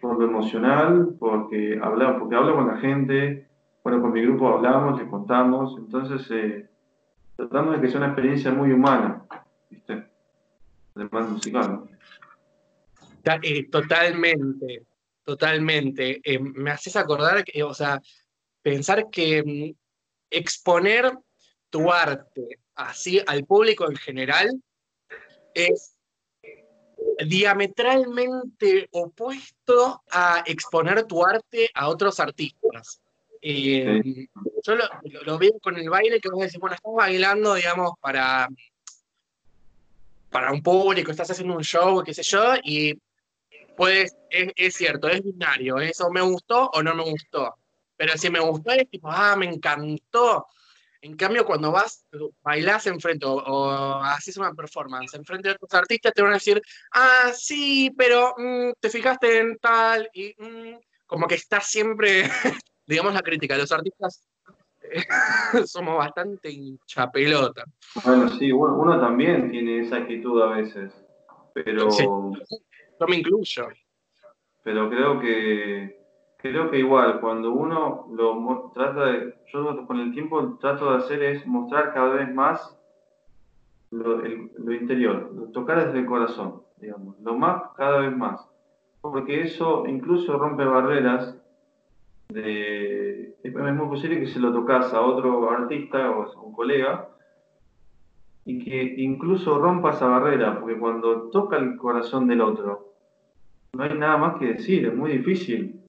por 0.01 0.19
lo 0.19 0.25
emocional, 0.25 1.15
porque 1.17 1.79
habla, 1.81 2.19
porque 2.19 2.35
hablo 2.35 2.55
con 2.55 2.67
la 2.67 2.77
gente, 2.77 3.47
bueno, 3.83 4.01
con 4.01 4.11
mi 4.11 4.21
grupo 4.21 4.49
hablamos, 4.49 4.99
les 4.99 5.09
contamos, 5.09 5.77
entonces 5.77 6.29
eh, 6.31 6.68
tratando 7.39 7.71
de 7.71 7.79
que 7.79 7.87
sea 7.87 7.99
una 7.99 8.07
experiencia 8.07 8.51
muy 8.51 8.73
humana, 8.73 9.25
¿viste? 9.69 10.05
Además 10.93 11.29
musical, 11.29 11.71
¿no? 11.71 11.89
Eh, 13.41 13.69
totalmente, 13.69 14.85
totalmente. 15.23 16.19
Eh, 16.23 16.39
me 16.39 16.71
haces 16.71 16.97
acordar, 16.97 17.45
que, 17.45 17.63
o 17.63 17.73
sea, 17.73 18.01
pensar 18.61 19.09
que 19.09 19.41
mm, 19.41 19.73
exponer 20.29 21.13
tu 21.69 21.89
arte 21.91 22.59
así 22.75 23.21
al 23.25 23.45
público 23.45 23.89
en 23.89 23.95
general 23.95 24.61
es 25.53 25.95
diametralmente 27.25 28.89
opuesto 28.91 30.01
a 30.11 30.43
exponer 30.45 31.05
tu 31.05 31.25
arte 31.25 31.69
a 31.73 31.87
otros 31.87 32.19
artistas. 32.19 33.01
Eh, 33.41 34.27
yo 34.63 34.75
lo, 34.75 35.37
veo 35.37 35.59
con 35.61 35.77
el 35.77 35.89
baile 35.89 36.19
que 36.19 36.29
vos 36.29 36.41
decís, 36.41 36.59
bueno, 36.59 36.75
estás 36.75 36.93
bailando, 36.93 37.55
digamos, 37.55 37.91
para, 38.01 38.47
para 40.29 40.51
un 40.51 40.61
público, 40.61 41.11
estás 41.11 41.31
haciendo 41.31 41.55
un 41.55 41.63
show, 41.63 42.03
qué 42.03 42.13
sé 42.13 42.23
yo, 42.23 42.53
y 42.63 42.99
pues 43.75 44.13
es, 44.29 44.75
cierto, 44.75 45.07
es 45.07 45.23
binario, 45.23 45.79
eso 45.79 46.09
me 46.11 46.21
gustó 46.21 46.69
o 46.73 46.83
no 46.83 46.93
me 46.95 47.03
gustó. 47.03 47.55
Pero 47.95 48.17
si 48.17 48.29
me 48.29 48.39
gustó 48.39 48.71
es 48.71 48.89
tipo, 48.89 49.09
ah, 49.09 49.35
me 49.37 49.45
encantó. 49.45 50.47
En 51.01 51.15
cambio, 51.15 51.45
cuando 51.45 51.71
vas, 51.71 52.05
bailás 52.41 52.87
enfrente 52.87 53.25
o, 53.25 53.35
o 53.35 54.03
haces 54.03 54.35
una 54.35 54.53
performance 54.53 55.13
enfrente 55.13 55.47
de 55.47 55.55
otros 55.55 55.73
artistas, 55.73 56.13
te 56.13 56.21
van 56.21 56.31
a 56.31 56.35
decir, 56.35 56.61
ah, 56.91 57.31
sí, 57.33 57.89
pero 57.97 58.35
mm, 58.37 58.71
te 58.81 58.89
fijaste 58.89 59.39
en 59.39 59.57
tal, 59.59 60.09
y 60.13 60.35
mm", 60.37 60.77
como 61.05 61.25
que 61.25 61.35
estás 61.35 61.67
siempre, 61.67 62.23
digamos 62.89 63.13
la 63.13 63.21
crítica, 63.21 63.55
los 63.55 63.71
artistas 63.71 64.27
somos 65.65 65.97
bastante 65.97 66.49
hincha 66.49 67.11
pelota. 67.11 67.63
Bueno, 68.03 68.29
sí, 68.29 68.51
uno, 68.51 68.99
también 68.99 69.51
tiene 69.51 69.81
esa 69.81 69.97
actitud 69.97 70.41
a 70.41 70.47
veces, 70.55 70.91
pero... 71.53 71.87
yo 71.91 73.07
me 73.07 73.17
incluyo. 73.17 73.67
Pero 74.63 74.89
creo 74.89 75.19
que 75.19 75.99
creo 76.37 76.71
que 76.71 76.79
igual, 76.79 77.19
cuando 77.19 77.51
uno 77.51 78.07
lo 78.11 78.71
trata 78.73 79.05
de, 79.05 79.35
yo 79.53 79.85
con 79.85 79.99
el 79.99 80.11
tiempo 80.13 80.57
trato 80.59 80.91
de 80.91 80.97
hacer 80.97 81.21
es 81.21 81.45
mostrar 81.45 81.93
cada 81.93 82.15
vez 82.15 82.33
más 82.33 82.75
lo, 83.91 84.25
interior, 84.73 85.51
tocar 85.53 85.85
desde 85.85 85.99
el 85.99 86.05
corazón, 86.05 86.63
digamos, 86.77 87.19
lo 87.19 87.35
más, 87.35 87.61
cada 87.77 87.99
vez 87.99 88.15
más. 88.15 88.47
Porque 89.01 89.41
eso 89.41 89.85
incluso 89.85 90.37
rompe 90.37 90.65
barreras 90.65 91.35
de, 92.29 93.35
es 93.43 93.53
muy 93.53 93.87
posible 93.87 94.19
que 94.19 94.27
se 94.27 94.39
lo 94.39 94.53
tocas 94.53 94.93
a 94.93 95.01
otro 95.01 95.49
artista 95.49 96.11
o 96.11 96.23
a 96.23 96.41
un 96.41 96.53
colega 96.53 97.09
y 98.45 98.63
que 98.63 98.95
incluso 98.97 99.59
rompa 99.59 99.91
esa 99.91 100.07
barrera, 100.07 100.59
porque 100.59 100.79
cuando 100.79 101.29
toca 101.29 101.57
el 101.57 101.75
corazón 101.77 102.27
del 102.27 102.41
otro, 102.41 102.93
no 103.73 103.83
hay 103.83 103.93
nada 103.97 104.17
más 104.17 104.39
que 104.39 104.53
decir, 104.53 104.87
es 104.87 104.95
muy 104.95 105.11
difícil 105.11 105.81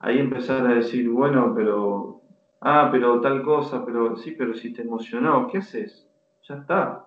ahí 0.00 0.18
empezar 0.18 0.66
a 0.66 0.74
decir, 0.74 1.08
bueno, 1.08 1.52
pero, 1.54 2.22
ah, 2.60 2.88
pero 2.92 3.20
tal 3.20 3.42
cosa, 3.42 3.84
pero 3.84 4.16
sí, 4.16 4.32
pero 4.32 4.54
si 4.54 4.72
te 4.72 4.82
emocionó, 4.82 5.48
¿qué 5.48 5.58
haces? 5.58 6.08
Ya 6.48 6.56
está. 6.56 7.06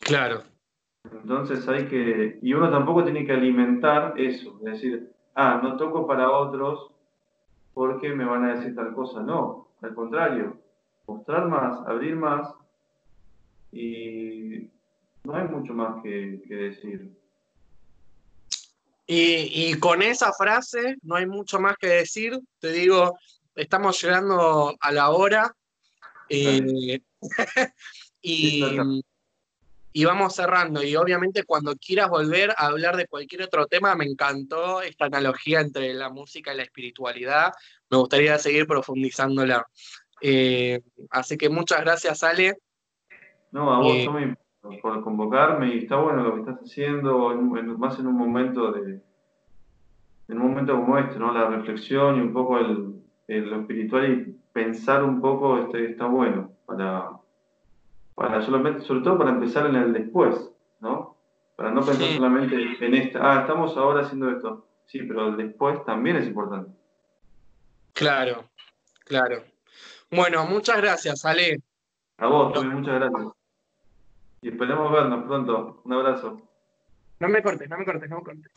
Claro. 0.00 0.42
Entonces 1.12 1.68
hay 1.68 1.86
que, 1.86 2.38
y 2.40 2.52
uno 2.54 2.70
tampoco 2.70 3.04
tiene 3.04 3.26
que 3.26 3.32
alimentar 3.32 4.14
eso, 4.16 4.58
es 4.64 4.72
decir, 4.72 5.13
ah, 5.34 5.60
no 5.62 5.76
toco 5.76 6.06
para 6.06 6.30
otros 6.30 6.90
porque 7.72 8.10
me 8.10 8.24
van 8.24 8.44
a 8.44 8.54
decir 8.54 8.74
tal 8.74 8.94
cosa, 8.94 9.20
no, 9.20 9.68
al 9.82 9.94
contrario, 9.94 10.56
mostrar 11.06 11.48
más, 11.48 11.80
abrir 11.86 12.16
más 12.16 12.54
y 13.72 14.70
no 15.24 15.34
hay 15.34 15.48
mucho 15.48 15.74
más 15.74 16.02
que, 16.02 16.42
que 16.46 16.54
decir. 16.54 17.10
Y, 19.06 19.74
con 19.80 20.00
esa 20.02 20.32
frase 20.32 20.96
no 21.02 21.16
hay 21.16 21.26
mucho 21.26 21.60
más 21.60 21.76
que 21.76 21.88
decir. 21.88 22.38
Te 22.58 22.72
digo, 22.72 23.18
estamos 23.54 24.02
llegando 24.02 24.74
a 24.80 24.92
la 24.92 25.10
hora. 25.10 25.54
Eh, 26.28 27.00
y, 28.22 29.02
vamos 30.02 30.34
cerrando. 30.34 30.82
Y 30.82 30.96
obviamente 30.96 31.44
cuando 31.44 31.76
quieras 31.76 32.10
volver 32.10 32.50
a 32.56 32.66
hablar 32.66 32.96
de 32.96 33.06
cualquier 33.06 33.42
otro 33.42 33.66
tema, 33.66 33.94
me 33.94 34.04
encantó 34.04 34.82
esta 34.82 35.04
analogía 35.04 35.60
entre 35.60 35.94
la 35.94 36.10
música 36.10 36.52
y 36.52 36.56
la 36.56 36.64
espiritualidad. 36.64 37.52
Me 37.88 37.98
gustaría 37.98 38.36
seguir 38.38 38.66
profundizándola. 38.66 39.64
Eh, 40.20 40.80
así 41.10 41.36
que 41.36 41.48
muchas 41.48 41.80
gracias, 41.82 42.24
Ale. 42.24 42.56
No, 43.52 43.72
a 43.72 43.78
vos, 43.78 43.94
eh, 43.94 44.34
por 44.82 45.04
convocarme 45.04 45.74
y 45.74 45.78
está 45.78 45.96
bueno 45.96 46.24
lo 46.24 46.34
que 46.34 46.40
estás 46.40 46.58
haciendo, 46.64 47.32
más 47.78 47.98
en 48.00 48.08
un 48.08 48.16
momento 48.16 48.72
de 48.72 49.00
en 50.28 50.40
un 50.40 50.48
momento 50.48 50.74
como 50.74 50.98
este, 50.98 51.18
¿no? 51.18 51.32
La 51.32 51.48
reflexión 51.48 52.16
y 52.16 52.20
un 52.20 52.32
poco 52.32 52.58
el, 52.58 53.02
lo 53.28 53.60
espiritual 53.60 54.10
y 54.10 54.40
pensar 54.52 55.04
un 55.04 55.20
poco 55.20 55.58
este, 55.58 55.90
está 55.90 56.06
bueno 56.06 56.50
para, 56.66 57.10
para 58.14 58.42
solamente, 58.42 58.82
sobre 58.82 59.02
todo 59.02 59.18
para 59.18 59.30
empezar 59.30 59.66
en 59.66 59.76
el 59.76 59.92
después, 59.92 60.50
¿no? 60.80 61.16
Para 61.56 61.70
no 61.70 61.84
pensar 61.84 62.08
solamente 62.16 62.56
en 62.80 62.94
esta, 62.94 63.18
ah, 63.20 63.40
estamos 63.42 63.76
ahora 63.76 64.02
haciendo 64.02 64.30
esto. 64.30 64.66
Sí, 64.86 65.00
pero 65.02 65.28
el 65.28 65.36
después 65.36 65.84
también 65.84 66.16
es 66.16 66.26
importante. 66.26 66.70
Claro, 67.92 68.44
claro. 69.04 69.44
Bueno, 70.10 70.46
muchas 70.46 70.76
gracias, 70.76 71.24
Ale. 71.24 71.60
A 72.18 72.26
vos, 72.26 72.52
también, 72.52 72.80
muchas 72.80 72.94
gracias. 72.94 73.32
Y 74.42 74.48
esperemos 74.50 74.92
vernos 74.92 75.24
pronto. 75.24 75.82
Un 75.84 75.92
abrazo. 75.92 76.42
No 77.20 77.28
me 77.28 77.42
cortes, 77.42 77.68
no 77.68 77.78
me 77.78 77.84
cortes, 77.84 78.10
no 78.10 78.16
me 78.18 78.22
cortes. 78.22 78.52